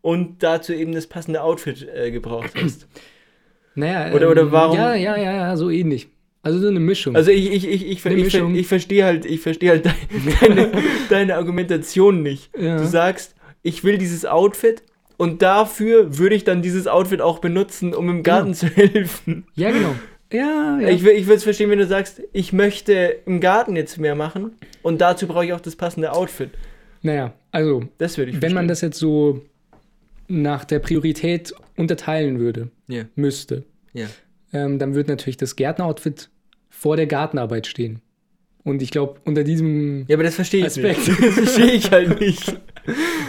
und 0.00 0.42
dazu 0.42 0.72
eben 0.72 0.92
das 0.92 1.06
passende 1.06 1.42
Outfit 1.42 1.86
äh, 1.94 2.10
gebraucht 2.10 2.52
hast? 2.54 2.86
naja. 3.74 4.14
Oder- 4.14 4.30
oder 4.30 4.42
ähm, 4.42 4.52
warum- 4.52 4.76
Ja, 4.76 4.94
ja, 4.94 5.16
ja, 5.16 5.32
ja, 5.32 5.56
so 5.56 5.68
ähnlich. 5.70 6.08
Also 6.42 6.58
so 6.58 6.66
eine 6.68 6.80
Mischung. 6.80 7.14
Also 7.14 7.30
ich, 7.30 7.50
ich, 7.52 7.68
ich, 7.68 7.82
ich, 7.86 7.90
ich, 7.92 8.02
ver- 8.02 8.50
ich 8.50 8.66
verstehe 8.66 9.04
halt, 9.04 9.24
ich 9.24 9.40
verstehe 9.40 9.70
halt 9.70 9.86
deine, 10.40 10.72
deine, 11.08 11.36
Argumentation 11.36 12.22
nicht. 12.22 12.50
Ja. 12.58 12.78
Du 12.78 12.86
sagst, 12.86 13.34
ich 13.62 13.84
will 13.84 13.96
dieses 13.98 14.26
Outfit 14.26 14.82
und 15.18 15.40
dafür 15.42 16.18
würde 16.18 16.34
ich 16.34 16.42
dann 16.44 16.60
dieses 16.62 16.88
Outfit 16.88 17.20
auch 17.20 17.38
benutzen, 17.38 17.94
um 17.94 18.08
im 18.08 18.22
Garten 18.24 18.54
zu 18.54 18.66
helfen. 18.66 19.46
ja, 19.54 19.70
genau. 19.70 19.94
Ja, 20.32 20.80
ja. 20.80 20.88
Ich, 20.88 21.04
ich 21.04 21.26
würde 21.26 21.34
es 21.36 21.44
verstehen, 21.44 21.68
wenn 21.70 21.78
du 21.78 21.86
sagst, 21.86 22.22
ich 22.32 22.52
möchte 22.54 23.18
im 23.26 23.38
Garten 23.40 23.76
jetzt 23.76 23.98
mehr 23.98 24.14
machen 24.14 24.52
und 24.82 25.00
dazu 25.02 25.26
brauche 25.28 25.44
ich 25.44 25.52
auch 25.52 25.60
das 25.60 25.76
passende 25.76 26.12
Outfit. 26.12 26.50
naja, 27.02 27.34
also, 27.52 27.84
Das 27.98 28.16
würde 28.18 28.30
ich 28.30 28.36
wenn 28.42 28.54
man 28.54 28.66
verstehen. 28.66 28.68
das 28.68 28.80
jetzt 28.80 28.98
so 28.98 29.42
nach 30.28 30.64
der 30.64 30.78
Priorität 30.78 31.52
unterteilen 31.76 32.38
würde, 32.40 32.70
Ja, 32.88 33.04
müsste, 33.14 33.64
ja. 33.92 34.06
ähm, 34.54 34.78
dann 34.78 34.94
wird 34.94 35.06
natürlich 35.08 35.36
das 35.36 35.54
Gärtner-Outfit 35.56 36.30
vor 36.82 36.96
der 36.96 37.06
Gartenarbeit 37.06 37.68
stehen. 37.68 38.00
Und 38.64 38.82
ich 38.82 38.90
glaube, 38.90 39.20
unter 39.24 39.44
diesem. 39.44 40.04
Ja, 40.08 40.16
aber 40.16 40.24
das 40.24 40.34
verstehe 40.34 40.60
ich 40.60 40.66
Aspekt. 40.66 41.06
nicht. 41.06 41.22
Das 41.22 41.34
verstehe 41.34 41.72
ich 41.72 41.90
halt 41.90 42.20
nicht. 42.20 42.56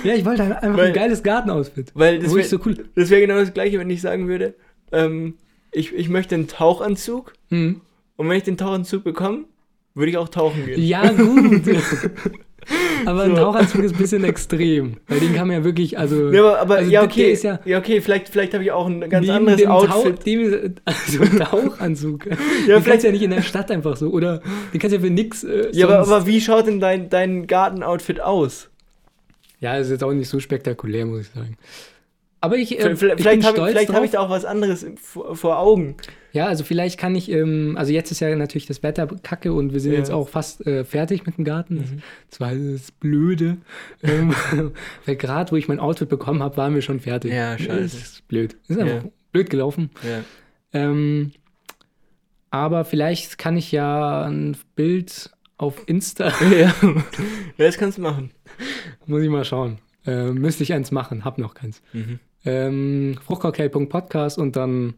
Ja, 0.04 0.16
ich 0.16 0.26
wollte 0.26 0.44
halt 0.44 0.64
einfach 0.64 0.78
Weil- 0.78 0.88
ein 0.88 0.94
geiles 0.94 1.22
Garten-Outfit. 1.24 1.92
Weil 1.94 2.20
das 2.20 2.34
wäre 2.34 2.48
so 2.48 2.60
cool. 2.66 2.86
wär 2.96 3.20
genau 3.22 3.36
das 3.40 3.54
gleiche, 3.54 3.80
wenn 3.80 3.90
ich 3.90 4.02
sagen 4.02 4.28
würde, 4.28 4.56
ähm, 4.92 5.36
ich, 5.72 5.94
ich 5.94 6.10
möchte 6.10 6.36
einen 6.36 6.48
Tauchanzug 6.48 7.34
Hm. 7.50 7.82
und 8.16 8.30
wenn 8.30 8.38
ich 8.38 8.44
den 8.44 8.58
Tauchanzug 8.58 9.04
bekomme, 9.04 9.46
würde 9.96 10.10
ich 10.12 10.18
auch 10.18 10.30
tauchen 10.30 10.66
gehen. 10.66 10.82
Ja, 10.82 11.12
gut. 11.12 11.62
Aber 13.06 13.24
ein 13.24 13.32
So. 13.32 13.36
Tauchanzug 13.38 13.84
ist 13.84 13.94
ein 13.94 13.98
bisschen 13.98 14.24
extrem. 14.24 14.98
Weil 15.08 15.20
den 15.20 15.34
kann 15.36 15.48
man 15.48 15.58
ja 15.58 15.64
wirklich, 15.64 15.98
also. 15.98 16.32
Ja, 16.32 16.42
aber, 16.42 16.60
aber 16.60 16.76
also 16.78 16.92
ja, 16.92 17.04
okay, 17.04 17.32
ist 17.32 17.44
ja 17.44 17.60
ja, 17.66 17.78
okay, 17.80 18.00
vielleicht, 18.02 18.30
vielleicht 18.30 18.54
habe 18.54 18.64
ich 18.64 18.72
auch 18.72 18.88
ein 18.88 19.10
ganz 19.10 19.28
anderes 19.30 19.58
dem 19.58 19.68
Tau- 19.68 19.80
Outfit. 19.88 20.26
Dem, 20.26 20.76
also 20.86 21.22
ein 21.22 21.40
Tauchanzug. 21.40 22.26
Ja, 22.26 22.32
den 22.32 22.38
kannst 22.68 22.84
vielleicht- 22.86 23.04
du 23.04 23.08
ja 23.08 23.12
nicht 23.14 23.24
in 23.24 23.32
der 23.32 23.42
Stadt 23.42 23.70
einfach 23.72 23.98
so. 23.98 24.10
Oder 24.10 24.42
den 24.74 24.80
kannst 24.80 24.94
du 24.94 24.98
ja 25.00 25.04
für 25.06 25.12
nix. 25.12 25.44
Äh, 25.44 25.70
Ja, 25.74 25.88
aber, 25.88 26.00
aber 26.00 26.26
wie 26.26 26.40
schaut 26.42 26.68
denn 26.68 26.80
dein, 26.80 27.10
dein 27.10 27.48
Gartenoutfit 27.48 28.20
aus? 28.22 28.70
Ja, 29.60 29.78
ist 29.78 29.90
jetzt 29.90 30.04
auch 30.04 30.12
nicht 30.14 30.30
so 30.30 30.40
spektakulär, 30.40 31.06
muss 31.06 31.22
ich 31.22 31.28
sagen. 31.30 31.58
Aber 32.42 32.58
ich, 32.58 32.78
äh, 32.78 32.96
Vielleicht, 32.96 33.22
vielleicht, 33.22 33.40
ich 33.40 33.46
habe 33.48 33.58
drauf. 33.58 33.96
habe 33.96 34.06
ich 34.06 34.12
da 34.12 34.20
auch 34.20 34.30
was 34.30 34.44
anderes 34.44 34.86
vor, 35.02 35.36
vor 35.36 35.60
Augen. 35.60 35.96
Ja, 36.34 36.48
also 36.48 36.64
vielleicht 36.64 37.00
kann 37.00 37.14
ich, 37.16 37.30
ähm, 37.32 37.76
also 37.78 37.94
jetzt 37.94 38.12
ist 38.12 38.20
ja 38.20 38.36
natürlich 38.36 38.66
das 38.66 38.82
Wetter 38.84 39.08
kacke 39.22 39.54
und 39.54 39.72
wir 39.72 39.80
sind 39.80 39.94
Ja. 39.94 40.00
jetzt 40.00 40.10
auch 40.12 40.28
fast 40.28 40.66
äh, 40.68 40.84
fertig 40.84 41.26
mit 41.26 41.38
dem 41.38 41.46
Garten. 41.46 41.78
Das, 41.80 41.92
Mhm. 41.92 42.02
das 42.30 42.40
war 42.42 42.54
das 42.56 42.92
Blöde. 42.92 43.58
ähm, 44.02 44.34
weil 45.06 45.16
gerade, 45.16 45.52
wo 45.52 45.56
ich 45.56 45.68
mein 45.68 45.80
Outfit 45.80 46.10
bekommen 46.10 46.42
habe, 46.44 46.58
waren 46.58 46.74
wir 46.74 46.82
schon 46.82 47.00
fertig. 47.00 47.32
Ja, 47.34 47.58
scheiße. 47.58 47.72
Das 47.72 47.94
ist 47.94 48.28
blöd. 48.28 48.58
Das 48.68 48.78
ist 48.78 48.82
einfach 48.84 49.04
Ja. 49.06 49.10
blöd 49.32 49.50
gelaufen. 49.52 49.92
Ja. 50.04 50.24
Ähm, 50.74 51.32
aber 52.50 52.84
vielleicht 52.86 53.38
kann 53.38 53.56
ich 53.58 53.72
ja 53.72 54.24
ein 54.26 54.58
Bild 54.76 55.32
auf 55.58 55.84
Insta, 55.88 56.30
ja. 56.52 56.74
ja, 56.82 57.04
das 57.58 57.78
kannst 57.78 57.98
du 58.00 58.02
machen. 58.02 58.32
muss 59.06 59.22
ich 59.22 59.30
mal 59.30 59.46
schauen. 59.46 59.78
Äh, 60.06 60.32
müsste 60.32 60.64
ich 60.64 60.74
eins 60.74 60.92
machen, 60.92 61.24
hab 61.26 61.38
noch 61.38 61.54
keins. 61.54 61.82
Mhm. 61.94 62.20
Ähm, 62.46 63.20
Fruchtcocktail.podcast 63.24 64.38
und 64.38 64.56
dann 64.56 64.96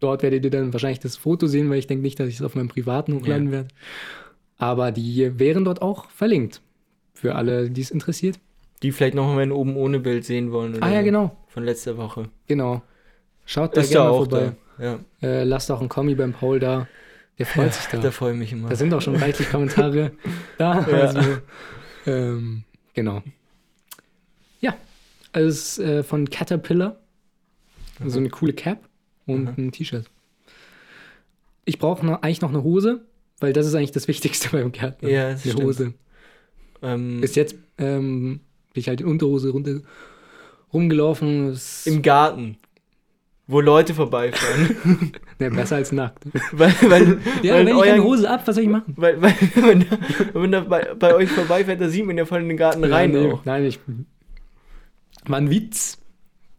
dort 0.00 0.22
werdet 0.22 0.44
ihr 0.44 0.50
dann 0.50 0.72
wahrscheinlich 0.72 1.00
das 1.00 1.16
Foto 1.16 1.46
sehen, 1.46 1.68
weil 1.70 1.78
ich 1.78 1.86
denke 1.86 2.02
nicht, 2.02 2.18
dass 2.20 2.28
ich 2.28 2.36
es 2.36 2.42
auf 2.42 2.54
meinem 2.54 2.68
privaten 2.68 3.14
hochladen 3.14 3.46
Ja. 3.46 3.52
werde. 3.52 3.68
Aber 4.58 4.90
die 4.92 5.38
wären 5.38 5.64
dort 5.64 5.82
auch 5.82 6.10
verlinkt. 6.10 6.60
Für 7.14 7.34
alle, 7.34 7.70
die 7.70 7.80
es 7.80 7.90
interessiert. 7.90 8.38
Die 8.82 8.92
vielleicht 8.92 9.14
noch 9.14 9.26
mal 9.32 9.40
ein 9.42 9.50
oben 9.52 9.76
ohne 9.76 9.98
Bild 9.98 10.24
sehen 10.24 10.52
wollen. 10.52 10.80
Ah 10.82 10.90
ja, 10.92 11.02
genau. 11.02 11.36
Von 11.48 11.64
letzter 11.64 11.96
Woche. 11.96 12.28
Genau. 12.46 12.82
Schaut 13.44 13.76
da 13.76 13.80
Ist 13.80 13.90
gerne 13.90 14.04
da 14.06 14.10
auch 14.10 14.16
vorbei. 14.18 14.52
da. 14.78 14.84
Ja. 14.84 14.98
Äh, 15.20 15.42
lasst 15.44 15.70
auch 15.72 15.80
einen 15.80 15.88
Kommi 15.88 16.14
beim 16.14 16.32
Paul 16.32 16.60
da. 16.60 16.86
Der 17.38 17.46
freut 17.46 17.74
sich 17.74 17.86
da. 17.86 17.98
Da 17.98 18.10
freue 18.12 18.32
ich 18.34 18.38
mich 18.38 18.52
immer. 18.52 18.68
Da 18.68 18.76
sind 18.76 18.92
auch 18.94 19.00
schon 19.00 19.16
reichlich 19.16 19.50
Kommentare 19.50 20.12
da. 20.58 20.80
Ja. 20.88 20.94
Also, 21.06 21.20
ähm, 22.06 22.62
genau. 22.94 23.22
Ja, 24.60 24.74
also 25.32 25.48
es 25.48 25.78
ist 25.78 25.78
äh, 25.80 26.02
von 26.04 26.30
Caterpillar. 26.30 26.96
So 28.06 28.18
eine 28.20 28.28
coole 28.28 28.52
Cap 28.52 28.78
und 29.28 29.44
Mhm. 29.56 29.66
ein 29.68 29.72
T-Shirt. 29.72 30.06
Ich 31.64 31.78
brauche 31.78 32.22
eigentlich 32.22 32.40
noch 32.40 32.48
eine 32.48 32.62
Hose, 32.62 33.02
weil 33.40 33.52
das 33.52 33.66
ist 33.66 33.74
eigentlich 33.74 33.92
das 33.92 34.08
Wichtigste 34.08 34.48
beim 34.52 34.72
Gärtner. 34.72 35.08
Ja, 35.08 35.30
das 35.32 35.44
eine 35.44 35.52
stimmt. 35.52 35.66
Hose. 35.68 35.94
ähm, 36.82 37.20
Bis 37.20 37.34
jetzt 37.34 37.54
ähm, 37.78 38.40
bin 38.72 38.80
ich 38.80 38.88
halt 38.88 39.00
in 39.00 39.06
Unterhose 39.06 39.50
runter, 39.50 39.80
rumgelaufen. 40.72 41.56
Im 41.84 42.02
Garten. 42.02 42.56
Wo 43.50 43.62
Leute 43.62 43.94
vorbeifahren. 43.94 44.76
ne, 45.38 45.50
besser 45.50 45.76
als 45.76 45.90
nackt. 45.90 46.22
weil, 46.52 46.74
weil, 46.82 47.18
Ja, 47.42 47.54
weil, 47.54 47.66
wenn 47.66 47.76
ich 47.76 47.82
keine 47.82 48.04
Hose 48.04 48.28
ab, 48.30 48.42
was 48.46 48.54
soll 48.56 48.64
ich 48.64 48.70
machen? 48.70 48.92
weil, 48.98 49.20
weil 49.22 49.34
wenn, 49.54 49.80
da, 49.88 49.98
wenn 50.34 50.52
da 50.52 50.60
bei, 50.60 50.94
bei 50.94 51.14
euch 51.14 51.30
vorbeifährt, 51.30 51.80
da 51.80 51.88
sieht 51.88 52.04
man 52.04 52.18
ja 52.18 52.26
voll 52.26 52.42
in 52.42 52.48
den 52.48 52.58
Garten 52.58 52.84
rein 52.84 53.12
ja, 53.14 53.20
nee, 53.20 53.32
auch. 53.32 53.44
Nein, 53.46 53.64
ich. 53.64 53.78
War 55.26 55.38
ein 55.38 55.48
Witz. 55.50 55.96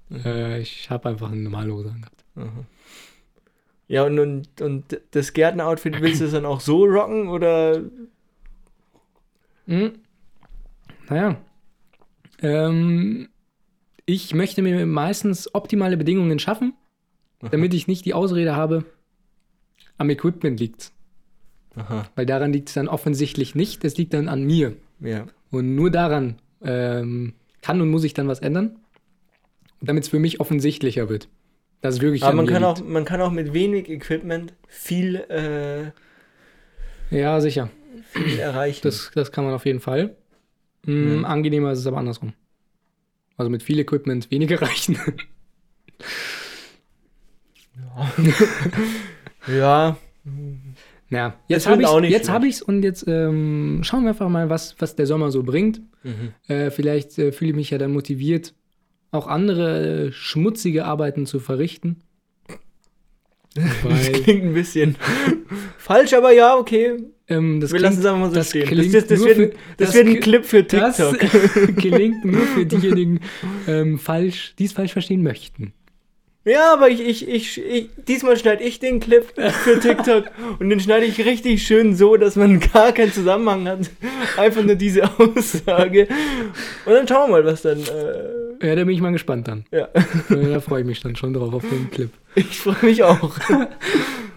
Mhm. 0.10 0.22
Äh, 0.26 0.60
ich 0.62 0.90
habe 0.90 1.10
einfach 1.10 1.32
eine 1.32 1.42
normale 1.42 1.72
Hose 1.72 1.90
angehabt. 1.92 2.19
Aha. 2.40 2.66
Ja, 3.88 4.04
und, 4.04 4.20
und, 4.20 4.62
und 4.62 5.02
das 5.12 5.34
Gärtner-Outfit 5.34 6.00
willst 6.02 6.22
du 6.22 6.26
es 6.26 6.32
dann 6.32 6.46
auch 6.46 6.62
so 6.62 6.86
rocken 6.86 7.28
oder? 7.28 7.82
Hm. 9.66 9.94
Naja. 11.10 11.42
Ähm, 12.42 13.30
ich 14.06 14.34
möchte 14.34 14.62
mir 14.62 14.86
meistens 14.86 15.54
optimale 15.54 15.98
Bedingungen 15.98 16.40
schaffen, 16.40 16.74
damit 17.52 17.74
ich 17.74 17.88
nicht 17.88 18.06
die 18.06 18.14
Ausrede 18.14 18.56
habe, 18.56 18.86
am 19.98 20.10
Equipment 20.10 20.60
liegt 20.60 20.92
Aha, 21.76 22.10
Weil 22.16 22.26
daran 22.26 22.52
liegt 22.52 22.70
es 22.70 22.74
dann 22.76 22.88
offensichtlich 22.88 23.56
nicht, 23.56 23.86
es 23.86 23.98
liegt 23.98 24.14
dann 24.14 24.28
an 24.28 24.44
mir. 24.44 24.76
ja. 25.00 25.28
Und 25.52 25.76
nur 25.76 25.90
daran 25.90 26.36
ähm, 26.62 27.34
kann 27.62 27.82
und 27.82 27.90
muss 27.90 28.04
ich 28.04 28.14
dann 28.14 28.28
was 28.28 28.40
ändern, 28.40 28.78
damit 29.82 30.04
es 30.04 30.10
für 30.10 30.20
mich 30.20 30.40
offensichtlicher 30.40 31.10
wird. 31.10 31.28
Dass 31.82 31.96
es 31.96 32.02
wirklich 32.02 32.24
Aber 32.24 32.32
an 32.32 32.36
man 32.38 32.46
kann, 32.48 32.62
liegt. 32.64 32.82
auch, 32.82 32.86
man 32.86 33.06
kann 33.06 33.22
auch 33.22 33.32
mit 33.32 33.54
wenig 33.54 33.90
Equipment 33.90 34.54
viel, 34.68 35.16
äh, 35.30 35.92
Ja, 37.16 37.40
sicher. 37.40 37.70
viel 38.12 38.40
erreichen. 38.40 38.82
Das, 38.84 39.12
das 39.16 39.32
kann 39.32 39.46
man 39.46 39.54
auf 39.54 39.66
jeden 39.66 39.80
Fall. 39.80 40.16
Ja. 40.86 41.22
Angenehmer 41.24 41.72
ist 41.72 41.80
es 41.80 41.88
aber 41.88 41.98
andersrum. 41.98 42.34
Also 43.38 43.50
mit 43.50 43.64
viel 43.64 43.80
Equipment 43.80 44.30
wenig 44.32 44.52
erreichen. 44.60 44.98
ja, 49.48 49.98
naja, 51.10 51.40
jetzt 51.48 51.68
wird 51.68 51.86
habe 51.88 52.04
ich 52.06 52.12
jetzt 52.12 52.26
schlecht. 52.26 52.30
habe 52.30 52.48
ich's 52.48 52.62
und 52.62 52.84
jetzt 52.84 53.06
ähm, 53.08 53.80
schauen 53.84 54.04
wir 54.04 54.10
einfach 54.10 54.30
mal, 54.30 54.50
was, 54.50 54.76
was 54.80 54.96
der 54.96 55.06
Sommer 55.06 55.32
so 55.32 55.44
bringt. 55.44 55.82
mhm. 56.04 56.34
Äh, 56.48 56.72
vielleicht 56.72 57.18
äh, 57.18 57.32
fühle 57.32 57.52
ich 57.52 57.56
mich 57.56 57.70
ja 57.72 57.78
dann 57.78 57.92
motiviert, 57.94 58.54
auch 59.12 59.28
andere 59.28 60.08
äh, 60.08 60.12
schmutzige 60.12 60.86
Arbeiten 60.86 61.26
zu 61.26 61.40
verrichten. 61.40 61.98
das 63.56 64.12
klingt 64.22 64.44
ein 64.44 64.54
bisschen 64.54 64.96
falsch, 65.78 66.14
aber 66.14 66.32
ja, 66.32 66.56
okay. 66.56 66.98
ähm, 67.28 67.60
das 67.60 67.72
Wir 67.74 67.80
lassen 67.80 68.00
es 68.00 68.06
einfach 68.06 68.20
mal 68.20 68.30
so 68.30 68.36
das 68.36 68.50
stehen. 68.50 68.70
Das, 68.78 68.92
das, 68.92 69.08
das, 69.08 69.20
wird, 69.26 69.38
ein- 69.40 69.50
für- 69.52 69.56
das 69.78 69.88
das 69.88 69.94
wird 69.96 70.08
ein 70.08 70.20
Clip 70.20 70.46
für 70.46 70.64
das 70.64 70.98
TikTok. 70.98 71.76
gelingt 71.78 72.24
nur 72.26 72.42
für 72.46 72.66
diejenigen, 72.66 73.20
ähm, 73.68 73.98
falsch, 73.98 74.54
die 74.60 74.66
es 74.66 74.74
falsch 74.74 74.94
verstehen 74.94 75.24
möchten. 75.24 75.74
Ja, 76.46 76.74
aber 76.74 76.90
ich, 76.90 77.06
ich, 77.06 77.28
ich, 77.28 77.58
ich 77.64 77.90
diesmal 78.08 78.38
schneide 78.38 78.64
ich 78.64 78.80
den 78.80 79.00
Clip 79.02 79.26
für 79.64 79.80
TikTok 79.80 80.26
und 80.60 80.70
den 80.70 80.80
schneide 80.80 81.06
ich 81.06 81.24
richtig 81.26 81.62
schön 81.68 81.96
so, 81.96 82.16
dass 82.16 82.36
man 82.38 82.60
gar 82.62 82.92
keinen 82.94 83.12
Zusammenhang 83.12 83.68
hat. 83.68 83.90
Einfach 84.38 84.64
nur 84.64 84.76
diese 84.76 85.04
Aussage. 85.20 86.08
Und 86.86 86.94
dann 86.94 87.08
schauen 87.08 87.30
wir 87.30 87.42
mal, 87.42 87.46
was 87.46 87.62
dann. 87.64 87.80
Äh, 87.80 88.66
Ja, 88.68 88.76
da 88.76 88.84
bin 88.86 88.90
ich 88.96 89.02
mal 89.02 89.12
gespannt 89.12 89.48
dann. 89.50 89.66
ja, 89.72 89.90
da 90.30 90.60
freue 90.62 90.82
ich 90.82 90.88
mich 90.88 91.02
dann 91.02 91.16
schon 91.18 91.34
drauf 91.34 91.54
auf 91.54 91.64
den 91.70 91.92
Clip. 91.92 92.10
ich 92.36 92.60
freue 92.60 92.78
mich 92.84 93.04
auch. 93.04 93.32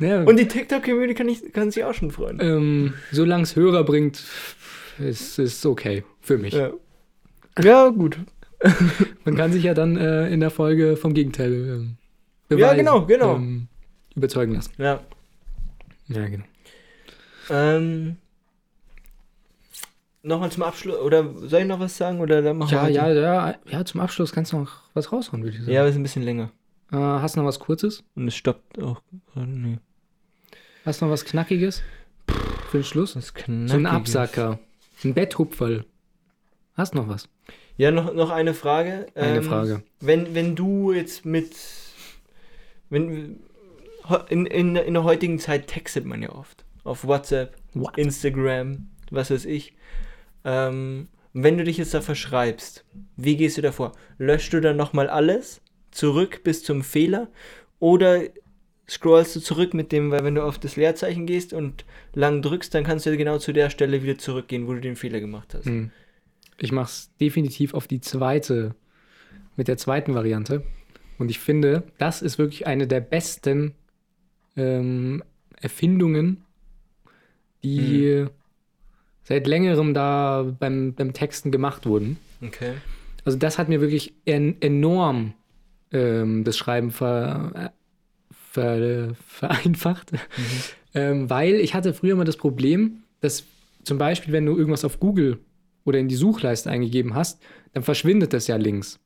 Ja, 0.00 0.22
Und 0.24 0.36
die 0.40 0.48
TikTok-Community 0.48 1.14
kann, 1.14 1.28
ich- 1.28 1.53
kann 1.53 1.70
sich 1.70 1.84
auch 1.84 1.94
schon 1.94 2.11
freuen. 2.11 2.38
ähm, 2.40 2.94
solange 3.12 3.44
es 3.44 3.55
Hörer 3.55 3.84
bringt, 3.84 4.20
ist 4.98 5.38
es 5.38 5.64
okay 5.64 6.03
für 6.20 6.38
mich. 6.38 6.55
Ja. 6.55 6.70
ja, 7.62 7.88
gut. 7.90 8.16
Man 9.25 9.37
kann 9.37 9.53
sich 9.53 9.65
ja 9.65 9.75
dann 9.75 9.97
äh, 9.97 10.29
in 10.29 10.41
der 10.41 10.51
Folge 10.51 10.97
vom 10.97 11.15
Gegenteil 11.15 11.53
ähm, 12.51 12.59
Ja, 12.59 12.75
genau, 12.75 13.07
genau. 13.07 13.37
Ähm, 13.37 13.69
überzeugen 14.15 14.55
lassen. 14.55 14.73
Ja. 14.79 15.01
Ja, 16.09 16.29
genau. 16.29 16.45
Ähm, 17.51 18.17
Nochmal 20.25 20.53
zum 20.53 20.63
Abschluss. 20.63 20.99
Oder 20.99 21.35
soll 21.49 21.63
ich 21.63 21.67
noch 21.67 21.81
was 21.81 21.97
sagen? 21.97 22.21
Oder 22.21 22.43
dann 22.43 22.59
machen 22.59 22.73
Ja, 22.73 22.87
wir 22.87 22.93
ja, 22.93 23.09
ja, 23.13 23.55
ja, 23.69 23.85
zum 23.85 24.01
Abschluss 24.01 24.33
kannst 24.33 24.53
du 24.53 24.59
noch 24.59 24.83
was 24.95 25.11
raushauen, 25.11 25.43
würde 25.43 25.57
ich 25.57 25.63
sagen. 25.63 25.73
Ja, 25.73 25.81
aber 25.81 25.91
ist 25.91 25.97
ein 25.97 26.03
bisschen 26.05 26.23
länger. 26.23 26.51
Äh, 26.93 26.97
hast 26.97 27.35
du 27.35 27.41
noch 27.41 27.49
was 27.49 27.59
Kurzes? 27.59 28.05
Und 28.15 28.29
es 28.29 28.37
stoppt 28.37 28.81
auch 28.81 29.03
gerade. 29.35 29.49
Nee. 29.51 29.79
Hast 30.85 31.01
du 31.01 31.07
noch 31.07 31.13
was 31.13 31.25
Knackiges? 31.25 31.83
Für 32.71 32.79
den 32.79 32.85
Schluss? 32.85 33.15
Das 33.15 33.29
So 33.29 33.33
ein 33.51 33.67
Knackiges. 33.67 34.17
Absacker. 34.17 34.59
Ein 35.03 35.15
Betthupferl. 35.15 35.85
Hast 36.75 36.95
noch 36.95 37.09
was? 37.09 37.29
Ja, 37.77 37.91
noch, 37.91 38.12
noch 38.14 38.31
eine 38.31 38.55
Frage. 38.55 39.07
Eine 39.14 39.39
Ähm, 39.39 39.43
Frage. 39.45 39.83
Wenn, 40.01 40.35
wenn 40.35 40.55
du 40.55 40.93
jetzt 40.93 41.25
mit. 41.25 41.55
Wenn, 42.91 43.41
in, 44.29 44.47
in, 44.47 44.77
in 44.77 44.95
der 44.95 45.05
heutigen 45.05 45.39
Zeit 45.39 45.68
textet 45.68 46.05
man 46.05 46.23
ja 46.23 46.31
oft. 46.31 46.64
Auf 46.85 47.07
WhatsApp, 47.07 47.57
What? 47.75 47.97
Instagram, 47.97 48.89
was 49.11 49.31
weiß 49.31 49.45
ich. 49.45 49.75
Ähm, 50.45 51.09
wenn 51.33 51.57
du 51.57 51.64
dich 51.64 51.79
jetzt 51.79 51.95
da 51.95 52.01
verschreibst, 52.01 52.85
wie 53.16 53.37
gehst 53.37 53.57
du 53.57 53.62
davor? 53.62 53.93
Löschst 54.18 54.53
du 54.53 54.61
dann 54.61 54.77
nochmal 54.77 55.09
alles 55.09 55.62
zurück 55.93 56.43
bis 56.45 56.64
zum 56.64 56.83
Fehler? 56.83 57.29
Oder 57.79 58.23
scrollst 58.89 59.35
du 59.37 59.41
zurück 59.41 59.73
mit 59.73 59.93
dem, 59.93 60.11
weil 60.11 60.25
wenn 60.25 60.35
du 60.35 60.43
auf 60.43 60.59
das 60.59 60.77
Leerzeichen 60.77 61.25
gehst 61.25 61.53
und 61.53 61.85
lang 62.12 62.43
drückst, 62.43 62.75
dann 62.75 62.85
kannst 62.85 63.07
du 63.07 63.16
genau 63.16 63.39
zu 63.39 63.53
der 63.53 63.70
Stelle 63.70 64.03
wieder 64.03 64.18
zurückgehen, 64.18 64.66
wo 64.66 64.75
du 64.75 64.81
den 64.81 64.97
Fehler 64.97 65.20
gemacht 65.20 65.55
hast. 65.55 65.66
Hm. 65.66 65.91
Ich 66.63 66.71
mach's 66.71 67.11
definitiv 67.21 67.75
auf 67.75 67.89
die 67.89 68.01
zweite, 68.01 68.77
mit 69.57 69.67
der 69.67 69.77
zweiten 69.77 70.15
Variante. 70.15 70.63
Und 71.19 71.29
ich 71.29 71.41
finde, 71.41 71.83
das 71.99 72.23
ist 72.23 72.39
wirklich 72.39 72.69
eine 72.69 72.87
der 72.87 73.01
besten 73.01 73.75
ähm, 74.57 75.25
Erfindungen, 75.61 76.45
die 77.65 78.27
seit 79.25 79.47
längerem 79.49 79.93
da 79.93 80.55
beim, 80.59 80.95
beim 80.95 81.13
Texten 81.13 81.51
gemacht 81.51 81.85
wurden. 81.85 82.19
Okay. 82.41 82.75
Also 83.25 83.39
das 83.39 83.59
hat 83.59 83.69
mir 83.69 83.81
wirklich 83.81 84.15
en 84.25 84.61
enorm 84.61 85.35
ähm, 85.91 86.45
das 86.45 86.57
Schreiben 86.57 86.93
ver, 86.93 87.73
ver, 88.53 89.15
vereinfacht, 89.27 90.13
ähm, 90.95 91.29
weil 91.29 91.55
ich 91.55 91.75
hatte 91.75 91.93
früher 91.93 92.13
immer 92.13 92.25
das 92.25 92.37
Problem, 92.37 93.03
dass 93.21 93.45
zum 93.83 93.99
Beispiel, 93.99 94.33
wenn 94.33 94.47
du 94.47 94.57
irgendwas 94.57 94.85
auf 94.85 95.01
Google 95.01 95.39
oder 95.85 95.99
in 95.99 96.09
die 96.09 96.14
Suchleiste 96.14 96.70
eingegeben 96.70 97.14
hast, 97.14 97.43
dann 97.72 97.83
verschwindet 97.83 98.33
das 98.33 98.47
ja 98.47 98.57
links. 98.57 98.99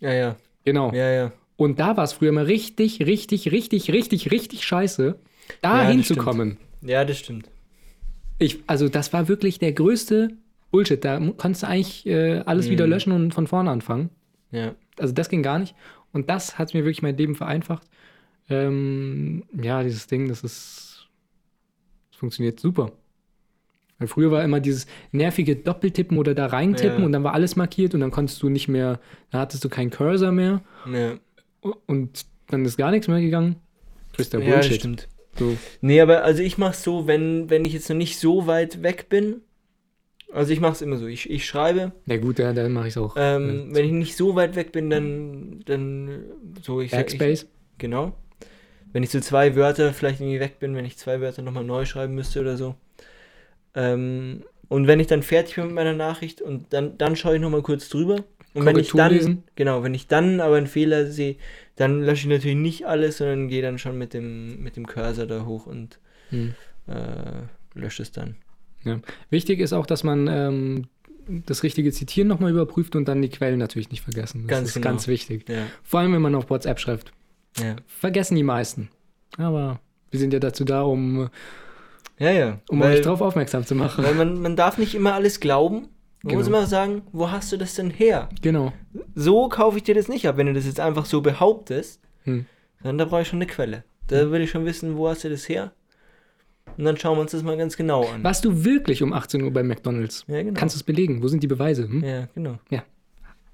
Ja, 0.00 0.12
ja. 0.12 0.36
Genau. 0.64 0.92
Ja, 0.92 1.10
ja. 1.10 1.32
Und 1.56 1.78
da 1.78 1.96
war 1.96 2.04
es 2.04 2.12
früher 2.14 2.30
immer 2.30 2.46
richtig, 2.46 3.00
richtig, 3.06 3.52
richtig, 3.52 3.92
richtig, 3.92 4.30
richtig 4.30 4.64
scheiße, 4.64 5.16
da 5.60 5.82
Ja, 5.82 5.88
hinzukommen. 5.88 6.56
Ja, 6.80 7.04
das 7.04 7.18
stimmt. 7.18 7.48
Ich, 8.38 8.58
also 8.66 8.88
das 8.88 9.12
war 9.12 9.28
wirklich 9.28 9.58
der 9.58 9.72
größte 9.72 10.30
Bullshit. 10.72 11.04
Da 11.04 11.18
konntest 11.36 11.62
du 11.62 11.68
eigentlich 11.68 12.06
äh, 12.06 12.38
alles 12.46 12.68
wieder 12.70 12.86
Mhm. 12.86 12.90
löschen 12.90 13.12
und 13.12 13.34
von 13.34 13.46
vorne 13.46 13.70
anfangen. 13.70 14.10
Ja. 14.50 14.74
Also 14.98 15.12
das 15.14 15.28
ging 15.28 15.42
gar 15.42 15.58
nicht. 15.58 15.74
Und 16.12 16.28
das 16.30 16.58
hat 16.58 16.74
mir 16.74 16.80
wirklich 16.84 17.02
mein 17.02 17.16
Leben 17.16 17.36
vereinfacht. 17.36 17.86
Ähm, 18.50 19.44
ja, 19.62 19.82
dieses 19.82 20.06
Ding, 20.08 20.28
das 20.28 20.42
ist, 20.42 21.08
das 22.10 22.18
funktioniert 22.18 22.58
super. 22.58 22.92
Weil 24.02 24.08
früher 24.08 24.30
war 24.30 24.42
immer 24.44 24.60
dieses 24.60 24.86
nervige 25.12 25.56
Doppeltippen 25.56 26.18
oder 26.18 26.34
da 26.34 26.46
reintippen 26.46 27.00
Ja. 27.00 27.06
und 27.06 27.12
dann 27.12 27.24
war 27.24 27.34
alles 27.34 27.56
markiert 27.56 27.94
und 27.94 28.00
dann 28.00 28.10
konntest 28.10 28.42
du 28.42 28.48
nicht 28.48 28.68
mehr, 28.68 28.98
dann 29.30 29.40
hattest 29.40 29.64
du 29.64 29.68
keinen 29.68 29.90
Cursor 29.90 30.32
mehr 30.32 30.60
Ja, 30.92 31.14
und 31.86 32.26
dann 32.48 32.64
ist 32.64 32.76
gar 32.76 32.90
nichts 32.90 33.08
mehr 33.08 33.20
gegangen. 33.20 33.56
Der 34.18 34.40
ja 34.40 34.54
Bullshit. 34.54 34.74
stimmt. 34.74 35.08
so. 35.38 35.56
Nee, 35.80 36.00
aber 36.00 36.24
also 36.24 36.42
ich 36.42 36.58
mach's 36.58 36.82
so, 36.82 37.06
wenn, 37.06 37.48
wenn 37.48 37.64
ich 37.64 37.72
jetzt 37.72 37.88
noch 37.88 37.96
nicht 37.96 38.18
so 38.18 38.46
weit 38.46 38.82
weg 38.82 39.08
bin. 39.08 39.40
Also 40.32 40.52
ich 40.52 40.60
mach's 40.60 40.80
immer 40.82 40.96
so. 40.96 41.06
Ich, 41.06 41.28
ich 41.30 41.46
schreibe. 41.46 41.92
Ja 42.06 42.16
gut, 42.18 42.38
ja, 42.38 42.52
dann 42.52 42.72
mache 42.72 42.88
ich 42.88 42.94
es 42.94 42.98
auch. 42.98 43.14
Ähm, 43.18 43.70
äh, 43.70 43.74
wenn 43.74 43.84
ich 43.86 43.92
nicht 43.92 44.16
so 44.16 44.34
weit 44.34 44.56
weg 44.56 44.72
bin, 44.72 44.90
dann, 44.90 45.60
dann 45.66 46.24
so 46.62 46.80
ich 46.80 46.90
sag- 46.90 47.00
Backspace. 47.00 47.42
Ich, 47.44 47.48
genau. 47.78 48.12
Wenn 48.92 49.02
ich 49.02 49.10
so 49.10 49.20
zwei 49.20 49.56
Wörter 49.56 49.92
vielleicht 49.94 50.20
irgendwie 50.20 50.40
weg 50.40 50.58
bin, 50.58 50.74
wenn 50.74 50.84
ich 50.84 50.98
zwei 50.98 51.20
Wörter 51.22 51.40
nochmal 51.42 51.64
neu 51.64 51.84
schreiben 51.86 52.14
müsste 52.14 52.40
oder 52.40 52.56
so. 52.58 52.74
Ähm, 53.74 54.42
und 54.68 54.86
wenn 54.86 55.00
ich 55.00 55.06
dann 55.06 55.22
fertig 55.22 55.56
bin 55.56 55.66
mit 55.66 55.74
meiner 55.74 55.92
Nachricht 55.92 56.40
und 56.40 56.72
dann, 56.72 56.96
dann 56.98 57.16
schaue 57.16 57.36
ich 57.36 57.40
nochmal 57.40 57.62
kurz 57.62 57.88
drüber. 57.88 58.16
Und 58.54 58.66
wenn 58.66 58.78
ich 58.78 58.90
dann, 58.92 59.12
lesen. 59.12 59.44
genau, 59.56 59.82
wenn 59.82 59.94
ich 59.94 60.08
dann 60.08 60.40
aber 60.40 60.56
einen 60.56 60.66
Fehler 60.66 61.06
sehe, 61.06 61.36
dann 61.76 62.02
lösche 62.02 62.26
ich 62.28 62.34
natürlich 62.34 62.56
nicht 62.56 62.86
alles, 62.86 63.16
sondern 63.18 63.48
gehe 63.48 63.62
dann 63.62 63.78
schon 63.78 63.96
mit 63.96 64.12
dem, 64.12 64.62
mit 64.62 64.76
dem 64.76 64.86
Cursor 64.86 65.26
da 65.26 65.44
hoch 65.46 65.66
und 65.66 65.98
Hm. 66.30 66.54
äh, 66.86 67.42
lösche 67.78 68.02
es 68.02 68.12
dann. 68.12 68.36
Ja. 68.84 69.00
Wichtig 69.30 69.60
ist 69.60 69.72
auch, 69.72 69.86
dass 69.86 70.04
man 70.04 70.26
ähm, 70.28 70.86
das 71.46 71.62
richtige 71.62 71.92
Zitieren 71.92 72.28
nochmal 72.28 72.50
überprüft 72.50 72.96
und 72.96 73.06
dann 73.06 73.22
die 73.22 73.28
Quellen 73.30 73.58
natürlich 73.58 73.90
nicht 73.90 74.02
vergessen. 74.02 74.42
Das 74.46 74.48
Ganz 74.58 74.68
ist 74.68 74.74
genau. 74.74 74.84
ganz 74.88 75.08
wichtig. 75.08 75.48
Ja, 75.48 75.66
Vor 75.82 76.00
allem, 76.00 76.12
wenn 76.12 76.22
man 76.22 76.34
auf 76.34 76.50
WhatsApp 76.50 76.78
schreibt. 76.80 77.12
ja. 77.58 77.76
Vergessen 77.86 78.34
die 78.36 78.42
meisten. 78.42 78.88
Aber 79.38 79.80
wir 80.10 80.18
sind 80.20 80.32
ja 80.34 80.40
dazu 80.40 80.64
da, 80.64 80.82
um, 80.82 81.28
Ja, 82.22 82.30
ja. 82.30 82.58
um 82.68 82.80
weil, 82.80 82.94
euch 82.94 83.00
drauf 83.02 83.20
aufmerksam 83.20 83.66
zu 83.66 83.74
machen. 83.74 84.04
weil 84.04 84.14
man, 84.14 84.40
man 84.40 84.56
darf 84.56 84.78
nicht 84.78 84.94
immer 84.94 85.14
alles 85.14 85.40
glauben. 85.40 85.88
Man 86.22 86.36
muss 86.36 86.46
Genau. 86.46 86.58
immer 86.58 86.66
sagen, 86.66 87.02
wo 87.12 87.30
hast 87.32 87.50
du 87.50 87.56
das 87.56 87.74
denn 87.74 87.90
her? 87.90 88.28
Genau. 88.42 88.72
So 89.16 89.48
kaufe 89.48 89.78
ich 89.78 89.82
dir 89.82 89.94
das 89.96 90.08
nicht 90.08 90.28
ab. 90.28 90.36
Wenn 90.36 90.46
du 90.46 90.52
das 90.52 90.66
jetzt 90.66 90.78
einfach 90.78 91.04
so 91.04 91.20
behauptest, 91.20 92.00
Hm. 92.24 92.46
dann 92.84 92.96
da 92.96 93.04
brauche 93.06 93.22
ich 93.22 93.28
schon 93.28 93.38
eine 93.38 93.46
Quelle. 93.46 93.82
Da 94.06 94.30
will 94.30 94.40
ich 94.42 94.50
schon 94.50 94.64
wissen, 94.64 94.96
wo 94.96 95.08
hast 95.08 95.24
du 95.24 95.30
das 95.30 95.48
her? 95.48 95.72
Und 96.76 96.84
dann 96.84 96.96
schauen 96.96 97.16
wir 97.16 97.22
uns 97.22 97.32
das 97.32 97.42
mal 97.42 97.56
ganz 97.56 97.76
genau 97.76 98.04
an. 98.06 98.22
Warst 98.22 98.44
du 98.44 98.64
wirklich 98.64 99.02
um 99.02 99.12
18 99.12 99.42
Uhr 99.42 99.50
bei 99.50 99.62
McDonalds? 99.64 100.24
Ja, 100.28 100.42
genau. 100.42 100.58
Kannst 100.58 100.76
du 100.76 100.78
es 100.78 100.84
belegen? 100.84 101.22
Wo 101.22 101.28
sind 101.28 101.42
die 101.42 101.48
Beweise? 101.48 101.88
Hm? 101.88 102.04
ja, 102.04 102.28
genau. 102.34 102.58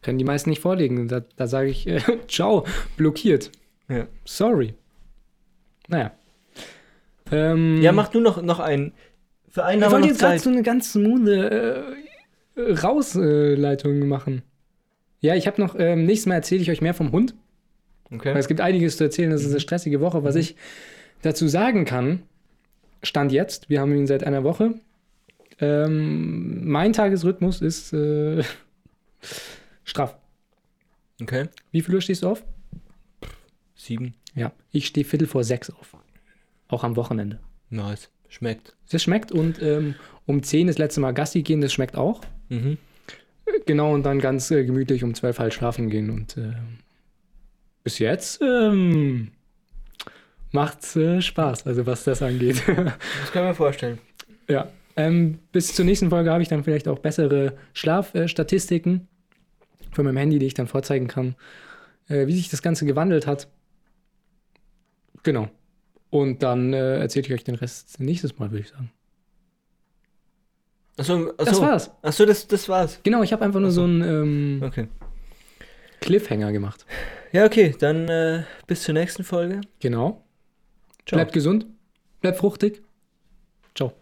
Können 0.02 0.18
die 0.18 0.24
meisten 0.24 0.50
nicht 0.50 0.60
vorlegen. 0.62 1.08
Da, 1.08 1.20
da 1.36 1.46
sage 1.46 1.70
ich, 1.70 1.86
äh, 1.86 2.00
ciao, 2.28 2.64
blockiert. 2.96 3.50
Ja. 3.88 4.06
Sorry. 4.24 4.74
Naja. 5.88 6.12
Ähm, 7.33 7.81
Ja, 7.83 7.93
mach 7.93 8.09
du 8.09 8.20
noch, 8.20 8.41
noch 8.43 8.59
einen. 8.61 8.93
Für 9.49 9.64
einen 9.64 9.83
Ich 9.83 9.91
wollte 9.91 10.09
jetzt 10.09 10.20
gerade 10.20 10.39
so 10.39 10.51
eine 10.51 10.62
ganz 10.62 10.93
smooth 10.93 11.29
äh, 11.29 11.83
Rausleitung 12.57 14.07
machen. 14.09 14.43
Ja, 15.20 15.35
ich 15.35 15.47
habe 15.47 15.61
noch, 15.61 15.74
ähm, 15.79 16.05
nächstes 16.05 16.26
Mal 16.26 16.37
erzähle 16.37 16.62
ich 16.62 16.70
euch 16.70 16.81
mehr 16.81 16.95
vom 16.95 17.12
Hund. 17.12 17.35
Weil 18.11 18.18
Okay. 18.18 18.39
es 18.39 18.49
gibt 18.49 18.61
einiges 18.61 18.97
zu 18.97 19.05
erzählen, 19.05 19.31
das 19.31 19.43
ist 19.43 19.51
eine 19.51 19.61
stressige 19.61 20.01
Woche. 20.01 20.24
Was 20.24 20.35
ich 20.37 20.57
dazu 21.22 21.47
sagen 21.49 21.85
kann, 21.85 22.22
Stand 23.03 23.33
jetzt, 23.33 23.68
wir 23.68 23.81
haben 23.81 23.95
ihn 23.95 24.07
seit 24.07 24.24
einer 24.24 24.45
Woche. 24.45 24.74
Ähm, 25.61 26.66
mein 26.68 26.93
Tagesrhythmus 26.93 27.61
ist 27.61 27.93
äh, 27.93 28.43
straff. 29.85 30.16
Okay. 31.20 31.49
Wie 31.70 31.83
viel 31.83 31.95
Uhr 31.95 32.01
stehst 32.01 32.22
du 32.22 32.29
auf? 32.29 32.43
Sieben. 33.74 34.14
Ja, 34.35 34.53
ich 34.72 34.87
stehe 34.87 35.05
Viertel 35.05 35.26
vor 35.29 35.45
sechs 35.45 35.68
auf. 35.70 35.97
Auch 36.68 36.84
am 36.84 36.96
Wochenende. 36.96 37.40
Nice. 37.70 38.10
Schmeckt. 38.28 38.76
Das 38.90 39.02
schmeckt 39.02 39.32
und 39.32 39.60
ähm, 39.62 39.94
um 40.26 40.42
10 40.42 40.66
das 40.66 40.78
letzte 40.78 41.00
Mal 41.00 41.12
Gassi 41.12 41.42
gehen, 41.42 41.60
das 41.60 41.72
schmeckt 41.72 41.96
auch. 41.96 42.20
Mhm. 42.50 42.76
Genau, 43.66 43.94
und 43.94 44.02
dann 44.04 44.18
ganz 44.18 44.50
äh, 44.50 44.64
gemütlich 44.64 45.02
um 45.02 45.14
12 45.14 45.38
halt 45.38 45.54
schlafen 45.54 45.88
gehen. 45.88 46.10
Und 46.10 46.36
äh, 46.36 46.52
bis 47.82 47.98
jetzt 47.98 48.42
ähm, 48.42 49.32
macht's 50.52 50.94
äh, 50.96 51.22
Spaß, 51.22 51.66
also 51.66 51.86
was 51.86 52.04
das 52.04 52.22
angeht. 52.22 52.62
Das 52.66 53.32
kann 53.32 53.44
mir 53.44 53.54
vorstellen. 53.54 53.98
ja. 54.48 54.68
Ähm, 54.96 55.38
bis 55.52 55.76
zur 55.76 55.84
nächsten 55.84 56.10
Folge 56.10 56.32
habe 56.32 56.42
ich 56.42 56.48
dann 56.48 56.64
vielleicht 56.64 56.88
auch 56.88 56.98
bessere 56.98 57.56
Schlafstatistiken 57.72 59.06
von 59.92 60.04
meinem 60.04 60.16
Handy, 60.16 60.40
die 60.40 60.46
ich 60.46 60.54
dann 60.54 60.66
vorzeigen 60.66 61.06
kann, 61.06 61.36
äh, 62.08 62.26
wie 62.26 62.34
sich 62.34 62.48
das 62.48 62.62
Ganze 62.62 62.84
gewandelt 62.84 63.28
hat. 63.28 63.46
Genau. 65.22 65.48
Und 66.11 66.42
dann 66.42 66.72
äh, 66.72 67.00
erzähle 67.00 67.26
ich 67.26 67.32
euch 67.34 67.44
den 67.44 67.54
Rest 67.54 68.00
nächstes 68.00 68.38
Mal, 68.38 68.50
würde 68.50 68.62
ich 68.62 68.68
sagen. 68.70 68.90
Achso, 70.96 71.30
achso. 71.36 71.44
Das 71.44 71.61
war's. 71.61 71.90
Achso, 72.02 72.26
das, 72.26 72.46
das 72.46 72.68
war's. 72.68 73.00
Genau, 73.02 73.22
ich 73.22 73.32
habe 73.32 73.44
einfach 73.44 73.61
nur 73.61 73.68
Ach 73.68 73.74
so. 73.74 73.82
so 73.82 73.86
einen 73.86 74.02
ähm, 74.02 74.62
Okay. 74.64 74.88
Cliffhanger 76.00 76.52
gemacht. 76.52 76.86
Ja, 77.32 77.44
okay. 77.44 77.74
Dann 77.78 78.09
äh, 78.09 78.44
bis 78.66 78.82
zur 78.82 78.94
nächsten 78.94 79.22
Folge. 79.24 79.61
Genau. 79.80 80.24
Ciao. 81.06 81.18
Bleibt 81.18 81.32
gesund, 81.32 81.66
bleibt 82.20 82.38
fruchtig. 82.38 82.82
Ciao. 83.74 83.92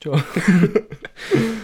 Ciao. 0.00 0.20